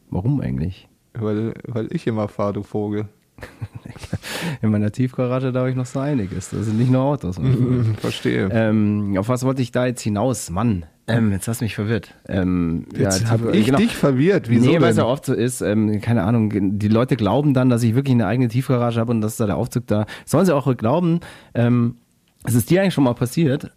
Warum 0.09 0.39
eigentlich? 0.41 0.87
Weil, 1.13 1.53
weil 1.67 1.87
ich 1.91 2.07
immer 2.07 2.27
fahre, 2.27 2.53
du 2.53 2.63
Vogel. 2.63 3.07
In 4.61 4.69
meiner 4.69 4.91
Tiefgarage 4.91 5.51
da 5.51 5.61
habe 5.61 5.69
ich 5.69 5.75
noch 5.75 5.85
so 5.85 5.99
einiges. 5.99 6.49
Das 6.49 6.65
sind 6.65 6.77
nicht 6.77 6.91
nur 6.91 7.01
Autos. 7.01 7.37
Verstehe. 7.99 8.49
ähm, 8.51 9.15
auf 9.17 9.27
was 9.29 9.43
wollte 9.43 9.61
ich 9.61 9.71
da 9.71 9.85
jetzt 9.85 10.01
hinaus? 10.01 10.49
Mann, 10.49 10.85
ähm, 11.07 11.31
jetzt 11.31 11.47
hast 11.47 11.59
du 11.59 11.65
mich 11.65 11.75
verwirrt. 11.75 12.13
Ähm, 12.29 12.85
Jetzt 12.95 13.23
ja, 13.23 13.29
habe 13.29 13.51
Tief- 13.51 13.59
ich 13.59 13.65
genau. 13.65 13.77
dich 13.79 13.95
verwirrt. 13.95 14.49
Wieso 14.49 14.69
nee, 14.69 14.79
weil 14.79 14.91
es 14.91 14.97
ja 14.97 15.05
oft 15.05 15.25
so 15.25 15.33
ist, 15.33 15.61
ähm, 15.61 15.99
keine 15.99 16.23
Ahnung, 16.23 16.79
die 16.79 16.87
Leute 16.87 17.17
glauben 17.17 17.53
dann, 17.53 17.69
dass 17.69 17.83
ich 17.83 17.95
wirklich 17.95 18.13
eine 18.13 18.27
eigene 18.27 18.47
Tiefgarage 18.47 18.99
habe 18.99 19.11
und 19.11 19.21
dass 19.21 19.35
da 19.37 19.45
der 19.45 19.57
Aufzug 19.57 19.87
da. 19.87 20.05
Sollen 20.25 20.45
sie 20.45 20.55
auch 20.55 20.77
glauben, 20.77 21.19
ähm, 21.53 21.97
es 22.45 22.55
ist 22.55 22.69
dir 22.69 22.81
eigentlich 22.81 22.93
schon 22.93 23.03
mal 23.03 23.15
passiert, 23.15 23.71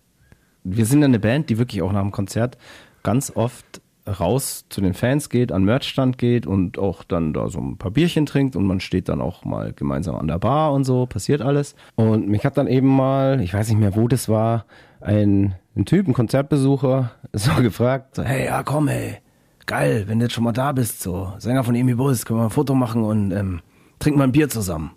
wir 0.63 0.87
sind 0.87 1.01
ja 1.01 1.07
eine 1.07 1.19
Band, 1.19 1.51
die 1.51 1.59
wirklich 1.59 1.83
auch 1.83 1.93
nach 1.93 2.03
dem 2.03 2.11
Konzert 2.13 2.59
ganz 3.03 3.33
oft 3.35 3.81
raus 4.07 4.67
zu 4.69 4.81
den 4.81 4.95
Fans 4.95 5.29
geht, 5.31 5.53
an 5.53 5.65
Merchstand 5.65 6.19
geht 6.19 6.47
und 6.47 6.79
auch 6.79 7.03
dann 7.05 7.33
da 7.33 7.49
so 7.49 7.59
ein 7.59 7.77
paar 7.77 7.91
Bierchen 7.91 8.27
trinkt 8.27 8.57
und 8.57 8.65
man 8.65 8.81
steht 8.81 9.09
dann 9.09 9.21
auch 9.21 9.45
mal 9.45 9.73
gemeinsam 9.73 10.17
an 10.17 10.29
der 10.29 10.39
Bar 10.39 10.73
und 10.73 10.85
so, 10.85 11.07
passiert 11.07 11.43
alles. 11.43 11.75
Und 11.97 12.29
mich 12.29 12.45
hat 12.45 12.57
dann 12.57 12.69
eben 12.69 12.89
mal, 12.89 13.41
ich 13.41 13.53
weiß 13.53 13.69
nicht 13.69 13.79
mehr, 13.79 13.97
wo 13.97 14.09
das 14.09 14.29
war, 14.29 14.65
ein, 15.01 15.55
ein 15.77 15.85
Typ, 15.85 16.07
ein 16.07 16.15
Konzertbesucher, 16.15 17.11
so 17.33 17.55
gefragt, 17.57 18.17
so, 18.17 18.23
hey, 18.23 18.47
ja 18.47 18.63
komm, 18.63 18.89
hey, 18.89 19.19
geil, 19.67 20.05
wenn 20.07 20.19
du 20.19 20.27
jetzt 20.27 20.35
schon 20.35 20.45
mal 20.45 20.53
da 20.53 20.73
bist, 20.73 21.03
so, 21.03 21.33
Sänger 21.39 21.65
von 21.65 21.75
Emi 21.75 21.95
Bulls, 21.95 22.25
können 22.25 22.41
wir 22.41 22.45
ein 22.45 22.51
Foto 22.51 22.75
machen 22.75 23.03
und 23.03 23.33
ähm, 23.33 23.61
trinken 23.99 24.19
mal 24.19 24.25
ein 24.25 24.33
Bier 24.33 24.49
zusammen. 24.49 24.93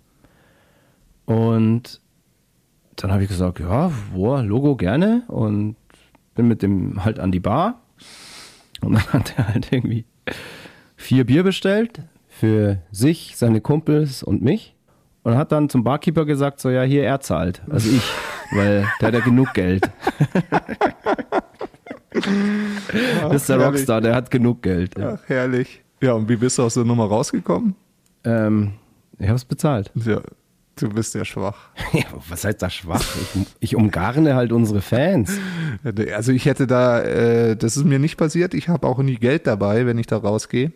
Und 1.26 2.00
dann 2.96 3.12
habe 3.12 3.22
ich 3.22 3.28
gesagt, 3.28 3.60
ja, 3.60 3.90
wo, 4.12 4.36
Logo 4.36 4.76
gerne 4.76 5.22
und 5.28 5.76
bin 6.34 6.48
mit 6.48 6.62
dem 6.62 7.04
halt 7.04 7.18
an 7.18 7.32
die 7.32 7.40
Bar 7.40 7.79
und 8.82 8.94
dann 8.94 9.12
hat 9.12 9.34
er 9.36 9.48
halt 9.48 9.72
irgendwie 9.72 10.04
vier 10.96 11.24
Bier 11.24 11.42
bestellt 11.42 12.02
für 12.28 12.78
sich, 12.90 13.34
seine 13.36 13.60
Kumpels 13.60 14.22
und 14.22 14.42
mich. 14.42 14.74
Und 15.22 15.36
hat 15.36 15.52
dann 15.52 15.68
zum 15.68 15.84
Barkeeper 15.84 16.24
gesagt, 16.24 16.60
so 16.60 16.70
ja, 16.70 16.82
hier 16.82 17.04
er 17.04 17.20
zahlt. 17.20 17.60
Also 17.68 17.90
ich, 17.90 18.02
weil 18.52 18.86
der 19.00 19.08
hat 19.08 19.14
ja 19.14 19.20
genug 19.20 19.52
Geld. 19.52 19.90
das 22.10 23.34
ist 23.34 23.48
der 23.48 23.58
herrlich. 23.58 23.66
Rockstar, 23.66 24.00
der 24.00 24.14
hat 24.14 24.30
genug 24.30 24.62
Geld. 24.62 24.98
Ja. 24.98 25.18
Ach, 25.18 25.28
herrlich. 25.28 25.82
Ja, 26.02 26.14
und 26.14 26.28
wie 26.28 26.36
bist 26.36 26.56
du 26.56 26.62
aus 26.62 26.74
der 26.74 26.84
Nummer 26.84 27.04
rausgekommen? 27.04 27.74
Ähm, 28.24 28.72
ich 29.18 29.26
habe 29.26 29.36
es 29.36 29.44
bezahlt. 29.44 29.90
Ja, 29.94 30.22
du 30.82 30.88
bist 30.90 31.14
ja 31.14 31.24
schwach. 31.24 31.56
Ja, 31.92 32.04
was 32.28 32.44
heißt 32.44 32.60
das 32.62 32.74
schwach? 32.74 33.02
Ich, 33.34 33.46
ich 33.60 33.76
umgarne 33.76 34.34
halt 34.34 34.52
unsere 34.52 34.80
Fans. 34.80 35.32
Also 36.14 36.32
ich 36.32 36.46
hätte 36.46 36.66
da, 36.66 37.00
äh, 37.02 37.56
das 37.56 37.76
ist 37.76 37.84
mir 37.84 37.98
nicht 37.98 38.16
passiert. 38.16 38.54
Ich 38.54 38.68
habe 38.68 38.86
auch 38.86 38.98
nie 39.02 39.16
Geld 39.16 39.46
dabei, 39.46 39.86
wenn 39.86 39.98
ich 39.98 40.06
da 40.06 40.16
rausgehe. 40.18 40.72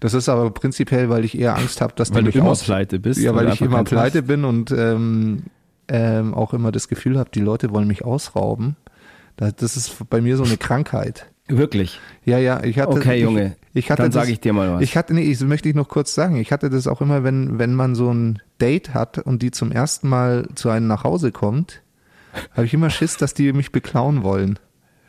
Das 0.00 0.12
ist 0.14 0.28
aber 0.28 0.50
prinzipiell, 0.50 1.08
weil 1.08 1.24
ich 1.24 1.38
eher 1.38 1.56
Angst 1.56 1.80
habe, 1.80 1.94
dass 1.96 2.12
Weil 2.12 2.24
du 2.24 2.30
immer 2.38 2.54
pleite 2.54 2.98
bist. 2.98 3.20
Ja, 3.20 3.34
weil 3.34 3.48
ich 3.52 3.60
immer 3.62 3.84
pleite 3.84 4.22
bin 4.22 4.44
und 4.44 4.70
ähm, 4.70 5.44
ähm, 5.88 6.34
auch 6.34 6.52
immer 6.52 6.72
das 6.72 6.88
Gefühl 6.88 7.18
habe, 7.18 7.30
die 7.32 7.40
Leute 7.40 7.70
wollen 7.72 7.88
mich 7.88 8.04
ausrauben. 8.04 8.76
Da- 9.36 9.50
Das 9.50 9.76
ist 9.76 10.08
bei 10.10 10.20
mir 10.20 10.36
so 10.36 10.44
eine 10.44 10.58
Krankheit. 10.58 11.26
Wirklich. 11.48 11.98
Ja, 12.26 12.36
ja, 12.38 12.62
ich 12.62 12.78
hatte. 12.78 12.90
Okay, 12.98 13.16
ich, 13.16 13.22
Junge. 13.22 13.56
Ich 13.72 13.90
hatte 13.90 14.02
Dann 14.02 14.12
sage 14.12 14.30
ich 14.32 14.40
dir 14.40 14.52
mal 14.52 14.74
was. 14.74 14.82
Ich 14.82 14.96
hatte, 14.98 15.14
nee, 15.14 15.22
ich 15.22 15.40
möchte 15.40 15.68
ich 15.70 15.74
noch 15.74 15.88
kurz 15.88 16.14
sagen. 16.14 16.36
Ich 16.36 16.52
hatte 16.52 16.68
das 16.68 16.86
auch 16.86 17.00
immer, 17.00 17.24
wenn, 17.24 17.58
wenn 17.58 17.72
man 17.74 17.94
so 17.94 18.12
ein 18.12 18.40
Date 18.60 18.94
hat 18.94 19.18
und 19.18 19.42
die 19.42 19.50
zum 19.50 19.72
ersten 19.72 20.08
Mal 20.08 20.48
zu 20.54 20.70
einem 20.70 20.86
nach 20.86 21.04
Hause 21.04 21.32
kommt, 21.32 21.82
habe 22.52 22.66
ich 22.66 22.74
immer 22.74 22.90
Schiss, 22.90 23.16
dass 23.16 23.34
die 23.34 23.52
mich 23.52 23.72
beklauen 23.72 24.22
wollen. 24.22 24.58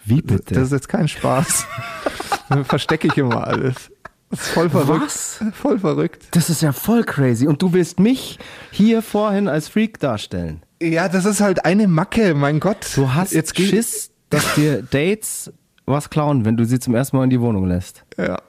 Wie 0.05 0.21
bitte? 0.21 0.55
Das 0.55 0.65
ist 0.65 0.71
jetzt 0.71 0.89
kein 0.89 1.07
Spaß. 1.07 1.67
Dann 2.49 2.65
verstecke 2.65 3.07
ich 3.07 3.17
immer 3.17 3.45
alles. 3.45 3.91
Das 4.29 4.41
ist 4.41 4.47
voll 4.49 4.69
verrückt. 4.69 5.05
Was? 5.05 5.43
Voll 5.53 5.79
verrückt. 5.79 6.27
Das 6.31 6.49
ist 6.49 6.61
ja 6.61 6.71
voll 6.71 7.03
crazy. 7.03 7.47
Und 7.47 7.61
du 7.61 7.73
willst 7.73 7.99
mich 7.99 8.39
hier 8.71 9.01
vorhin 9.01 9.47
als 9.47 9.67
Freak 9.67 9.99
darstellen. 9.99 10.63
Ja, 10.81 11.09
das 11.09 11.25
ist 11.25 11.41
halt 11.41 11.65
eine 11.65 11.87
Macke, 11.87 12.35
mein 12.35 12.59
Gott. 12.59 12.91
Du 12.95 13.13
hast 13.13 13.33
jetzt 13.33 13.57
Schiss, 13.57 14.11
dass 14.29 14.55
dir 14.55 14.83
Dates 14.83 15.51
was 15.85 16.09
klauen, 16.09 16.45
wenn 16.45 16.55
du 16.55 16.65
sie 16.65 16.79
zum 16.79 16.95
ersten 16.95 17.17
Mal 17.17 17.25
in 17.25 17.29
die 17.31 17.41
Wohnung 17.41 17.67
lässt. 17.67 18.05
Ja. 18.17 18.39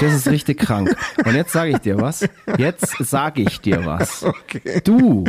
Das 0.00 0.12
ist 0.14 0.28
richtig 0.28 0.58
krank. 0.60 0.94
Und 1.24 1.34
jetzt 1.34 1.52
sage 1.52 1.70
ich 1.70 1.78
dir 1.78 2.00
was. 2.00 2.28
Jetzt 2.58 2.96
sage 2.98 3.42
ich 3.42 3.60
dir 3.60 3.84
was. 3.86 4.24
Okay. 4.24 4.80
Du 4.84 5.24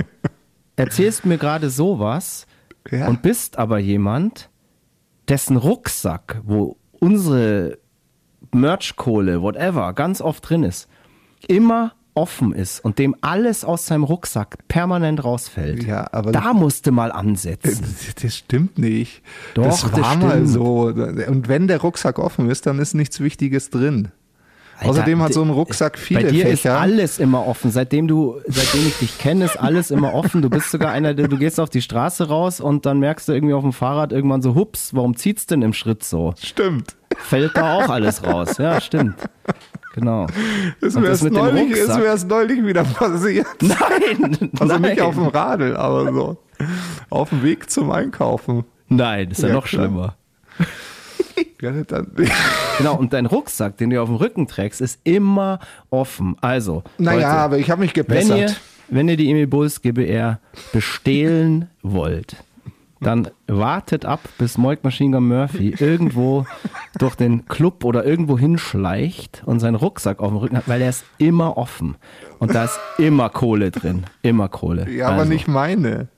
erzählst 0.76 1.26
mir 1.26 1.38
gerade 1.38 1.70
sowas 1.70 2.48
Ja. 2.90 3.08
und 3.08 3.22
bist 3.22 3.58
aber 3.60 3.78
jemand, 3.80 4.50
dessen 5.30 5.58
Rucksack, 5.58 6.42
wo 6.44 6.78
unsere 7.00 7.78
Merchkohle, 8.54 9.42
whatever, 9.42 9.94
ganz 9.94 10.22
oft 10.22 10.50
drin 10.50 10.64
ist, 10.64 10.88
immer 11.48 11.94
offen 12.14 12.52
ist 12.52 12.84
und 12.84 13.00
dem 13.00 13.16
alles 13.22 13.64
aus 13.64 13.86
seinem 13.86 14.04
Rucksack 14.04 14.68
permanent 14.68 15.24
rausfällt. 15.24 15.84
Ja, 15.86 16.08
aber- 16.12 16.32
da 16.34 16.54
musste 16.54 16.92
mal 16.92 17.12
ansetzen. 17.12 17.80
Das, 17.82 18.16
das 18.22 18.36
stimmt 18.36 18.78
nicht. 18.78 19.22
Doch, 19.54 19.64
das 19.64 19.82
das 19.82 20.02
war 20.02 20.16
mal 20.18 20.32
stimmt. 20.32 20.50
so. 20.50 20.82
Und 20.88 21.48
wenn 21.48 21.68
der 21.68 21.80
Rucksack 21.80 22.20
offen 22.20 22.50
ist, 22.50 22.66
dann 22.66 22.80
ist 22.80 22.96
nichts 22.96 23.20
Wichtiges 23.22 23.70
drin. 23.70 24.10
Außerdem 24.84 25.22
hat 25.22 25.34
so 25.34 25.42
ein 25.42 25.50
Rucksack 25.50 25.98
viele 25.98 26.22
Bei 26.24 26.30
dir 26.32 26.46
Fächer. 26.48 26.72
ist 26.74 26.80
alles 26.82 27.20
immer 27.20 27.48
offen. 27.48 27.72
Seitdem 27.72 28.08
du, 28.08 28.40
seitdem 28.48 28.88
ich 28.88 28.98
dich 29.00 29.18
kenne, 29.18 29.46
ist 29.46 29.58
alles 29.58 29.92
immer 29.92 30.14
offen. 30.14 30.42
Du 30.42 30.50
bist 30.50 30.72
sogar 30.72 30.92
einer, 30.92 31.14
der, 31.14 31.28
du 31.28 31.38
gehst 31.38 31.60
auf 31.60 31.70
die 31.70 31.82
Straße 31.82 32.28
raus 32.28 32.60
und 32.60 32.86
dann 32.86 33.00
merkst 33.00 33.28
du 33.28 33.34
irgendwie 33.34 33.54
auf 33.54 33.64
dem 33.64 33.74
Fahrrad 33.74 34.12
irgendwann 34.12 34.42
so, 34.42 34.56
hups, 34.56 34.94
warum 34.94 35.16
zieht's 35.16 35.46
denn 35.46 35.62
im 35.62 35.74
Schritt 35.74 36.04
so? 36.04 36.34
Stimmt. 36.42 36.96
Fällt 37.18 37.56
da 37.56 37.76
auch 37.76 37.90
alles 37.90 38.24
raus. 38.26 38.58
Ja, 38.58 38.80
stimmt. 38.82 39.16
Genau. 39.94 40.26
Ist 40.80 40.96
mir, 40.96 41.10
das 41.10 41.22
erst 41.22 41.34
neulich, 41.34 41.72
ist 41.72 41.98
mir 41.98 42.06
erst 42.06 42.28
neulich 42.30 42.66
wieder 42.66 42.84
passiert. 42.86 43.46
Nein! 43.62 44.50
Also 44.60 44.78
nein. 44.78 44.82
nicht 44.82 45.02
auf 45.02 45.16
dem 45.16 45.28
Radl, 45.28 45.76
aber 45.76 46.14
so. 46.14 46.38
Auf 47.10 47.30
dem 47.30 47.44
Weg 47.44 47.70
zum 47.70 47.92
Einkaufen. 47.92 48.64
Nein, 48.88 49.32
ist 49.32 49.42
ja, 49.42 49.50
Ja, 49.50 49.54
noch 49.56 49.66
klar. 49.66 49.84
schlimmer. 49.86 50.16
Ja, 51.62 51.72
dann, 51.88 52.08
Genau, 52.78 52.96
und 52.96 53.14
dein 53.14 53.26
Rucksack, 53.28 53.78
den 53.78 53.92
du 53.92 54.02
auf 54.02 54.10
dem 54.10 54.16
Rücken 54.16 54.48
trägst, 54.48 54.82
ist 54.82 55.00
immer 55.04 55.60
offen. 55.90 56.36
Also, 56.42 56.84
naja, 56.98 57.16
Leute, 57.18 57.28
aber 57.28 57.58
ich 57.60 57.70
habe 57.70 57.82
mich 57.82 57.96
wenn 57.96 58.04
gebessert. 58.06 58.38
ihr, 58.40 58.56
wenn 58.90 59.08
ihr 59.08 59.18
die 59.18 59.30
Emil 59.30 59.48
Bulls 59.48 59.82
GBR 59.82 60.40
bestehlen 60.74 61.70
wollt, 61.84 62.38
dann 63.00 63.30
wartet 63.48 64.06
ab, 64.06 64.20
bis 64.38 64.58
Moik 64.58 64.84
Machine 64.84 65.16
Gun 65.18 65.28
Murphy 65.28 65.76
irgendwo 65.80 66.46
durch 67.00 67.16
den 67.16 67.46
Club 67.48 67.84
oder 67.84 68.06
irgendwo 68.06 68.38
hinschleicht 68.38 69.42
und 69.46 69.60
seinen 69.60 69.76
Rucksack 69.76 70.20
auf 70.20 70.30
dem 70.30 70.38
Rücken 70.38 70.58
hat, 70.58 70.68
weil 70.68 70.82
er 70.82 70.90
ist 70.90 71.06
immer 71.18 71.58
offen. 71.58 71.96
Und 72.40 72.54
da 72.54 72.66
ist 72.66 72.80
immer 73.00 73.30
Kohle 73.30 73.72
drin. 73.72 74.06
Immer 74.22 74.50
Kohle. 74.50 74.90
ja, 74.90 75.08
aber 75.08 75.20
Also, 75.22 75.32
nicht 75.34 75.48
meine. 75.48 76.10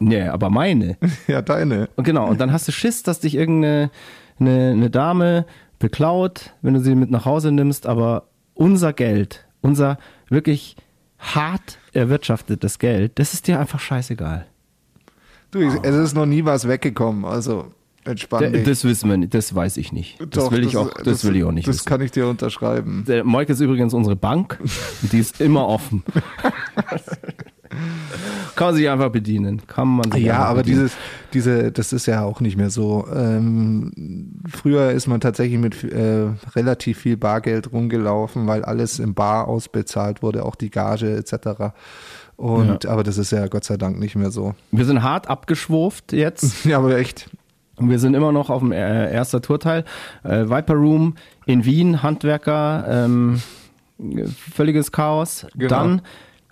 Nee, 0.00 0.22
aber 0.22 0.50
meine. 0.50 0.96
Ja, 1.28 1.42
deine. 1.42 1.88
Und 1.96 2.04
genau, 2.04 2.26
und 2.26 2.40
dann 2.40 2.52
hast 2.52 2.66
du 2.66 2.72
Schiss, 2.72 3.02
dass 3.04 3.20
dich 3.20 3.36
irgendeine 3.36 3.90
eine, 4.38 4.70
eine 4.72 4.90
Dame 4.90 5.46
beklaut, 5.78 6.52
wenn 6.62 6.74
du 6.74 6.80
sie 6.80 6.94
mit 6.94 7.10
nach 7.10 7.24
Hause 7.24 7.52
nimmst, 7.52 7.86
aber 7.86 8.28
unser 8.54 8.92
Geld, 8.92 9.46
unser 9.60 9.98
wirklich 10.28 10.76
hart 11.18 11.78
erwirtschaftetes 11.92 12.78
Geld, 12.78 13.18
das 13.18 13.34
ist 13.34 13.46
dir 13.46 13.58
einfach 13.60 13.80
scheißegal. 13.80 14.46
Du, 15.50 15.60
ich, 15.60 15.74
es 15.82 15.94
ist 15.94 16.14
noch 16.14 16.26
nie 16.26 16.44
was 16.44 16.66
weggekommen, 16.66 17.24
also 17.24 17.72
entspann 18.04 18.52
dich. 18.52 18.64
Das 18.64 18.84
wissen 18.84 19.10
wir 19.10 19.16
nicht, 19.16 19.34
das 19.34 19.54
weiß 19.54 19.76
ich 19.76 19.92
nicht. 19.92 20.20
Das 20.20 20.28
Doch, 20.30 20.52
will 20.52 20.64
ich 20.64 20.76
auch, 20.76 20.90
das, 21.02 21.24
will 21.24 21.36
ich 21.36 21.44
auch 21.44 21.52
nicht 21.52 21.66
Das 21.68 21.76
wissen. 21.76 21.86
kann 21.88 22.00
ich 22.00 22.10
dir 22.10 22.26
unterschreiben. 22.28 23.04
Der 23.06 23.24
Moik 23.24 23.48
ist 23.48 23.60
übrigens 23.60 23.94
unsere 23.94 24.16
Bank, 24.16 24.58
die 25.12 25.18
ist 25.18 25.40
immer 25.40 25.66
offen. 25.68 26.02
Kann 28.56 28.68
man 28.68 28.74
sich 28.74 28.88
einfach 28.88 29.10
bedienen. 29.10 29.62
Kann 29.66 29.88
man 29.88 30.10
sich 30.10 30.24
Ja, 30.24 30.38
aber 30.38 30.60
bedienen. 30.60 30.78
dieses, 30.78 30.96
diese, 31.32 31.72
das 31.72 31.92
ist 31.92 32.06
ja 32.06 32.24
auch 32.24 32.40
nicht 32.40 32.56
mehr 32.56 32.70
so. 32.70 33.06
Ähm, 33.14 34.32
früher 34.50 34.90
ist 34.90 35.06
man 35.06 35.20
tatsächlich 35.20 35.58
mit 35.60 35.84
äh, 35.84 36.28
relativ 36.54 36.98
viel 36.98 37.16
Bargeld 37.16 37.70
rumgelaufen, 37.72 38.46
weil 38.46 38.64
alles 38.64 38.98
im 38.98 39.14
Bar 39.14 39.46
ausbezahlt 39.48 40.22
wurde, 40.22 40.44
auch 40.44 40.54
die 40.56 40.70
Gage 40.70 41.16
etc. 41.16 41.72
Und 42.36 42.84
aber 42.86 43.02
das 43.02 43.16
ist 43.18 43.30
ja 43.32 43.46
Gott 43.48 43.64
sei 43.64 43.76
Dank 43.76 43.98
nicht 43.98 44.16
mehr 44.16 44.30
so. 44.30 44.54
Wir 44.70 44.84
sind 44.84 45.02
hart 45.02 45.28
abgeschwurft 45.28 46.12
jetzt. 46.12 46.64
Ja, 46.66 46.78
aber 46.78 46.96
echt. 46.98 47.30
Und 47.76 47.90
wir 47.90 47.98
sind 47.98 48.14
immer 48.14 48.32
noch 48.32 48.48
auf 48.50 48.60
dem 48.60 48.72
äh, 48.72 49.12
erster 49.12 49.42
Tourteil. 49.42 49.84
Äh, 50.24 50.48
Viper 50.48 50.74
Room 50.74 51.14
in 51.44 51.64
Wien, 51.66 52.02
Handwerker, 52.02 52.86
ähm, 52.88 53.40
völliges 54.54 54.92
Chaos. 54.92 55.46
Genau. 55.54 55.68
Dann, 55.68 56.02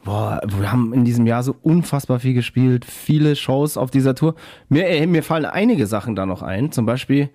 boah, 0.05 0.41
wir 0.59 0.71
haben 0.71 0.93
in 0.93 1.05
diesem 1.05 1.27
Jahr 1.27 1.43
so 1.43 1.55
unfassbar 1.63 2.21
viel 2.21 2.35
gespielt, 2.35 2.85
viele 2.85 3.37
Shows 3.37 3.77
auf 3.77 3.91
dieser 3.91 4.15
Tour. 4.15 4.35
Mir, 4.69 4.87
äh, 4.89 5.07
mir 5.07 5.23
fallen 5.23 5.45
einige 5.47 5.87
Sachen 5.87 6.15
da 6.15 6.27
noch 6.27 6.43
ein, 6.43 6.71
zum 6.73 6.87
Beispiel 6.87 7.31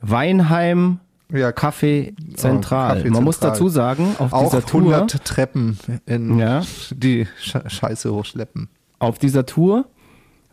Weinheim, 0.00 1.00
Ja, 1.32 1.50
Café 1.50 2.14
Zentral. 2.36 2.98
Café 3.02 3.10
Man 3.10 3.24
muss 3.24 3.36
Zentral. 3.40 3.52
dazu 3.52 3.68
sagen, 3.68 4.14
auf 4.18 4.32
auch 4.32 4.44
dieser 4.44 4.64
Tour, 4.64 4.80
100 4.94 5.24
Treppen 5.24 5.78
in 6.06 6.38
Ja. 6.38 6.62
die 6.90 7.26
Sch 7.38 7.56
Scheiße 7.66 8.12
hochschleppen. 8.12 8.68
auf 8.98 9.18
dieser 9.18 9.44
Tour 9.44 9.86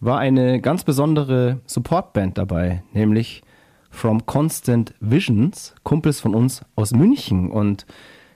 war 0.02 0.20
eine 0.20 0.60
ganz 0.60 0.84
besondere 0.84 1.62
Supportband 1.66 2.38
dabei, 2.38 2.84
nämlich 2.94 3.42
From 3.90 4.26
Constant 4.26 4.94
Visions, 5.00 5.74
Kumpels 5.84 6.20
von 6.20 6.36
uns 6.36 6.64
aus 6.76 6.92
München. 6.92 7.50
Und 7.50 7.86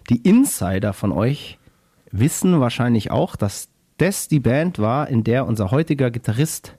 die 0.10 0.18
Insider 0.22 0.94
von 0.94 1.12
euch 1.12 1.59
wissen 2.12 2.60
wahrscheinlich 2.60 3.12
auch, 3.12 3.36
dass 3.36 3.70
das 3.98 4.28
die 4.28 4.40
Band 4.40 4.80
war, 4.80 5.08
in 5.10 5.24
der 5.24 5.46
unser 5.46 5.72
heutiger 5.72 6.12
Gitarrist 6.12 6.76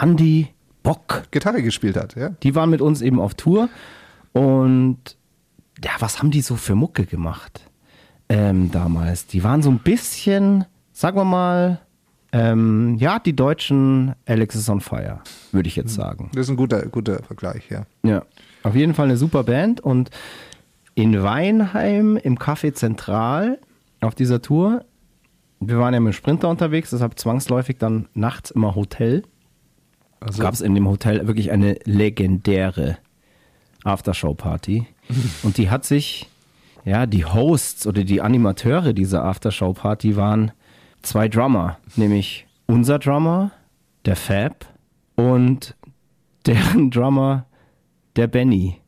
Andy 0.00 0.48
Bock, 0.82 1.24
Gitarre 1.30 1.62
gespielt 1.62 1.96
hat, 1.96 2.16
ja. 2.16 2.30
die 2.42 2.54
waren 2.54 2.70
mit 2.70 2.80
uns 2.80 3.02
eben 3.02 3.20
auf 3.20 3.34
Tour. 3.34 3.68
Und 4.32 5.16
ja, 5.84 5.90
was 5.98 6.18
haben 6.18 6.30
die 6.30 6.40
so 6.40 6.56
für 6.56 6.74
Mucke 6.74 7.04
gemacht 7.06 7.60
ähm, 8.28 8.70
damals? 8.70 9.26
Die 9.26 9.44
waren 9.44 9.62
so 9.62 9.70
ein 9.70 9.78
bisschen, 9.78 10.64
sagen 10.92 11.16
wir 11.16 11.24
mal, 11.24 11.80
Ähm, 12.34 12.96
ja, 12.98 13.18
die 13.18 13.36
deutschen 13.36 14.14
Alex 14.24 14.54
is 14.54 14.70
on 14.70 14.80
Fire, 14.80 15.20
würde 15.52 15.68
ich 15.68 15.76
jetzt 15.76 15.92
sagen. 15.94 16.30
Das 16.32 16.46
ist 16.46 16.50
ein 16.50 16.56
guter, 16.56 16.86
guter 16.86 17.22
Vergleich, 17.22 17.68
ja. 17.68 17.82
Ja, 18.02 18.22
auf 18.62 18.74
jeden 18.74 18.94
Fall 18.94 19.08
eine 19.08 19.18
super 19.18 19.44
Band 19.44 19.82
und 19.82 20.08
in 20.94 21.22
Weinheim 21.22 22.16
im 22.16 22.38
Café 22.38 22.72
Zentral 22.72 23.58
auf 24.02 24.14
dieser 24.14 24.42
Tour, 24.42 24.84
wir 25.60 25.78
waren 25.78 25.94
ja 25.94 26.00
mit 26.00 26.12
dem 26.12 26.16
Sprinter 26.16 26.48
unterwegs, 26.48 26.90
deshalb 26.90 27.18
zwangsläufig 27.18 27.78
dann 27.78 28.08
nachts 28.14 28.50
immer 28.50 28.74
Hotel. 28.74 29.22
Also, 30.20 30.42
Gab 30.42 30.54
es 30.54 30.60
in 30.60 30.74
dem 30.74 30.88
Hotel 30.88 31.26
wirklich 31.26 31.50
eine 31.50 31.78
legendäre 31.84 32.98
Aftershow-Party. 33.84 34.86
und 35.42 35.56
die 35.58 35.70
hat 35.70 35.84
sich, 35.84 36.28
ja, 36.84 37.06
die 37.06 37.24
Hosts 37.24 37.86
oder 37.86 38.04
die 38.04 38.20
Animateure 38.20 38.92
dieser 38.92 39.24
Aftershow-Party 39.24 40.16
waren 40.16 40.52
zwei 41.02 41.28
Drummer, 41.28 41.78
nämlich 41.96 42.46
unser 42.66 42.98
Drummer, 42.98 43.52
der 44.04 44.16
Fab, 44.16 44.66
und 45.14 45.76
deren 46.46 46.90
Drummer, 46.90 47.46
der 48.16 48.26
Benny. 48.26 48.80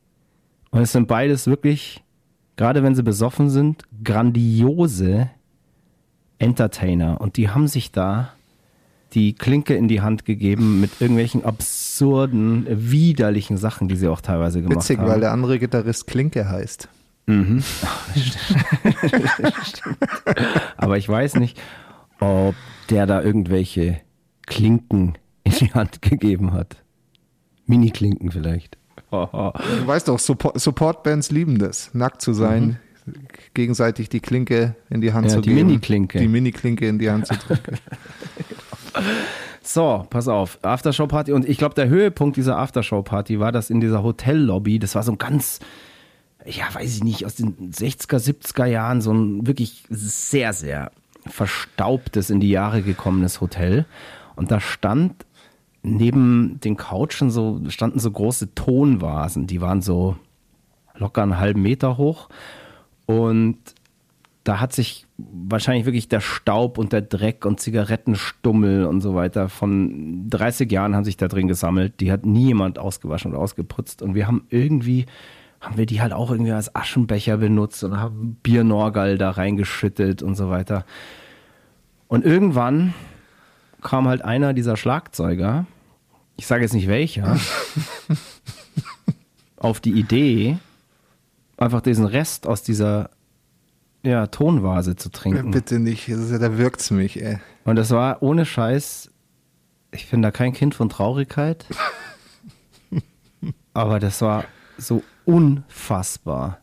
Und 0.71 0.83
es 0.83 0.93
sind 0.93 1.07
beides 1.07 1.47
wirklich, 1.47 2.04
gerade 2.57 2.83
wenn 2.83 2.95
sie 2.95 3.03
besoffen 3.03 3.51
sind, 3.51 3.85
grandiose 4.03 5.31
Entertainer. 6.39 7.21
Und 7.21 7.37
die 7.37 7.49
haben 7.49 7.69
sich 7.69 7.93
da 7.93 8.33
die 9.15 9.35
Klinke 9.35 9.75
in 9.75 9.89
die 9.89 10.01
Hand 10.01 10.25
gegeben 10.25 10.81
mit 10.81 11.01
irgendwelchen 11.01 11.45
absurden, 11.45 12.67
widerlichen 12.69 13.57
Sachen, 13.57 13.89
die 13.89 13.97
sie 13.97 14.09
auch 14.09 14.21
teilweise 14.21 14.61
gemacht 14.61 14.79
witzig, 14.79 14.99
haben. 14.99 15.09
weil 15.09 15.21
der 15.21 15.33
andere 15.33 15.59
Gitarrist 15.59 16.07
Klinke 16.07 16.49
heißt. 16.49 16.89
Aber 20.77 20.99
ich 20.99 21.09
weiß 21.09 21.37
nicht, 21.37 21.59
ob 22.21 22.55
der 22.91 23.07
da 23.07 23.23
irgendwelche 23.23 24.01
Klinken 24.47 25.17
in 25.45 25.53
die 25.53 25.73
Hand 25.73 26.03
gegeben 26.03 26.53
hat. 26.53 26.77
Mini-Klinken 27.67 28.31
vielleicht. 28.31 28.77
Du 29.33 29.87
weißt 29.87 30.09
doch, 30.09 30.19
Support- 30.19 30.59
Support-Bands 30.61 31.31
lieben 31.31 31.59
das, 31.59 31.91
nackt 31.95 32.21
zu 32.23 32.33
sein, 32.33 32.79
gegenseitig 33.55 34.09
die 34.09 34.21
Klinke 34.21 34.75
in 34.91 35.01
die 35.01 35.13
Hand 35.13 35.27
Mhm. 35.27 35.31
Ja, 35.31 35.35
zu 35.37 35.41
die 35.43 35.55
geben. 35.55 35.67
Mini-Klinke. 35.69 36.19
Die 36.19 36.29
Mini-Klinke 36.29 36.89
in 36.89 36.99
die 36.99 37.11
Hand 37.11 37.27
zu 37.27 37.35
drücken. 37.35 37.79
So, 39.67 40.07
pass 40.11 40.29
auf, 40.29 40.59
Aftershow-Party. 40.63 41.33
Und 41.33 41.49
ich 41.49 41.57
glaube, 41.57 41.75
der 41.75 41.89
Höhepunkt 41.89 42.37
dieser 42.37 42.59
Aftershow-Party 42.59 43.41
war 43.41 43.51
das 43.51 43.71
in 43.71 43.81
dieser 43.81 44.03
Hotellobby. 44.03 44.79
Das 44.79 44.95
war 44.95 45.03
so 45.03 45.13
ein 45.13 45.19
ganz, 45.19 45.59
ja, 46.45 46.65
weiß 46.73 46.97
ich 46.97 47.03
nicht, 47.03 47.25
aus 47.25 47.35
den 47.37 47.73
60er, 47.73 48.19
70er 48.19 48.67
Jahren, 48.67 49.01
so 49.01 49.13
ein 49.13 49.47
wirklich 49.47 49.85
sehr, 49.89 50.53
sehr 50.53 50.93
verstaubtes, 51.27 52.29
in 52.29 52.41
die 52.41 52.51
Jahre 52.51 52.83
gekommenes 52.83 53.41
Hotel. 53.41 53.87
Und 54.37 54.51
da 54.51 54.61
stand 54.61 55.25
neben 55.85 56.59
den 56.61 56.77
Couchen 56.77 57.31
so, 57.31 57.61
standen 57.69 58.01
so 58.01 58.11
große 58.11 58.55
Tonvasen. 58.55 59.47
Die 59.47 59.61
waren 59.61 59.83
so 59.83 60.17
locker 60.97 61.23
einen 61.23 61.39
halben 61.39 61.63
Meter 61.63 61.99
hoch. 61.99 62.29
Und 63.07 63.59
da 64.45 64.61
hat 64.61 64.73
sich 64.73 65.07
wahrscheinlich 65.19 65.85
wirklich 65.85 66.09
der 66.09 66.21
Staub 66.21 66.79
und 66.79 66.93
der 66.93 67.03
Dreck 67.03 67.45
und 67.45 67.61
Zigarettenstummel 67.61 68.85
und 68.87 69.01
so 69.01 69.15
weiter 69.15 69.49
von 69.49 70.29
30 70.29 70.71
Jahren 70.73 70.97
haben 70.97 71.05
sich 71.05 71.17
da 71.17 71.29
drin 71.29 71.49
gesammelt. 71.49 72.01
Die 72.01 72.11
hat 72.11 72.25
nie 72.25 72.47
jemand 72.47 72.79
ausgewaschen 72.79 73.33
und 73.33 73.39
ausgeputzt. 73.39 74.01
Und 74.01 74.15
wir 74.15 74.27
haben 74.27 74.47
irgendwie, 74.49 75.05
haben 75.61 75.77
wir 75.77 75.87
die 75.87 76.01
halt 76.01 76.15
auch 76.15 76.31
irgendwie 76.31 76.53
als 76.53 76.75
Aschenbecher 76.75 77.37
benutzt 77.37 77.85
und 77.85 77.99
haben 77.99 78.39
Biernorgal 78.43 79.19
da 79.19 79.31
reingeschüttet 79.31 80.23
und 80.23 80.35
so 80.35 80.49
weiter. 80.49 80.85
Und 82.09 82.25
irgendwann 82.25 82.95
kam 83.83 84.09
halt 84.09 84.23
einer 84.23 84.55
dieser 84.55 84.77
Schlagzeuger, 84.77 85.67
ich 86.37 86.47
sage 86.47 86.63
jetzt 86.63 86.75
nicht 86.75 86.89
welcher, 86.89 87.39
auf 89.57 89.81
die 89.81 89.93
Idee, 89.93 90.59
einfach 91.57 91.81
diesen 91.81 92.05
Rest 92.05 92.47
aus 92.47 92.63
dieser 92.63 93.11
ja, 94.03 94.27
Tonvase 94.27 94.97
zu 94.97 95.11
trinken. 95.11 95.51
Bitte 95.51 95.79
nicht, 95.79 96.09
ja, 96.09 96.17
da 96.17 96.59
wirkt's 96.59 96.91
mich, 96.91 97.23
ey. 97.23 97.39
Und 97.65 97.77
das 97.77 97.91
war 97.91 98.23
ohne 98.23 98.45
Scheiß, 98.45 99.11
ich 99.93 100.11
bin 100.11 100.23
da 100.23 100.31
kein 100.31 100.53
Kind 100.53 100.75
von 100.75 100.89
Traurigkeit, 100.89 101.65
aber 103.75 104.01
das 104.01 104.21
war 104.21 104.45
so 104.77 105.03
unfassbar 105.25 106.59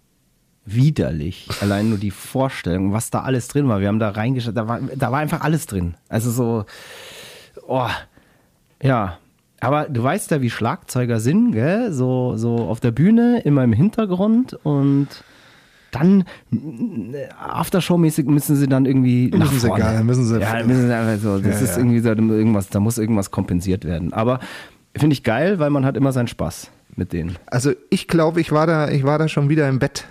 widerlich. 0.66 1.50
Allein 1.62 1.90
nur 1.90 1.98
die 1.98 2.12
Vorstellung, 2.12 2.94
was 2.94 3.10
da 3.10 3.22
alles 3.22 3.48
drin 3.48 3.68
war. 3.68 3.80
Wir 3.80 3.88
haben 3.88 4.00
da 4.00 4.10
reingeschaut, 4.10 4.56
da 4.56 4.68
war, 4.68 4.80
da 4.80 5.12
war 5.12 5.20
einfach 5.20 5.42
alles 5.42 5.66
drin. 5.66 5.96
Also 6.08 6.32
so, 6.32 6.66
oh, 7.68 7.90
ja. 8.82 9.18
Aber 9.62 9.88
du 9.88 10.04
weißt 10.04 10.32
ja, 10.32 10.42
wie 10.42 10.50
Schlagzeuger 10.50 11.20
sind, 11.20 11.52
gell? 11.54 11.94
So, 11.94 12.36
so 12.36 12.56
auf 12.56 12.80
der 12.82 12.92
Bühne, 12.92 13.40
immer 13.46 13.64
im 13.64 13.72
Hintergrund 13.74 14.54
und 14.64 15.08
dann 15.92 16.24
Aftershow-mäßig 17.40 18.26
müssen 18.26 18.56
sie 18.56 18.68
dann 18.68 18.86
irgendwie 18.86 19.30
nach 19.30 19.40
Müssen 19.52 19.60
sie 19.60 19.68
vorne. 19.68 19.84
gar- 19.84 20.04
müssen 20.04 20.26
sie- 20.26 20.40
ja, 20.40 20.64
müssen 20.66 20.88
sie 20.88 20.94
einfach 20.96 21.22
so. 21.22 21.38
Das 21.40 21.60
Ja, 21.60 21.66
ist 21.66 21.72
ja. 21.76 21.78
irgendwie 21.78 22.00
so 22.00 22.10
irgendwas, 22.10 22.70
da 22.70 22.80
muss 22.80 22.98
irgendwas 22.98 23.32
kompensiert 23.32 23.86
werden. 23.86 24.14
Aber 24.14 24.40
finde 24.96 25.14
ich 25.14 25.24
geil, 25.24 25.60
weil 25.60 25.70
man 25.70 25.86
hat 25.86 25.98
immer 25.98 26.12
seinen 26.12 26.28
Spaß 26.28 26.72
mit 26.96 27.14
denen. 27.14 27.38
Also 27.46 27.72
ich 27.90 28.08
glaube, 28.08 28.42
ich 28.42 28.52
war 28.52 28.68
da, 28.68 28.90
ich 28.90 29.04
war 29.04 29.18
da 29.20 29.28
schon 29.28 29.50
wieder 29.50 29.68
im 29.70 29.80
Bett. 29.80 30.06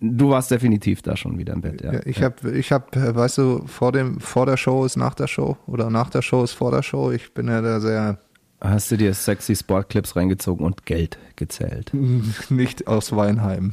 Du 0.00 0.30
warst 0.30 0.50
definitiv 0.50 1.02
da 1.02 1.14
schon 1.16 1.36
wieder 1.38 1.52
im 1.52 1.60
Bett, 1.60 1.82
ja. 1.82 1.92
Ja, 1.94 2.00
ich 2.06 2.22
habe, 2.22 2.52
ich 2.52 2.72
habe, 2.72 2.86
äh, 2.98 3.14
weißt 3.14 3.36
du, 3.38 3.64
vor 3.66 3.92
dem, 3.92 4.18
vor 4.18 4.46
der 4.46 4.56
Show 4.56 4.84
ist 4.86 4.96
nach 4.96 5.14
der 5.14 5.26
Show 5.26 5.58
oder 5.66 5.90
nach 5.90 6.08
der 6.08 6.22
Show 6.22 6.42
ist 6.42 6.52
vor 6.52 6.70
der 6.70 6.82
Show. 6.82 7.10
Ich 7.10 7.34
bin 7.34 7.48
ja 7.48 7.60
da 7.60 7.80
sehr 7.80 8.18
Hast 8.64 8.90
du 8.90 8.96
dir 8.96 9.12
sexy 9.12 9.54
Sportclips 9.54 10.16
reingezogen 10.16 10.64
und 10.64 10.86
Geld 10.86 11.18
gezählt? 11.36 11.92
nicht 12.48 12.86
aus 12.86 13.14
Weinheim. 13.14 13.72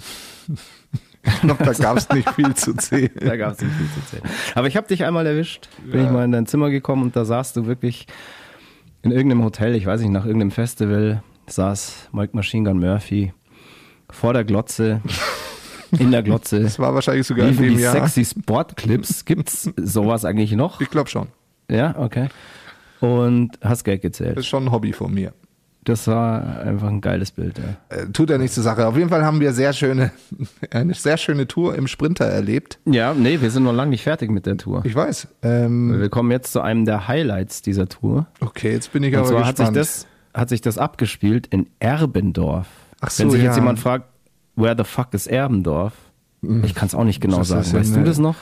glaube, 1.42 1.64
da 1.64 1.72
gab 1.72 1.98
es 1.98 2.10
nicht 2.10 2.30
viel 2.32 2.54
zu 2.56 2.74
zählen. 2.74 3.12
Da 3.16 3.38
gab 3.38 3.54
es 3.54 3.62
nicht 3.62 3.74
viel 3.74 3.88
zu 3.88 4.10
zählen. 4.10 4.24
Aber 4.54 4.68
ich 4.68 4.76
habe 4.76 4.88
dich 4.88 5.06
einmal 5.06 5.26
erwischt. 5.26 5.70
Bin 5.86 6.04
ich 6.04 6.12
mal 6.12 6.26
in 6.26 6.34
dein 6.34 6.46
Zimmer 6.46 6.70
gekommen 6.70 7.04
und 7.04 7.16
da 7.16 7.24
saßt 7.24 7.56
du 7.56 7.68
wirklich 7.68 8.06
in 9.02 9.12
irgendeinem 9.12 9.46
Hotel, 9.46 9.76
ich 9.76 9.86
weiß 9.86 10.02
nicht, 10.02 10.12
nach 10.12 10.26
irgendeinem 10.26 10.52
Festival, 10.52 11.24
saß 11.48 12.10
Mike 12.12 12.36
Machine 12.36 12.70
Gun 12.70 12.80
Murphy 12.80 13.34
vor 14.10 14.34
der 14.34 14.44
Glotze, 14.44 15.02
in 15.98 16.12
der 16.12 16.22
Glotze. 16.22 16.62
Das 16.62 16.80
war 16.80 16.94
wahrscheinlich 16.94 17.26
sogar 17.26 17.48
in 17.48 17.56
dem 17.56 17.78
die 17.78 17.82
Jahr. 17.82 17.94
sexy 17.94 18.26
Sportclips. 18.26 19.24
Gibt's 19.24 19.70
sowas 19.78 20.26
eigentlich 20.26 20.52
noch? 20.52 20.82
Ich 20.82 20.89
glaube 20.89 21.10
schon. 21.10 21.28
Ja, 21.70 21.96
okay. 21.98 22.28
Und 23.02 23.52
hast 23.62 23.84
Geld 23.84 24.04
Das 24.04 24.12
gezählt. 24.12 24.38
ist 24.38 24.47
schon 24.47 24.66
ein 24.66 24.72
Hobby 24.72 24.93
von 24.93 25.14
mir. 25.14 25.34
Das 25.84 26.06
war 26.08 26.60
einfach 26.60 26.89
ein 26.89 27.02
geiles 27.02 27.32
Bild, 27.32 27.58
ja. 27.58 27.97
Äh, 27.97 28.06
tut 28.12 28.30
ja 28.30 28.38
nichts 28.38 28.54
zur 28.54 28.64
Sache. 28.64 28.86
Auf 28.86 28.95
jeden 28.95 29.10
Fall 29.10 29.26
haben 29.26 29.39
wir 29.39 29.52
sehr 29.52 29.74
schöne, 29.74 30.12
eine 30.72 30.93
sehr 30.93 31.18
schöne 31.18 31.47
Tour 31.47 31.74
im 31.76 31.88
Sprinter 31.88 32.26
erlebt. 32.26 32.78
Ja, 32.86 33.16
nee, 33.16 33.41
wir 33.41 33.49
sind 33.49 33.64
noch 33.64 33.74
lange 33.74 33.89
nicht 33.89 34.04
fertig 34.04 34.30
mit 34.30 34.45
der 34.45 34.58
Tour. 34.58 34.84
Ich 34.86 34.93
weiß. 34.93 35.28
Ähm, 35.41 35.99
Wir 35.99 36.10
kommen 36.10 36.30
jetzt 36.30 36.52
zu 36.54 36.62
einem 36.62 36.86
der 36.86 37.08
Highlights 37.08 37.64
dieser 37.64 37.89
Tour. 37.89 38.28
okay, 38.41 38.72
jetzt 38.74 38.93
bin 38.93 39.02
ich 39.02 39.14
Und 39.16 39.22
aber 39.22 39.30
zwar 39.30 39.39
hat 39.47 39.58
sich, 39.58 39.66
gespannt. 39.66 39.78
das, 39.78 40.08
hat 40.36 40.49
sich 40.49 40.62
das 40.62 40.78
abgespielt 40.78 41.47
in 41.47 41.66
Erbendorf. 41.80 42.68
Ach 42.99 43.10
so, 43.10 43.24
Wenn 43.24 43.32
sich 43.32 43.41
jetzt 43.41 43.56
ja. 43.56 43.62
jemand 43.64 43.80
fragt, 43.80 44.06
where 44.56 44.76
the 44.78 44.84
fuck 44.84 45.16
is 45.16 45.26
Erbendorf? 45.26 45.93
Ich 46.64 46.76
kann 46.76 46.88
es 46.88 46.93
auch 46.93 47.04
nicht 47.06 47.22
genau 47.22 47.39
Das 47.39 47.47
sagen. 47.47 47.74
Weißt 47.74 47.95
in, 47.95 48.04
du 48.04 48.08
das 48.08 48.20
noch? 48.20 48.36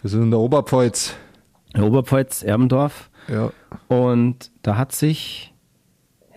wir 0.00 0.08
sind 0.10 0.22
in 0.22 0.30
der 0.30 0.40
Oberpfalz. 0.40 1.12
Oberpfalz, 1.78 2.42
Erbendorf. 2.42 3.10
Ja. 3.28 3.52
Und 3.88 4.50
da 4.62 4.76
hat 4.76 4.92
sich, 4.92 5.54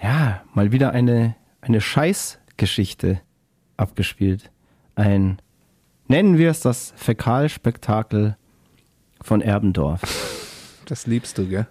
ja, 0.02 0.44
mal 0.54 0.72
wieder 0.72 0.92
eine, 0.92 1.36
eine 1.62 1.82
Scheißgeschichte 1.82 3.22
abgespielt. 3.78 4.52
Ein, 4.96 5.42
nennen 6.08 6.38
wir 6.38 6.50
es 6.50 6.62
das 6.62 6.94
Fäkalspektakel 6.96 8.38
von 9.22 9.42
Erbendorf. 9.42 10.02
Das 10.86 11.06
liebst 11.08 11.38
du, 11.38 11.48
gell? 11.48 11.68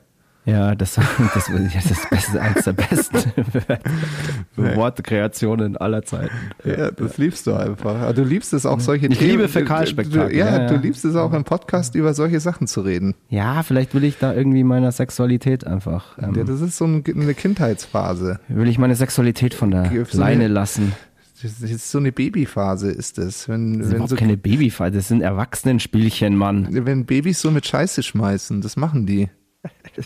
Ja, 0.48 0.74
das, 0.74 0.94
das, 1.34 1.34
das 1.34 1.48
ist 1.90 2.10
beste, 2.10 2.40
eines 2.40 2.64
der 2.64 2.72
besten 2.72 3.18
Wortkreationen 4.56 5.76
aller 5.76 6.02
Zeiten. 6.04 6.34
Ja, 6.64 6.90
das 6.90 7.18
liebst 7.18 7.46
du 7.46 7.54
einfach. 7.54 7.94
Aber 8.00 8.12
Du 8.14 8.24
liebst 8.24 8.52
es 8.52 8.66
auch 8.66 8.80
solche 8.80 9.06
Ich 9.08 9.18
Themen. 9.18 9.30
liebe 9.32 9.48
Fäkalspektakel, 9.48 10.36
Ja, 10.36 10.46
ja, 10.50 10.60
ja. 10.62 10.66
du 10.68 10.76
liebst 10.76 11.04
es 11.04 11.16
auch 11.16 11.32
im 11.32 11.44
Podcast 11.44 11.94
über 11.94 12.14
solche 12.14 12.40
Sachen 12.40 12.66
zu 12.66 12.80
reden. 12.80 13.14
Ja, 13.28 13.62
vielleicht 13.62 13.94
will 13.94 14.04
ich 14.04 14.18
da 14.18 14.32
irgendwie 14.34 14.64
meiner 14.64 14.90
Sexualität 14.92 15.66
einfach, 15.66 16.18
ähm, 16.18 16.34
Ja, 16.34 16.44
das 16.44 16.60
ist 16.60 16.76
so 16.76 16.86
ein- 16.86 17.04
eine 17.06 17.34
Kindheitsphase. 17.34 18.40
will 18.48 18.68
ich 18.68 18.78
meine 18.78 18.94
Sexualität 18.96 19.54
von 19.54 19.70
der 19.70 19.90
so 20.08 20.18
Leine 20.18 20.44
eine- 20.44 20.54
lassen. 20.54 20.92
Das 21.40 21.60
ist 21.60 21.90
so 21.92 21.98
eine 21.98 22.10
Babyphase, 22.10 22.90
ist 22.90 23.16
es. 23.18 23.48
Wenn, 23.48 23.78
Das 23.78 23.88
ist 23.88 23.94
wenn, 23.94 24.06
so, 24.08 24.16
keine 24.16 24.36
Babyfight, 24.36 24.92
das 24.96 25.06
sind 25.06 25.20
Erwachsenenspielchen, 25.20 26.34
Mann. 26.36 26.66
wenn 26.84 27.04
Babys 27.04 27.40
so 27.40 27.52
mit 27.52 27.64
Scheiße 27.64 28.02
schmeißen, 28.02 28.60
das 28.60 28.76
machen 28.76 29.06
die. 29.06 29.28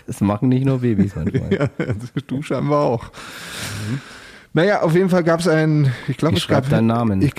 Das 0.06 0.20
machen 0.20 0.48
nicht 0.48 0.64
nur 0.64 0.80
Babys, 0.80 1.12
Freund. 1.12 1.32
Ja, 1.50 1.68
du 2.26 2.42
scheinbar 2.42 2.82
auch. 2.82 3.10
Naja, 4.54 4.82
auf 4.82 4.94
jeden 4.94 5.08
Fall 5.08 5.24
gab 5.24 5.40
es 5.40 5.48
einen, 5.48 5.92
ich 6.08 6.18
glaube, 6.18 6.36
es 6.36 6.46
gab 6.46 6.68
deinen 6.68 6.86
Namen. 6.86 7.22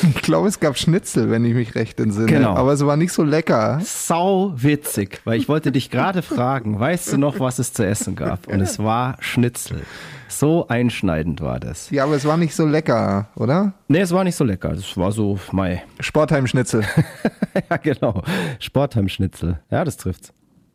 Ich, 0.00 0.14
ich 0.14 0.22
glaube, 0.22 0.46
es 0.46 0.60
gab 0.60 0.78
Schnitzel, 0.78 1.28
wenn 1.28 1.44
ich 1.44 1.54
mich 1.54 1.74
recht 1.74 1.98
entsinne. 1.98 2.26
Genau. 2.26 2.54
Aber 2.54 2.72
es 2.72 2.86
war 2.86 2.96
nicht 2.96 3.12
so 3.12 3.24
lecker. 3.24 3.80
Sau 3.82 4.52
witzig, 4.54 5.20
weil 5.24 5.38
ich 5.40 5.48
wollte 5.48 5.72
dich 5.72 5.90
gerade 5.90 6.22
fragen, 6.22 6.78
weißt 6.78 7.12
du 7.12 7.18
noch, 7.18 7.40
was 7.40 7.58
es 7.58 7.72
zu 7.72 7.84
essen 7.84 8.14
gab? 8.14 8.46
Und 8.46 8.60
es 8.60 8.78
war 8.78 9.16
Schnitzel. 9.18 9.82
So 10.28 10.68
einschneidend 10.68 11.40
war 11.40 11.58
das. 11.58 11.90
Ja, 11.90 12.04
aber 12.04 12.14
es 12.14 12.24
war 12.24 12.36
nicht 12.36 12.54
so 12.54 12.64
lecker, 12.64 13.28
oder? 13.34 13.72
Nee, 13.88 14.00
es 14.00 14.12
war 14.12 14.22
nicht 14.22 14.36
so 14.36 14.44
lecker. 14.44 14.68
Das 14.68 14.96
war 14.96 15.10
so, 15.10 15.40
mei. 15.50 15.82
Sportheim-Schnitzel. 15.98 16.84
ja, 17.70 17.76
genau. 17.78 18.22
Sportheim-Schnitzel. 18.60 19.58
Ja, 19.70 19.84
das 19.84 19.96
trifft's. 19.96 20.32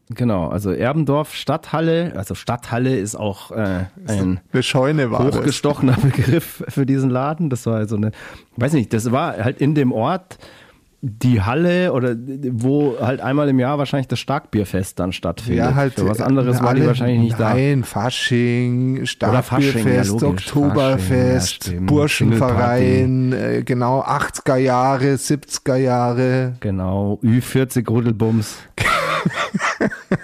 Genau, 0.09 0.49
also 0.49 0.71
Erbendorf 0.71 1.33
Stadthalle, 1.33 2.13
also 2.15 2.35
Stadthalle 2.35 2.97
ist 2.97 3.15
auch 3.15 3.51
äh, 3.51 3.85
ein 4.05 4.41
hochgestochener 4.53 5.97
Begriff 6.01 6.63
für 6.67 6.85
diesen 6.85 7.09
Laden. 7.09 7.49
Das 7.49 7.65
war 7.65 7.87
so 7.87 7.95
eine, 7.95 8.11
weiß 8.57 8.73
nicht, 8.73 8.93
das 8.93 9.11
war 9.11 9.37
halt 9.37 9.61
in 9.61 9.75
dem 9.75 9.91
Ort 9.91 10.37
die 11.05 11.41
Halle 11.41 11.91
oder 11.91 12.15
wo 12.51 12.95
halt 12.97 13.19
einmal 13.19 13.49
im 13.49 13.59
Jahr 13.59 13.77
wahrscheinlich 13.77 14.07
das 14.07 14.19
Starkbierfest 14.19 14.97
dann 14.99 15.11
stattfindet. 15.11 15.57
Ja, 15.57 15.75
halt. 15.75 15.95
Für 15.95 16.07
was 16.07 16.21
anderes 16.21 16.61
äh, 16.61 16.63
war 16.63 16.73
die 16.75 16.85
wahrscheinlich 16.85 17.19
nicht 17.19 17.39
da. 17.39 17.53
Nein, 17.53 17.83
Fasching, 17.83 19.05
Starkbierfest, 19.05 20.21
ja. 20.21 20.27
Oktoberfest, 20.29 21.65
Fasching, 21.65 21.79
ja. 21.81 21.85
Burschenverein, 21.85 23.33
äh, 23.33 23.63
genau, 23.65 24.01
80er 24.01 24.55
Jahre, 24.55 25.15
70er 25.15 25.75
Jahre. 25.75 26.53
Genau, 26.61 27.19
Ü40 27.21 27.85
Rudelbums. 27.89 28.55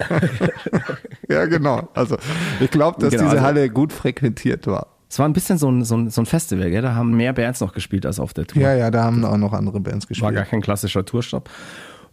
Ja, 1.30 1.46
genau. 1.46 1.88
Also 1.94 2.18
ich 2.60 2.72
glaube, 2.72 3.00
dass 3.00 3.12
Genau, 3.12 3.24
diese 3.24 3.36
also- 3.36 3.44
Halle 3.46 3.70
gut 3.70 3.94
frequentiert 3.94 4.66
war. 4.68 4.88
Es 5.12 5.18
war 5.18 5.28
ein 5.28 5.34
bisschen 5.34 5.58
so 5.58 5.70
ein, 5.72 5.84
so 5.84 5.96
ein, 5.98 6.10
so 6.12 6.22
ein 6.22 6.26
Festival, 6.28 6.70
gell? 6.70 6.84
Da 6.84 6.94
haben 6.94 7.16
mehr 7.18 7.34
Bands 7.34 7.62
noch 7.62 7.74
gespielt 7.74 8.06
als 8.06 8.20
auf 8.20 8.34
der 8.34 8.46
Tour. 8.46 8.62
Ja, 8.62 8.76
ja, 8.76 8.92
da 8.92 9.04
haben 9.06 9.26
auch 9.26 9.38
noch 9.38 9.54
andere 9.54 9.80
Bands 9.80 10.06
War 10.08 10.32
gar 10.32 10.32
gespielt. 10.44 10.50
kein 10.52 10.62
klassischer 10.62 11.04
Tourstopp. 11.04 11.50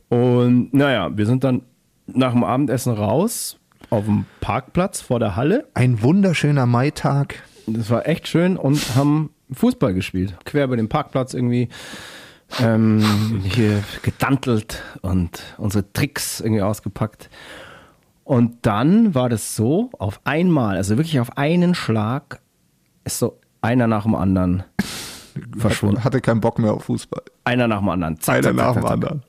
Und 0.09 0.72
naja, 0.72 1.11
wir 1.14 1.26
sind 1.26 1.44
dann 1.44 1.62
nach 2.07 2.32
dem 2.32 2.42
Abendessen 2.42 2.92
raus 2.94 3.59
auf 3.90 4.05
dem 4.07 4.24
Parkplatz 4.40 5.01
vor 5.03 5.18
der 5.20 5.36
Halle. 5.36 5.66
Ein 5.74 6.01
wunderschöner 6.03 6.64
Maitag. 6.64 7.42
Das 7.66 7.90
war 7.90 8.07
echt 8.09 8.28
schön 8.28 8.57
und 8.57 8.97
haben 8.97 9.30
Fußball 9.53 9.92
gespielt. 9.92 10.34
Quer 10.44 10.64
über 10.64 10.76
den 10.76 10.88
Parkplatz 10.88 11.34
irgendwie. 11.34 11.68
Ähm, 12.62 13.42
hier 13.44 13.82
gedantelt 14.03 14.80
und 15.03 15.42
unsere 15.59 15.92
Tricks 15.92 16.40
irgendwie 16.40 16.62
ausgepackt. 16.62 17.28
Und 18.27 18.66
dann 18.66 19.14
war 19.14 19.29
das 19.29 19.55
so, 19.55 19.91
auf 20.01 20.20
einmal, 20.24 20.77
also 20.77 20.97
wirklich 20.97 21.20
auf 21.20 21.39
einen 21.39 21.77
Schlag, 21.77 22.41
ist 23.05 23.20
so 23.20 23.39
einer 23.62 23.87
nach 23.87 24.03
dem 24.03 24.16
anderen 24.16 24.64
verschwunden. 25.57 26.03
Hatte 26.03 26.20
keinen 26.20 26.41
Bock 26.41 26.59
mehr 26.59 26.72
auf 26.74 26.85
Fußball. 26.87 27.22
Einer 27.45 27.68
nach 27.68 27.79
dem 27.79 27.89
anderen. 27.89 28.18
Zack, 28.18 28.39
Einer 28.39 28.49
zack, 28.49 28.57
nach 28.57 28.74
zack, 28.74 28.83
dem 28.83 28.87
anderen. 28.93 29.22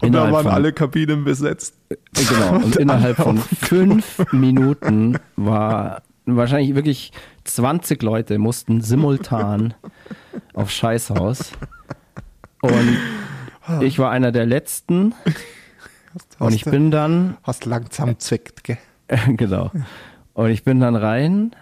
Und 0.00 0.08
Innerhalb 0.08 0.28
da 0.30 0.34
waren 0.36 0.42
von- 0.44 0.52
alle 0.52 0.72
Kabinen 0.72 1.24
besetzt. 1.24 1.74
Genau, 2.14 2.64
und 2.64 2.76
innerhalb 2.84 3.16
von 3.16 3.38
fünf 3.38 4.32
Minuten 4.32 5.18
war 5.34 6.02
wahrscheinlich 6.24 6.76
wirklich 6.76 7.10
20 7.42 8.02
Leute 8.04 8.38
mussten 8.38 8.82
simultan 8.82 9.74
auf 10.54 10.70
Scheißhaus. 10.70 11.50
Und 12.60 12.98
ich 13.80 13.98
war 13.98 14.12
einer 14.12 14.30
der 14.30 14.46
letzten 14.46 15.12
und 16.38 16.54
ich 16.54 16.64
bin 16.64 16.90
dann, 16.90 17.36
Hast 17.42 17.64
langsam 17.64 18.18
zwickt, 18.18 18.64
gell? 18.64 18.78
genau, 19.36 19.70
und 20.34 20.50
ich 20.50 20.64
bin 20.64 20.80
dann 20.80 20.96
rein 20.96 21.54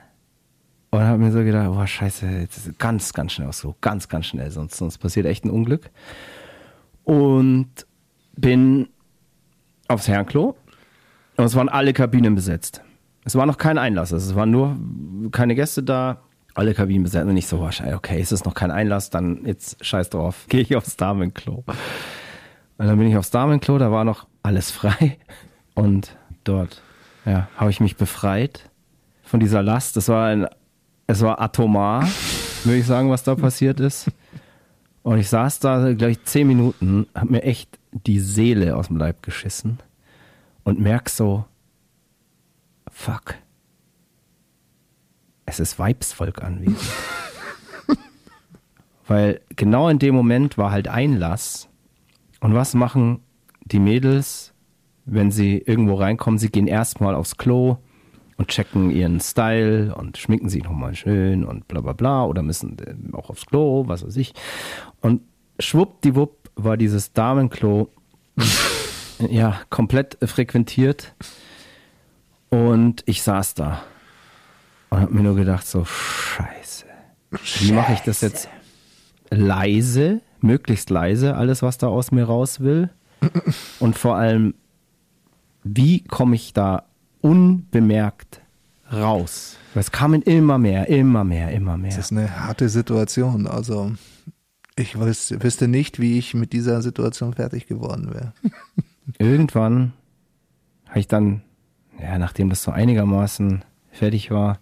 und 0.90 1.00
habe 1.00 1.18
mir 1.18 1.32
so 1.32 1.38
gedacht, 1.38 1.68
oh 1.68 1.86
scheiße, 1.86 2.26
jetzt 2.26 2.66
ist 2.66 2.78
ganz, 2.78 3.12
ganz 3.12 3.32
schnell 3.32 3.52
so, 3.52 3.76
ganz, 3.80 4.08
ganz 4.08 4.26
schnell, 4.26 4.50
sonst, 4.50 4.76
sonst 4.76 4.98
passiert 4.98 5.26
echt 5.26 5.44
ein 5.44 5.50
Unglück. 5.50 5.90
Und 7.04 7.68
bin 8.36 8.88
aufs 9.88 10.08
Herrenklo 10.08 10.56
und 11.36 11.44
es 11.44 11.54
waren 11.54 11.68
alle 11.68 11.92
Kabinen 11.92 12.34
besetzt. 12.34 12.82
Es 13.24 13.34
war 13.34 13.46
noch 13.46 13.58
kein 13.58 13.78
Einlass, 13.78 14.12
also 14.12 14.30
es 14.30 14.36
waren 14.36 14.50
nur 14.50 14.76
keine 15.30 15.54
Gäste 15.54 15.82
da, 15.82 16.22
alle 16.54 16.74
Kabinen 16.74 17.04
besetzt. 17.04 17.26
Und 17.26 17.36
ich 17.36 17.46
so, 17.46 17.58
oh, 17.58 17.70
scheiße, 17.70 17.94
okay, 17.94 18.20
ist 18.20 18.32
es 18.32 18.44
noch 18.44 18.54
kein 18.54 18.70
Einlass, 18.70 19.10
dann 19.10 19.44
jetzt 19.46 19.84
scheiß 19.84 20.10
drauf, 20.10 20.46
gehe 20.48 20.60
ich 20.60 20.76
aufs 20.76 20.96
Damenklo. 20.96 21.64
Und 22.80 22.86
dann 22.86 22.96
bin 22.96 23.08
ich 23.08 23.16
aufs 23.18 23.30
Damenklo, 23.30 23.76
da 23.76 23.92
war 23.92 24.04
noch 24.04 24.26
alles 24.42 24.70
frei 24.70 25.18
und 25.74 26.16
dort, 26.44 26.80
ja, 27.26 27.46
habe 27.58 27.68
ich 27.68 27.78
mich 27.78 27.96
befreit 27.96 28.70
von 29.22 29.38
dieser 29.38 29.62
Last. 29.62 29.98
Es 29.98 30.08
war 30.08 30.28
ein, 30.28 30.46
es 31.06 31.20
war 31.20 31.42
atomar, 31.42 32.08
würde 32.64 32.78
ich 32.78 32.86
sagen, 32.86 33.10
was 33.10 33.22
da 33.22 33.34
passiert 33.34 33.80
ist. 33.80 34.10
Und 35.02 35.18
ich 35.18 35.28
saß 35.28 35.60
da, 35.60 35.92
glaube 35.92 36.12
ich, 36.12 36.24
zehn 36.24 36.48
Minuten, 36.48 37.06
hab 37.14 37.28
mir 37.28 37.42
echt 37.42 37.78
die 37.92 38.18
Seele 38.18 38.74
aus 38.74 38.86
dem 38.86 38.96
Leib 38.96 39.22
geschissen 39.22 39.78
und 40.64 40.80
merk 40.80 41.10
so, 41.10 41.44
fuck, 42.90 43.34
es 45.44 45.60
ist 45.60 45.78
Weibsvolk 45.78 46.42
anwesend. 46.42 46.80
Weil 49.06 49.42
genau 49.54 49.90
in 49.90 49.98
dem 49.98 50.14
Moment 50.14 50.56
war 50.56 50.70
halt 50.70 50.88
Einlass. 50.88 51.69
Und 52.40 52.54
was 52.54 52.74
machen 52.74 53.20
die 53.64 53.78
Mädels, 53.78 54.52
wenn 55.04 55.30
sie 55.30 55.58
irgendwo 55.58 55.94
reinkommen? 55.94 56.38
Sie 56.38 56.50
gehen 56.50 56.66
erstmal 56.66 57.14
aufs 57.14 57.36
Klo 57.36 57.78
und 58.36 58.48
checken 58.48 58.90
ihren 58.90 59.20
Style 59.20 59.94
und 59.94 60.16
schminken 60.16 60.48
sich 60.48 60.64
nochmal 60.64 60.94
schön 60.94 61.44
und 61.44 61.68
bla 61.68 61.82
bla 61.82 61.92
bla 61.92 62.24
oder 62.24 62.42
müssen 62.42 62.78
äh, 62.78 63.14
auch 63.14 63.28
aufs 63.28 63.44
Klo, 63.44 63.84
was 63.86 64.04
weiß 64.04 64.16
ich. 64.16 64.32
Und 65.02 65.20
schwuppdiwupp 65.58 66.50
war 66.56 66.78
dieses 66.78 67.12
Damenklo 67.12 67.90
ja 69.28 69.60
komplett 69.68 70.16
frequentiert 70.22 71.14
und 72.48 73.02
ich 73.04 73.22
saß 73.22 73.54
da 73.54 73.82
und 74.88 75.00
habe 75.00 75.14
mir 75.14 75.22
nur 75.22 75.36
gedacht 75.36 75.66
so 75.66 75.84
Scheiße, 75.84 76.86
wie 77.58 77.72
mache 77.72 77.92
ich 77.92 78.00
das 78.00 78.22
jetzt 78.22 78.48
leise, 79.30 80.22
möglichst 80.42 80.90
leise, 80.90 81.36
alles 81.36 81.62
was 81.62 81.78
da 81.78 81.88
aus 81.88 82.12
mir 82.12 82.24
raus 82.24 82.60
will 82.60 82.90
und 83.78 83.98
vor 83.98 84.16
allem 84.16 84.54
wie 85.62 86.02
komme 86.02 86.36
ich 86.36 86.52
da 86.52 86.84
unbemerkt 87.20 88.40
raus? 88.92 89.56
Es 89.74 89.92
kamen 89.92 90.22
immer 90.22 90.58
mehr, 90.58 90.88
immer 90.88 91.24
mehr, 91.24 91.50
immer 91.52 91.76
mehr. 91.76 91.90
Das 91.90 92.06
ist 92.06 92.12
eine 92.12 92.40
harte 92.40 92.68
Situation. 92.68 93.46
Also 93.46 93.92
ich 94.76 94.98
wüs 94.98 95.34
wüsste 95.38 95.68
nicht, 95.68 96.00
wie 96.00 96.18
ich 96.18 96.34
mit 96.34 96.52
dieser 96.52 96.82
Situation 96.82 97.34
fertig 97.34 97.66
geworden 97.66 98.12
wäre. 98.12 98.32
Irgendwann 99.18 99.92
habe 100.88 101.00
ich 101.00 101.08
dann, 101.08 101.42
ja, 102.00 102.18
nachdem 102.18 102.48
das 102.48 102.62
so 102.62 102.70
einigermaßen 102.70 103.64
fertig 103.90 104.30
war, 104.30 104.58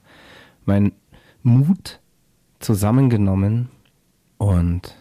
meinen 0.65 0.93
Mut 1.43 2.01
zusammengenommen 2.59 3.69
und 4.37 4.97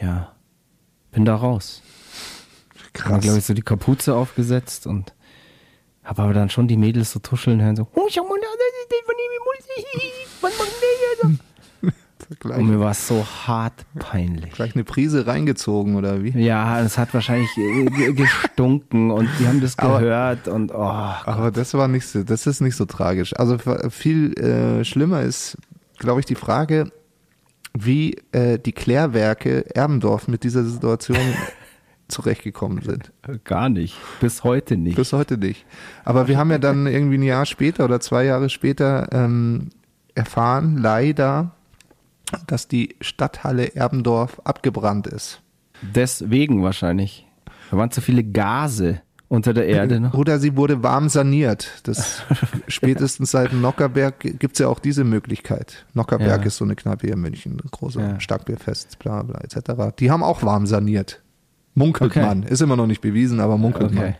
ja, 0.00 0.32
bin 1.12 1.24
da 1.24 1.34
raus. 1.36 1.82
Habe, 2.78 2.90
Krass. 2.92 3.20
glaube 3.22 3.38
ich, 3.38 3.44
so 3.44 3.54
die 3.54 3.62
Kapuze 3.62 4.14
aufgesetzt 4.14 4.86
und 4.86 5.12
habe 6.04 6.22
aber 6.22 6.32
dann 6.34 6.50
schon 6.50 6.66
die 6.68 6.76
Mädels 6.76 7.12
so 7.12 7.20
tuscheln 7.20 7.60
hören, 7.62 7.76
so, 7.76 7.86
oh, 7.94 8.06
schau 8.10 8.24
mal, 8.24 8.38
das 8.40 8.50
ist 8.50 9.06
von 9.06 10.50
gleich, 12.40 12.58
Und 12.58 12.68
mir 12.68 12.80
war 12.80 12.90
es 12.92 13.06
so 13.08 13.24
hart 13.46 13.74
peinlich. 13.98 14.52
gleich 14.52 14.74
eine 14.74 14.84
Prise 14.84 15.26
reingezogen 15.26 15.96
oder 15.96 16.22
wie? 16.22 16.30
Ja, 16.38 16.80
es 16.80 16.96
hat 16.98 17.12
wahrscheinlich 17.14 17.50
äh, 17.56 17.84
ge- 17.86 18.12
gestunken 18.12 19.10
und 19.10 19.28
die 19.38 19.46
haben 19.48 19.60
das 19.60 19.78
Aber- 19.78 20.00
gehört 20.00 20.48
und 20.48 20.72
oh, 20.72 20.78
Aber 20.78 21.50
das 21.50 21.74
war 21.74 21.88
nicht 21.88 22.06
so, 22.06 22.22
das 22.22 22.46
ist 22.46 22.60
nicht 22.60 22.76
so 22.76 22.84
tragisch. 22.84 23.34
Also 23.38 23.58
viel 23.90 24.32
äh, 24.38 24.84
schlimmer 24.84 25.22
ist, 25.22 25.56
glaube 25.98 26.20
ich, 26.20 26.26
die 26.26 26.34
Frage, 26.34 26.90
wie 27.74 28.16
äh, 28.32 28.58
die 28.58 28.72
Klärwerke 28.72 29.74
Erbendorf 29.74 30.28
mit 30.28 30.44
dieser 30.44 30.64
Situation 30.64 31.18
zurechtgekommen 32.08 32.82
sind. 32.82 33.12
gar 33.44 33.68
nicht. 33.68 33.96
Bis 34.20 34.44
heute 34.44 34.76
nicht. 34.76 34.96
Bis 34.96 35.12
heute 35.12 35.38
nicht. 35.38 35.64
Aber 36.04 36.28
wir 36.28 36.38
haben 36.38 36.50
ja 36.50 36.58
dann 36.58 36.86
irgendwie 36.86 37.18
ein 37.18 37.22
Jahr 37.22 37.46
später 37.46 37.84
oder 37.84 38.00
zwei 38.00 38.24
Jahre 38.24 38.50
später 38.50 39.08
ähm, 39.12 39.70
erfahren, 40.14 40.76
leider, 40.76 41.52
dass 42.46 42.68
die 42.68 42.96
Stadthalle 43.00 43.74
Erbendorf 43.74 44.40
abgebrannt 44.44 45.06
ist. 45.06 45.40
Deswegen 45.82 46.62
wahrscheinlich. 46.62 47.26
Da 47.70 47.76
waren 47.76 47.90
zu 47.90 48.00
viele 48.00 48.24
Gase 48.24 49.00
unter 49.30 49.54
der 49.54 49.66
Erde 49.66 50.00
noch. 50.00 50.12
Oder 50.14 50.38
sie 50.40 50.56
wurde 50.56 50.82
warm 50.82 51.08
saniert. 51.08 51.80
Das 51.84 52.22
spätestens 52.68 53.30
seit 53.30 53.52
Nockerberg 53.54 54.18
gibt 54.20 54.54
es 54.54 54.58
ja 54.58 54.66
auch 54.68 54.80
diese 54.80 55.04
Möglichkeit. 55.04 55.86
Nockerberg 55.94 56.40
Ja. 56.40 56.46
ist 56.46 56.56
so 56.56 56.64
eine 56.64 56.74
Kneipe 56.76 57.06
hier 57.06 57.14
in 57.14 57.20
München, 57.22 57.52
ein 57.64 57.70
großer 57.70 58.00
Ja. 58.00 58.20
Starkbierfest, 58.20 58.98
bla 58.98 59.22
bla 59.22 59.40
etc. 59.40 59.94
Die 59.98 60.10
haben 60.10 60.22
auch 60.22 60.42
warm 60.42 60.66
saniert. 60.66 61.22
Munkelt 61.74 62.10
Okay. 62.10 62.20
man. 62.26 62.42
Ist 62.42 62.60
immer 62.60 62.76
noch 62.76 62.88
nicht 62.88 63.00
bewiesen, 63.00 63.38
aber 63.40 63.56
munkelt 63.56 63.94
man. 63.94 64.04
Okay. 64.04 64.14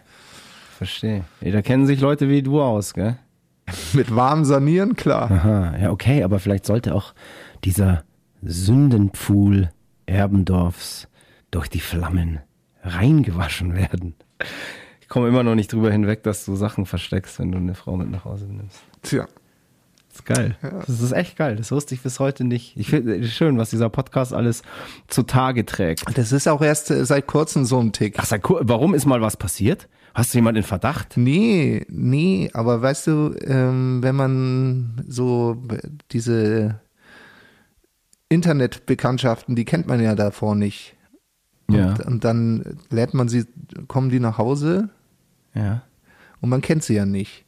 Verstehe. 0.78 1.24
Ey, 1.40 1.50
da 1.52 1.60
kennen 1.60 1.86
sich 1.86 2.00
Leute 2.00 2.28
wie 2.28 2.42
du 2.42 2.62
aus, 2.62 2.94
gell? 2.94 3.16
Mit 3.92 4.14
warm 4.14 4.44
sanieren, 4.44 4.94
klar. 4.96 5.30
Aha, 5.30 5.74
ja, 5.76 5.90
okay, 5.90 6.22
aber 6.22 6.38
vielleicht 6.38 6.64
sollte 6.64 6.94
auch 6.94 7.12
dieser 7.64 8.04
Sündenpfuhl 8.42 9.70
Erbendorfs 10.06 11.08
durch 11.50 11.68
die 11.68 11.80
Flammen 11.80 12.38
reingewaschen 12.84 13.74
werden. 13.74 14.14
Ich 15.10 15.12
komme 15.12 15.26
immer 15.26 15.42
noch 15.42 15.56
nicht 15.56 15.72
drüber 15.72 15.90
hinweg, 15.90 16.22
dass 16.22 16.44
du 16.44 16.54
Sachen 16.54 16.86
versteckst, 16.86 17.40
wenn 17.40 17.50
du 17.50 17.58
eine 17.58 17.74
Frau 17.74 17.96
mit 17.96 18.08
nach 18.12 18.24
Hause 18.24 18.44
nimmst. 18.46 18.78
Tja. 19.02 19.26
Das 20.08 20.14
ist 20.20 20.24
geil. 20.24 20.56
Das 20.86 21.00
ist 21.00 21.10
echt 21.10 21.36
geil. 21.36 21.56
Das 21.56 21.72
wusste 21.72 21.96
ich 21.96 22.00
bis 22.00 22.20
heute 22.20 22.44
nicht. 22.44 22.76
Ich 22.76 22.90
finde 22.90 23.16
es 23.16 23.32
schön, 23.32 23.58
was 23.58 23.70
dieser 23.70 23.88
Podcast 23.88 24.32
alles 24.32 24.62
zutage 25.08 25.66
trägt. 25.66 26.16
Das 26.16 26.30
ist 26.30 26.46
auch 26.46 26.62
erst 26.62 26.86
seit 26.86 27.26
kurzem 27.26 27.64
so 27.64 27.80
ein 27.80 27.90
Tick. 27.90 28.14
Ach, 28.18 28.40
kur- 28.40 28.60
warum 28.62 28.94
ist 28.94 29.04
mal 29.04 29.20
was 29.20 29.36
passiert? 29.36 29.88
Hast 30.14 30.32
du 30.32 30.38
jemanden 30.38 30.58
in 30.58 30.62
Verdacht? 30.62 31.16
Nee, 31.16 31.84
nee, 31.88 32.48
aber 32.52 32.80
weißt 32.80 33.08
du, 33.08 33.34
ähm, 33.42 34.04
wenn 34.04 34.14
man 34.14 35.02
so 35.08 35.60
diese 36.12 36.80
Internetbekanntschaften, 38.28 39.56
die 39.56 39.64
kennt 39.64 39.88
man 39.88 40.00
ja 40.00 40.14
davor 40.14 40.54
nicht. 40.54 40.94
Ja. 41.68 41.88
Und, 41.94 42.00
und 42.06 42.24
dann 42.24 42.78
lädt 42.90 43.12
man 43.12 43.28
sie, 43.28 43.46
kommen 43.88 44.08
die 44.10 44.20
nach 44.20 44.38
Hause 44.38 44.90
Ja. 45.54 45.82
und 46.40 46.48
man 46.48 46.60
kennt 46.62 46.82
sie 46.84 46.94
ja 46.94 47.04
nicht. 47.06 47.44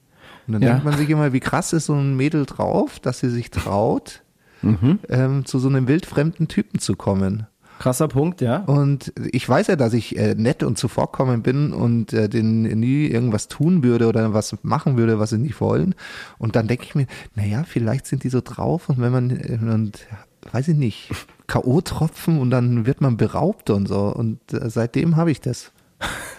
Und 0.47 0.55
dann 0.55 0.63
Ja. 0.63 0.71
denkt 0.71 0.85
man 0.85 0.97
sich 0.97 1.09
immer, 1.09 1.33
wie 1.33 1.41
krass 1.41 1.73
ist 1.73 1.87
so 1.87 1.95
ein 1.95 2.17
Mädel 2.17 2.47
drauf, 2.47 2.99
dass 3.01 3.21
sie 3.21 3.31
sich 3.31 3.51
traut, 3.51 4.23
Mhm. 4.63 4.99
ähm, 5.09 5.45
zu 5.45 5.59
so 5.59 5.69
einem 5.69 5.89
wildfremden 5.89 6.47
Typen 6.49 6.79
zu 6.79 6.95
kommen. 6.97 7.47
Krasser 7.79 8.07
Punkt, 8.07 8.41
ja. 8.41 8.59
Und 8.59 9.13
ich 9.33 9.49
weiß 9.49 9.67
ja, 9.67 9.75
dass 9.77 9.93
ich 9.93 10.17
äh, 10.17 10.35
nett 10.37 10.63
und 10.63 10.79
zuvorkommend 10.79 11.43
bin 11.43 11.73
und 11.73 12.13
äh, 12.13 12.29
denen 12.29 12.63
nie 12.79 13.07
irgendwas 13.07 13.49
tun 13.49 13.83
würde 13.83 14.07
oder 14.07 14.33
was 14.35 14.57
machen 14.63 14.97
würde, 14.97 15.19
was 15.19 15.31
sie 15.31 15.39
nicht 15.39 15.61
wollen. 15.61 15.97
Und 16.39 16.55
dann 16.55 16.69
denke 16.69 16.85
ich 16.85 16.95
mir, 16.95 17.07
naja, 17.35 17.65
vielleicht 17.67 18.07
sind 18.07 18.23
die 18.23 18.29
so 18.29 18.41
drauf 18.41 18.89
und 18.89 19.01
wenn 19.01 19.11
man, 19.11 19.31
äh, 19.31 19.59
und 19.61 20.07
weiß 20.53 20.69
ich 20.69 20.77
nicht, 20.77 21.11
K.O.-Tropfen 21.49 22.39
und 22.39 22.51
dann 22.51 22.87
wird 22.87 23.01
man 23.01 23.17
beraubt 23.17 23.71
und 23.71 23.87
so. 23.89 24.07
Und 24.15 24.39
äh, 24.53 24.71
seitdem 24.71 25.17
habe 25.17 25.31
ich 25.31 25.41
das. 25.41 25.73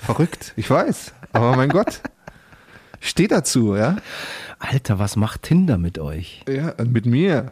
Verrückt, 0.02 0.54
ich 0.56 0.70
weiß. 0.70 1.14
Aber 1.32 1.56
mein 1.56 1.70
Gott, 1.70 2.02
ich 3.02 3.10
stehe 3.10 3.28
dazu, 3.28 3.76
ja. 3.76 3.98
Alter, 4.60 5.00
was 5.00 5.16
macht 5.16 5.44
Tinder 5.44 5.78
mit 5.78 6.00
euch? 6.00 6.44
Ja, 6.48 6.72
und 6.72 6.92
mit 6.94 7.06
mir. 7.06 7.52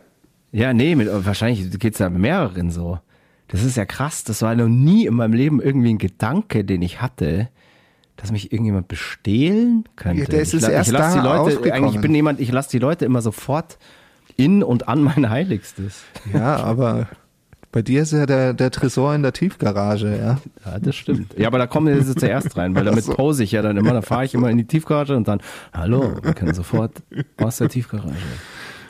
Ja, 0.51 0.73
nee, 0.73 0.95
mit, 0.95 1.09
wahrscheinlich 1.11 1.77
geht's 1.79 1.99
ja 1.99 2.09
mehreren 2.09 2.71
so. 2.71 2.99
Das 3.47 3.63
ist 3.63 3.75
ja 3.75 3.85
krass. 3.85 4.23
Das 4.23 4.41
war 4.41 4.55
noch 4.55 4.67
nie 4.67 5.05
in 5.05 5.15
meinem 5.15 5.33
Leben 5.33 5.61
irgendwie 5.61 5.93
ein 5.93 5.97
Gedanke, 5.97 6.63
den 6.63 6.81
ich 6.81 7.01
hatte, 7.01 7.49
dass 8.15 8.31
mich 8.31 8.51
irgendjemand 8.51 8.87
bestehlen 8.87 9.85
könnte. 9.95 10.23
Ja, 10.23 10.27
der 10.27 10.41
ist 10.41 10.53
ich, 10.53 10.63
es 10.63 10.69
erst 10.69 10.89
ich 10.89 10.93
lass 10.93 11.13
da 11.13 11.21
die 11.21 11.27
Leute, 11.27 11.73
eigentlich 11.73 11.95
ich 11.95 12.01
bin 12.01 12.15
jemand, 12.15 12.39
ich 12.39 12.51
lasse 12.51 12.69
die 12.69 12.79
Leute 12.79 13.05
immer 13.05 13.21
sofort 13.21 13.77
in 14.37 14.63
und 14.63 14.87
an 14.87 15.03
mein 15.03 15.29
Heiligstes. 15.29 16.03
Ja, 16.33 16.57
aber 16.57 17.07
bei 17.71 17.81
dir 17.81 18.01
ist 18.01 18.11
ja 18.11 18.25
der, 18.25 18.53
der 18.53 18.69
Tresor 18.71 19.15
in 19.15 19.23
der 19.23 19.33
Tiefgarage, 19.33 20.17
ja. 20.17 20.37
Ja, 20.65 20.79
das 20.79 20.95
stimmt. 20.95 21.37
Ja, 21.37 21.47
aber 21.47 21.57
da 21.57 21.67
kommen 21.67 22.01
sie 22.03 22.15
zuerst 22.15 22.57
rein, 22.57 22.75
weil 22.75 22.83
damit 22.85 23.05
pose 23.05 23.43
ich 23.43 23.51
ja 23.53 23.61
dann 23.61 23.77
immer. 23.77 23.93
Da 23.93 24.01
fahre 24.01 24.25
ich 24.25 24.33
immer 24.33 24.49
in 24.49 24.57
die 24.57 24.65
Tiefgarage 24.65 25.15
und 25.15 25.27
dann, 25.27 25.41
hallo, 25.73 26.15
wir 26.21 26.33
können 26.33 26.53
sofort 26.53 27.01
aus 27.37 27.57
der 27.57 27.69
Tiefgarage. 27.69 28.13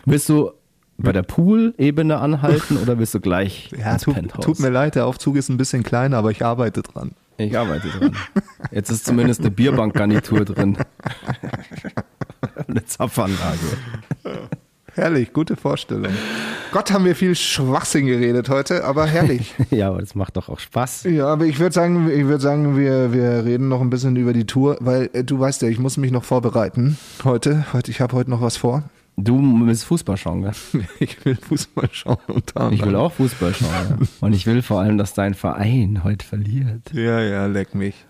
Willst 0.06 0.30
du 0.30 0.52
bei 0.98 1.12
der 1.12 1.24
Pool-Ebene 1.24 2.18
anhalten 2.18 2.78
oder 2.78 2.98
willst 3.00 3.14
du 3.14 3.20
gleich 3.20 3.72
Ja, 3.78 3.94
ins 3.94 4.04
tut, 4.04 4.16
Penthouse? 4.16 4.46
tut 4.46 4.60
mir 4.60 4.70
leid, 4.70 4.96
der 4.96 5.06
Aufzug 5.06 5.36
ist 5.36 5.50
ein 5.50 5.58
bisschen 5.58 5.84
kleiner, 5.84 6.18
aber 6.18 6.32
ich 6.32 6.44
arbeite 6.44 6.82
dran. 6.82 7.12
Ich 7.38 7.58
arbeite 7.58 7.88
dran. 7.88 8.16
Jetzt 8.72 8.92
ist 8.92 9.06
zumindest 9.06 9.42
eine 9.42 9.52
Bierbankgarnitur 9.52 10.46
drin. 10.46 10.78
eine 12.68 12.86
Zapfanlage. 12.86 13.60
Herrlich, 14.94 15.32
gute 15.32 15.56
Vorstellung. 15.56 16.12
Gott, 16.74 16.92
haben 16.92 17.06
wir 17.06 17.16
viel 17.16 17.34
Schwachsinn 17.34 18.08
geredet 18.08 18.50
heute, 18.50 18.84
aber 18.84 19.06
herrlich. 19.06 19.56
Ja, 19.72 19.88
aber 19.90 20.00
das 20.00 20.16
macht 20.16 20.36
doch 20.36 20.50
auch 20.50 20.60
Spaß. 20.60 21.04
ja, 21.06 21.28
aber 21.28 21.46
ich 21.46 21.60
würde 21.60 21.74
sagen, 21.74 22.10
ich 22.10 22.26
würde 22.26 22.42
sagen, 22.42 22.78
wir, 22.78 23.14
wir 23.14 23.46
reden 23.46 23.70
noch 23.70 23.80
ein 23.80 23.90
bisschen 23.90 24.18
über 24.18 24.34
die 24.34 24.46
Tour, 24.46 24.78
weil 24.82 25.10
äh, 25.14 25.24
du 25.24 25.40
weißt 25.40 25.62
ja, 25.62 25.70
ich 25.70 25.80
muss 25.80 25.96
mich 25.96 26.12
noch 26.12 26.26
vorbereiten 26.26 26.98
heute. 27.24 27.66
heute 27.72 27.90
ich 27.90 28.02
habe 28.02 28.16
heute 28.16 28.30
noch 28.30 28.42
was 28.42 28.58
vor. 28.58 28.84
Du 29.16 29.40
willst 29.66 29.86
Fußball 29.86 30.18
schauen, 30.18 30.42
gell? 30.42 30.54
Ich 31.00 31.24
will 31.24 31.36
Fußball 31.36 31.90
schauen 31.92 32.18
und. 32.28 32.54
Ich 32.72 32.84
will 32.84 32.96
auch 32.96 33.14
Fußball 33.14 33.54
schauen. 33.54 33.70
Ja. 34.00 34.08
Und 34.22 34.34
ich 34.34 34.48
will 34.48 34.62
vor 34.62 34.80
allem, 34.80 34.98
dass 34.98 35.14
dein 35.14 35.34
Verein 35.34 36.04
heute 36.04 36.26
verliert. 36.26 36.92
Ja, 36.94 37.22
ja, 37.22 37.46
leck 37.46 37.76
mich. 37.76 38.06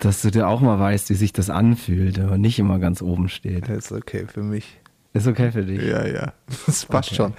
Dass 0.00 0.22
du 0.22 0.30
dir 0.30 0.48
auch 0.48 0.60
mal 0.60 0.78
weißt, 0.78 1.08
wie 1.10 1.14
sich 1.14 1.32
das 1.32 1.48
anfühlt, 1.50 2.18
aber 2.18 2.36
nicht 2.36 2.58
immer 2.58 2.78
ganz 2.78 3.00
oben 3.00 3.28
steht. 3.28 3.68
Das 3.68 3.86
ist 3.86 3.92
okay 3.92 4.26
für 4.26 4.42
mich. 4.42 4.79
Ist 5.12 5.26
okay 5.26 5.50
für 5.50 5.64
dich. 5.64 5.82
Ja, 5.82 6.06
ja, 6.06 6.32
das 6.66 6.86
passt 6.86 7.14
schon. 7.14 7.34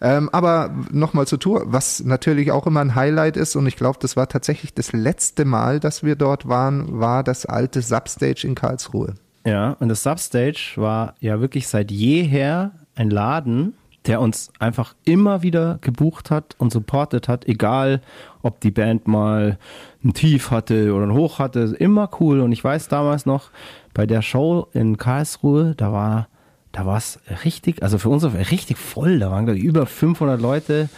Ähm, 0.00 0.30
aber 0.32 0.74
nochmal 0.90 1.26
zur 1.26 1.38
Tour, 1.38 1.64
was 1.66 2.02
natürlich 2.02 2.50
auch 2.52 2.66
immer 2.66 2.80
ein 2.80 2.94
Highlight 2.94 3.36
ist 3.36 3.54
und 3.54 3.66
ich 3.66 3.76
glaube, 3.76 3.98
das 4.00 4.16
war 4.16 4.28
tatsächlich 4.28 4.72
das 4.72 4.92
letzte 4.92 5.44
Mal, 5.44 5.78
dass 5.78 6.02
wir 6.02 6.16
dort 6.16 6.48
waren, 6.48 7.00
war 7.00 7.22
das 7.22 7.44
alte 7.44 7.82
Substage 7.82 8.46
in 8.46 8.54
Karlsruhe. 8.54 9.14
Ja, 9.44 9.76
und 9.80 9.88
das 9.88 10.02
Substage 10.02 10.72
war 10.76 11.14
ja 11.20 11.40
wirklich 11.40 11.68
seit 11.68 11.90
jeher 11.90 12.72
ein 12.94 13.10
Laden, 13.10 13.74
der 14.06 14.20
uns 14.20 14.50
einfach 14.58 14.94
immer 15.04 15.42
wieder 15.42 15.78
gebucht 15.80 16.30
hat 16.30 16.56
und 16.58 16.72
supportet 16.72 17.28
hat, 17.28 17.46
egal 17.46 18.00
ob 18.42 18.60
die 18.60 18.70
Band 18.70 19.06
mal 19.06 19.58
ein 20.02 20.12
Tief 20.14 20.50
hatte 20.50 20.94
oder 20.94 21.06
ein 21.06 21.12
Hoch 21.12 21.38
hatte, 21.38 21.76
immer 21.78 22.10
cool. 22.20 22.40
Und 22.40 22.52
ich 22.52 22.64
weiß 22.64 22.88
damals 22.88 23.26
noch, 23.26 23.50
bei 23.94 24.06
der 24.06 24.22
Show 24.22 24.66
in 24.72 24.96
Karlsruhe, 24.96 25.74
da 25.76 25.92
war 25.92 26.28
da 26.72 26.86
war 26.86 26.96
es 26.96 27.20
richtig, 27.44 27.82
also 27.82 27.98
für 27.98 28.08
uns 28.08 28.24
richtig 28.24 28.78
voll, 28.78 29.18
da 29.18 29.30
waren 29.30 29.46
ich 29.46 29.62
über 29.62 29.86
500 29.86 30.40
Leute. 30.40 30.88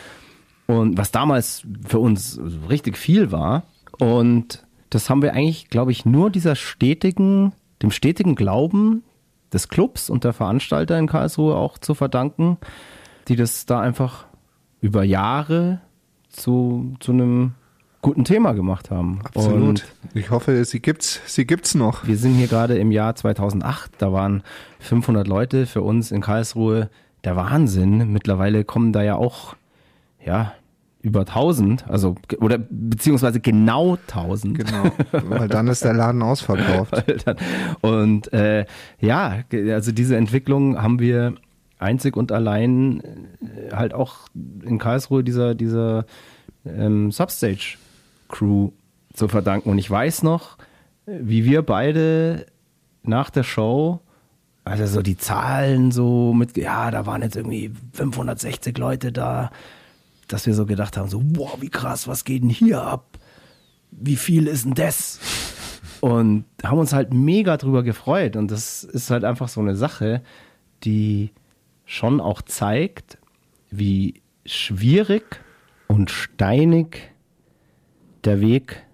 Und 0.66 0.97
was 0.97 1.11
damals 1.11 1.62
für 1.87 1.99
uns 1.99 2.41
richtig 2.70 2.97
viel 2.97 3.33
war. 3.33 3.64
Und 3.99 4.64
das 4.89 5.11
haben 5.11 5.20
wir 5.20 5.35
eigentlich, 5.35 5.68
glaube 5.68 5.93
ich, 5.93 6.07
nur 6.07 6.31
dieser 6.31 6.55
stetigen, 6.55 7.53
dem 7.83 7.91
stetigen 7.91 8.35
Glauben 8.35 9.03
des 9.53 9.68
Clubs 9.68 10.09
und 10.09 10.25
der 10.25 10.33
Veranstalter 10.33 10.99
in 10.99 11.07
Karlsruhe 11.07 11.55
auch 11.55 11.77
zu 11.79 11.95
verdanken, 11.95 12.57
die 13.29 13.37
das 13.37 13.66
da 13.66 13.81
einfach 13.81 14.27
über 14.81 15.03
Jahre 15.03 15.81
zu, 16.29 16.95
zu 17.01 17.12
einem 17.12 17.55
guten 18.05 18.25
Thema 18.25 18.53
gemacht 18.53 18.91
haben. 18.91 19.21
Absolut. 19.25 19.63
Und 19.63 19.85
ich 20.13 20.31
hoffe, 20.31 20.65
sie 20.65 20.81
gibt's, 20.81 21.21
sie 21.27 21.47
gibt's 21.47 21.75
noch. 21.75 22.07
wir 22.07 22.17
sind 22.17 22.35
hier 22.35 22.47
gerade 22.47 22.77
im 22.77 22.93
Jahr 22.93 23.17
2008, 23.17 23.93
da 23.99 24.13
waren 24.13 24.43
500 24.81 25.27
Leute 25.27 25.67
für 25.67 25.81
uns 25.83 26.13
in 26.13 26.21
Karlsruhe 26.21 26.91
der 27.25 27.35
Wahnsinn. 27.35 28.13
Mittlerweile 28.13 28.65
kommen 28.65 28.93
da 28.93 29.03
ja 29.03 29.17
auch, 29.17 29.57
ja, 30.25 30.53
über 31.01 31.21
1000, 31.21 31.89
also, 31.89 32.15
oder 32.41 32.59
beziehungsweise 32.59 33.41
genau 33.41 33.97
1000. 34.09 34.59
Genau, 34.59 34.85
weil 35.13 35.49
dann 35.49 35.69
ist 35.69 35.85
der 35.85 35.95
Laden 35.95 36.23
ausverkauft. 36.23 37.05
Und 37.81 38.33
äh, 38.33 38.67
ja, 39.01 39.45
also 39.53 39.93
diese 39.93 40.17
Entwicklung 40.17 40.81
haben 40.81 40.99
wir 40.99 41.35
einzig 41.79 42.17
und 42.17 42.33
allein 42.33 43.01
äh, 43.01 43.75
halt 43.75 43.93
auch 43.93 44.29
in 44.65 44.79
Karlsruhe 44.79 45.23
dieser, 45.23 45.55
dieser 45.55 46.07
ähm, 46.65 47.11
Substage-Crew 48.25 48.72
zu 49.12 49.29
verdanken. 49.29 49.70
Und 49.70 49.79
ich 49.79 49.91
weiß 49.91 50.22
noch, 50.22 50.57
wie 51.07 51.45
wir 51.45 51.62
beide 51.62 52.47
nach 53.03 53.31
der 53.31 53.43
Show, 53.43 54.01
also 54.64 54.87
so 54.87 55.03
die 55.03 55.16
Zahlen 55.16 55.91
so 55.91 56.33
mit, 56.33 56.57
ja, 56.57 56.91
da 56.91 57.07
waren 57.07 57.22
jetzt 57.22 57.37
irgendwie 57.37 57.70
560 57.93 58.79
Leute 58.79 59.12
da, 59.12 59.51
dass 60.27 60.47
wir 60.47 60.55
so 60.55 60.64
gedacht 60.64 60.97
haben, 60.97 61.09
so, 61.09 61.20
boah, 61.22 61.61
wie 61.61 61.68
krass, 61.68 62.09
was 62.09 62.25
geht 62.25 62.43
denn 62.43 62.51
hier 62.51 62.83
ab? 62.83 63.18
Wie 63.91 64.16
viel 64.16 64.47
ist 64.47 64.64
denn 64.64 64.75
das? 64.75 65.20
Und 66.01 66.45
haben 66.62 66.79
uns 66.79 66.93
halt 66.93 67.12
mega 67.12 67.57
drüber 67.57 67.83
gefreut. 67.83 68.37
Und 68.37 68.51
das 68.51 68.85
ist 68.85 69.11
halt 69.11 69.25
einfach 69.25 69.49
so 69.49 69.61
eine 69.61 69.77
Sache, 69.77 70.22
die 70.83 71.31
schon 71.85 72.20
auch 72.20 72.43
zeigt, 72.43 73.18
wie 73.70 74.22
schwierig 74.47 75.41
und 75.89 76.11
steinig 76.11 77.14
der 78.25 78.41
Weg 78.41 78.85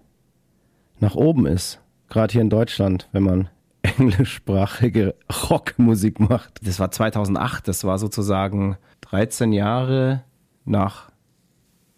nach 0.99 1.15
oben 1.15 1.45
ist. 1.45 1.79
Gerade 2.09 2.31
hier 2.33 2.41
in 2.41 2.49
Deutschland, 2.49 3.07
wenn 3.11 3.23
man 3.23 3.49
englischsprachige 3.81 5.15
Rockmusik 5.49 6.19
macht. 6.19 6.59
Das 6.67 6.79
war 6.79 6.91
2008, 6.91 7.67
das 7.67 7.83
war 7.83 7.97
sozusagen 7.97 8.77
13 9.01 9.53
Jahre 9.53 10.23
nach 10.65 11.09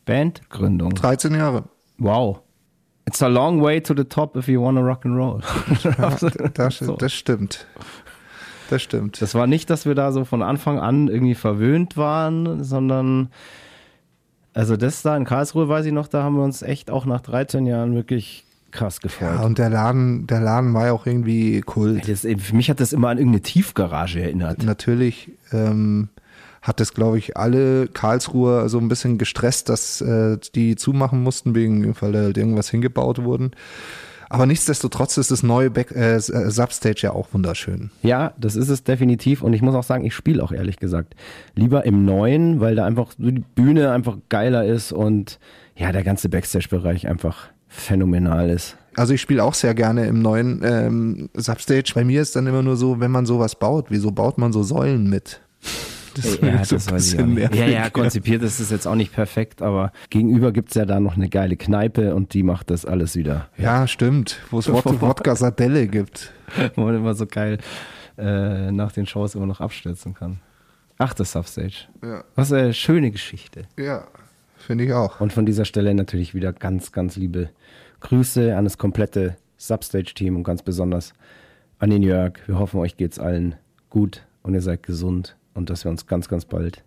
Bandgründung. 0.06 0.92
13 0.94 1.34
Jahre. 1.36 1.64
Wow. 1.98 2.42
It's 3.06 3.22
a 3.22 3.28
long 3.28 3.62
way 3.62 3.82
to 3.82 3.94
the 3.96 4.06
top 4.06 4.38
if 4.38 4.48
you 4.48 4.62
wanna 4.62 4.80
rock 4.80 5.06
and 5.06 5.18
roll. 5.18 5.42
Ja, 5.84 6.16
das, 6.54 6.78
So. 6.78 6.96
das 6.96 7.14
stimmt. 7.14 7.68
Das 8.70 8.82
stimmt. 8.82 9.22
Das 9.22 9.36
war 9.36 9.46
nicht, 9.46 9.70
dass 9.70 9.86
wir 9.86 9.94
da 9.94 10.12
so 10.14 10.24
von 10.24 10.42
Anfang 10.42 10.80
an 10.80 11.10
irgendwie 11.10 11.36
verwöhnt 11.36 11.98
waren, 11.98 12.64
sondern 12.64 13.30
also 14.54 14.78
das 14.78 15.02
da 15.02 15.18
in 15.18 15.26
Karlsruhe 15.26 15.68
weiß 15.68 15.86
ich 15.86 15.92
noch, 15.92 16.08
da 16.08 16.24
haben 16.24 16.36
wir 16.36 16.44
uns 16.44 16.62
echt 16.62 16.92
auch 16.92 17.06
nach 17.06 17.22
13 17.22 17.66
Jahren 17.66 17.96
wirklich 17.96 18.46
krass 18.72 19.02
gefreut. 19.02 19.36
Ja, 19.36 19.44
und 19.44 19.58
der 19.58 19.70
Laden, 19.70 20.28
der 20.28 20.42
Laden 20.42 20.74
war 20.74 20.88
ja 20.88 20.92
auch 20.92 21.06
irgendwie 21.06 21.62
Kult. 21.62 22.10
Das, 22.10 22.22
für 22.22 22.56
mich 22.56 22.70
hat 22.70 22.80
das 22.80 22.92
immer 22.92 23.10
an 23.10 23.18
irgendeine 23.18 23.44
Tiefgarage 23.44 24.22
erinnert. 24.22 24.64
Natürlich 24.64 25.32
ähm, 25.52 26.10
hat 26.62 26.80
das, 26.80 26.94
glaube 26.94 27.18
ich, 27.18 27.38
alle 27.38 27.88
Karlsruher 27.88 28.70
so 28.70 28.80
ein 28.80 28.88
bisschen 28.88 29.18
gestresst, 29.18 29.70
dass 29.70 30.02
äh, 30.02 30.38
die 30.56 30.76
zumachen 30.76 31.22
mussten, 31.22 31.56
wegen, 31.56 31.96
weil 32.02 32.12
da 32.12 32.22
halt 32.22 32.38
irgendwas 32.38 32.70
hingebaut 32.70 33.24
wurden. 33.24 33.52
Aber 34.34 34.48
nichtsdestotrotz 34.48 35.18
ist 35.18 35.30
das 35.30 35.44
neue 35.44 35.70
Back, 35.70 35.92
äh, 35.92 36.20
Substage 36.20 37.02
ja 37.04 37.12
auch 37.12 37.28
wunderschön. 37.34 37.92
Ja, 38.02 38.34
das 38.40 38.56
ist 38.56 38.70
es 38.70 38.84
definitiv. 38.84 39.44
Und 39.44 39.54
ich 39.54 39.62
muss 39.62 39.76
auch 39.76 39.84
sagen, 39.84 40.04
ich 40.06 40.16
spiele 40.16 40.42
auch 40.42 40.52
ehrlich 40.52 40.78
gesagt 40.78 41.14
lieber 41.54 41.86
im 41.86 42.04
neuen, 42.04 42.60
weil 42.60 42.74
da 42.74 42.84
einfach 42.84 43.14
die 43.16 43.44
Bühne 43.54 43.92
einfach 43.92 44.18
geiler 44.30 44.66
ist 44.66 44.92
und 44.92 45.38
ja, 45.76 45.92
der 45.92 46.04
ganze 46.04 46.30
Backstage-Bereich 46.30 47.08
einfach 47.08 47.50
phänomenal 47.68 48.50
ist. 48.50 48.76
Also 48.96 49.14
ich 49.14 49.22
spiele 49.22 49.44
auch 49.44 49.54
sehr 49.54 49.76
gerne 49.76 50.08
im 50.08 50.24
neuen 50.24 50.62
ähm, 50.64 51.30
Substage. 51.36 51.92
Bei 51.94 52.04
mir 52.04 52.20
ist 52.20 52.36
dann 52.36 52.48
immer 52.48 52.64
nur 52.64 52.76
so, 52.76 53.00
wenn 53.00 53.12
man 53.12 53.28
sowas 53.28 53.54
baut, 53.54 53.86
wieso 53.90 54.10
baut 54.10 54.40
man 54.40 54.52
so 54.52 54.64
Säulen 54.64 55.12
mit? 55.12 55.42
Das 56.16 56.40
ja, 56.40 56.64
so 56.64 56.76
das 56.76 56.88
ein 56.88 56.96
bisschen 56.96 57.34
nervig. 57.34 57.60
Ja, 57.60 57.66
ja, 57.66 57.90
konzipiert 57.90 58.44
ist 58.44 58.60
es 58.60 58.70
jetzt 58.70 58.88
auch 58.88 58.96
nicht 58.96 59.14
perfekt, 59.14 59.62
aber 59.62 59.92
gegenüber 60.10 60.52
gibt 60.52 60.70
es 60.70 60.76
ja 60.76 60.86
da 60.86 61.00
noch 61.00 61.16
eine 61.16 61.30
geile 61.30 61.58
Kneipe 61.58 62.14
und 62.16 62.34
die 62.34 62.44
macht 62.44 62.70
das 62.70 62.86
alles 62.86 63.16
wieder. 63.16 63.50
Ja, 63.58 63.88
stimmt. 63.88 64.40
Wo 64.52 64.60
es 64.60 64.68
Wodka 64.72 65.36
Sardelle 65.36 65.88
gibt. 65.88 66.32
Wo 66.76 66.82
man 66.82 66.96
immer 66.96 67.16
so 67.16 67.26
geil 67.26 67.58
äh, 68.18 68.72
nach 68.72 68.92
den 68.92 69.06
Shows 69.06 69.36
immer 69.36 69.48
noch 69.48 69.62
abstürzen 69.62 70.14
kann. 70.14 70.40
Ach, 70.98 71.14
das 71.14 71.32
Substage. 71.32 71.88
Ja. 72.04 72.24
Was 72.36 72.52
eine 72.54 72.74
schöne 72.74 73.12
Geschichte. 73.12 73.64
Ja, 73.78 74.08
finde 74.58 74.86
ich 74.86 74.94
auch. 74.94 75.20
Und 75.20 75.34
von 75.34 75.46
dieser 75.46 75.66
Stelle 75.66 75.94
natürlich 75.94 76.36
wieder 76.36 76.54
ganz, 76.54 76.92
ganz 76.92 77.16
liebe 77.16 77.50
Grüße 78.02 78.56
an 78.56 78.66
das 78.66 78.78
komplette 78.78 79.38
Substage-Team 79.58 80.36
und 80.36 80.44
ganz 80.44 80.62
besonders 80.62 81.14
an 81.80 81.90
den 81.90 82.04
Jörg. 82.04 82.34
Wir 82.46 82.60
hoffen, 82.60 82.80
euch 82.80 82.98
geht's 82.98 83.18
allen 83.18 83.56
gut 83.90 84.26
und 84.44 84.54
ihr 84.54 84.62
seid 84.62 84.84
gesund 84.84 85.36
und 85.54 85.70
dass 85.70 85.86
wir 85.86 85.92
uns 85.92 86.08
ganz, 86.08 86.28
ganz 86.28 86.46
bald 86.46 86.84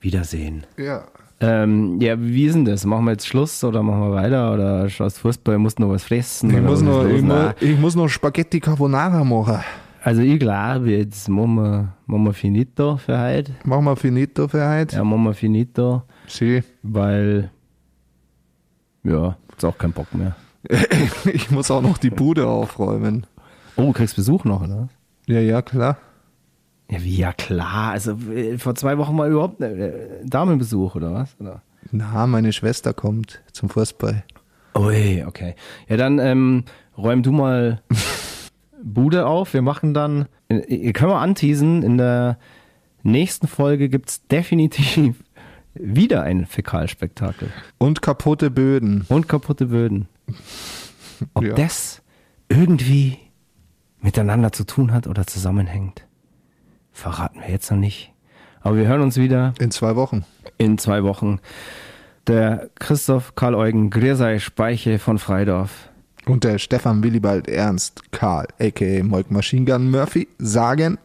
wiedersehen. 0.00 0.64
Ja. 0.76 1.04
Ähm, 1.38 2.00
ja, 2.00 2.18
wie 2.18 2.46
ist 2.46 2.54
denn 2.54 2.64
das? 2.64 2.86
Machen 2.86 3.04
wir 3.04 3.12
jetzt 3.12 3.26
Schluss 3.26 3.62
oder 3.62 3.82
machen 3.82 4.00
wir 4.00 4.12
weiter? 4.12 4.54
Oder 4.54 4.88
schaust 4.88 5.18
Fußball, 5.18 5.58
musst 5.58 5.78
noch 5.78 5.90
was 5.90 6.04
fressen? 6.04 6.50
Ich, 6.50 6.62
muss 6.62 6.80
noch, 6.80 7.04
ich, 7.04 7.22
mu 7.22 7.50
ich 7.60 7.78
muss 7.78 7.94
noch 7.94 8.08
Spaghetti 8.08 8.58
Carbonara 8.58 9.22
machen. 9.22 9.60
Also 10.02 10.22
ich 10.22 10.38
glaube, 10.38 10.92
jetzt 10.92 11.28
machen 11.28 11.56
wir, 11.56 11.92
machen 12.06 12.24
wir 12.24 12.32
finito 12.32 12.96
für 12.96 13.20
heute. 13.20 13.52
Machen 13.64 13.84
wir 13.84 13.96
finito 13.96 14.48
für 14.48 14.66
heute? 14.66 14.96
Ja, 14.96 15.04
machen 15.04 15.24
wir 15.24 15.34
finito. 15.34 16.04
Sie. 16.26 16.62
Weil, 16.82 17.50
ja, 19.02 19.36
jetzt 19.50 19.64
auch 19.64 19.76
keinen 19.76 19.92
Bock 19.92 20.14
mehr. 20.14 20.36
ich 21.24 21.50
muss 21.50 21.70
auch 21.70 21.82
noch 21.82 21.98
die 21.98 22.10
Bude 22.10 22.46
aufräumen. 22.46 23.26
Oh, 23.76 23.82
du 23.82 23.92
kriegst 23.92 24.16
Besuch 24.16 24.44
noch, 24.44 24.62
oder? 24.62 24.88
Ja, 25.26 25.40
ja, 25.40 25.60
klar. 25.60 25.98
Ja, 26.90 27.02
wie, 27.02 27.16
ja 27.16 27.32
klar. 27.32 27.92
Also 27.92 28.12
äh, 28.32 28.58
vor 28.58 28.74
zwei 28.74 28.98
Wochen 28.98 29.16
mal 29.16 29.30
überhaupt 29.30 29.60
äh, 29.60 29.92
Damenbesuch, 30.24 30.94
oder 30.94 31.12
was? 31.12 31.36
Oder? 31.40 31.62
Na, 31.92 32.26
meine 32.26 32.52
Schwester 32.52 32.94
kommt 32.94 33.42
zum 33.52 33.68
Fußball. 33.68 34.24
Ui, 34.76 35.24
okay. 35.26 35.54
Ja, 35.88 35.96
dann 35.96 36.18
ähm, 36.18 36.64
räum 36.96 37.22
du 37.22 37.32
mal 37.32 37.82
Bude 38.82 39.26
auf. 39.26 39.54
Wir 39.54 39.62
machen 39.62 39.94
dann, 39.94 40.26
äh, 40.48 40.92
können 40.92 41.10
wir 41.10 41.18
anteasen, 41.18 41.82
in 41.82 41.98
der 41.98 42.38
nächsten 43.02 43.48
Folge 43.48 43.88
gibt 43.88 44.10
es 44.10 44.26
definitiv 44.26 45.24
wieder 45.74 46.22
ein 46.22 46.46
Fäkalspektakel. 46.46 47.50
Und 47.78 48.02
kaputte 48.02 48.50
Böden. 48.50 49.04
Und 49.08 49.28
kaputte 49.28 49.66
Böden. 49.66 50.08
Ob 51.34 51.44
ja. 51.44 51.54
das 51.54 52.02
irgendwie 52.48 53.18
miteinander 54.00 54.52
zu 54.52 54.64
tun 54.64 54.92
hat 54.92 55.06
oder 55.06 55.26
zusammenhängt, 55.26 56.05
verraten 56.96 57.40
wir 57.40 57.50
jetzt 57.50 57.70
noch 57.70 57.78
nicht. 57.78 58.12
Aber 58.62 58.76
wir 58.76 58.88
hören 58.88 59.02
uns 59.02 59.16
wieder. 59.16 59.54
In 59.60 59.70
zwei 59.70 59.94
Wochen. 59.96 60.24
In 60.58 60.78
zwei 60.78 61.04
Wochen. 61.04 61.40
Der 62.26 62.70
Christoph 62.76 63.34
Karl 63.36 63.54
Eugen 63.54 63.90
Griersei 63.90 64.38
Speiche 64.38 64.98
von 64.98 65.18
Freidorf. 65.18 65.90
Und 66.24 66.42
der 66.42 66.58
Stefan 66.58 67.04
Willibald 67.04 67.46
Ernst 67.46 68.10
Karl, 68.10 68.48
a.k.a. 68.58 69.04
Moik 69.04 69.30
Machine 69.30 69.64
Gun 69.64 69.90
Murphy, 69.92 70.26
sagen 70.38 70.98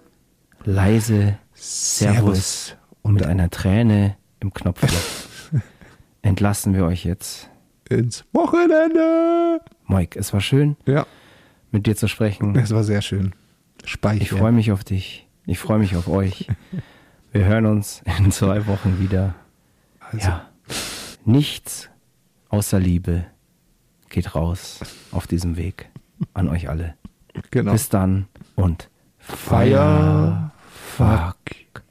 leise 0.64 1.38
Servus, 1.54 2.24
Servus. 2.66 2.76
und 3.04 3.14
mit 3.14 3.26
einer 3.26 3.52
Träne 3.52 4.16
im 4.40 4.52
Knopfloch 4.52 4.90
entlassen 6.24 6.74
wir 6.74 6.86
euch 6.86 7.06
jetzt 7.06 7.50
ins 7.88 8.26
Wochenende. 8.32 9.62
Moik, 9.86 10.16
es 10.16 10.34
war 10.34 10.42
schön, 10.42 10.76
ja. 10.88 11.06
mit 11.72 11.86
dir 11.86 11.96
zu 11.96 12.08
sprechen. 12.08 12.56
Es 12.56 12.74
war 12.74 12.84
sehr 12.84 13.04
schön. 13.04 13.34
Speicher. 13.86 14.22
Ich 14.24 14.32
freue 14.32 14.52
mich 14.52 14.72
auf 14.72 14.84
dich. 14.84 15.28
Ich 15.46 15.60
freue 15.60 15.80
mich 15.80 15.96
auf 15.96 16.08
euch. 16.08 16.48
Wir 17.32 17.46
hören 17.46 17.66
uns 17.66 18.04
in 18.20 18.32
zwei 18.32 18.68
Wochen 18.68 19.00
wieder. 19.00 19.36
Also. 20.00 20.28
Ja. 20.28 20.50
Nichts 21.26 21.90
außer 22.50 22.80
Liebe 22.80 23.26
geht 24.10 24.36
raus 24.36 24.80
auf 25.12 25.28
diesem 25.28 25.56
Weg 25.58 25.90
an 26.34 26.50
euch 26.50 26.70
alle. 26.70 26.96
Genau. 27.52 27.72
Bis 27.72 27.90
dann 27.90 28.28
und 28.56 28.90
Fire, 29.18 30.52
fuck 30.70 31.38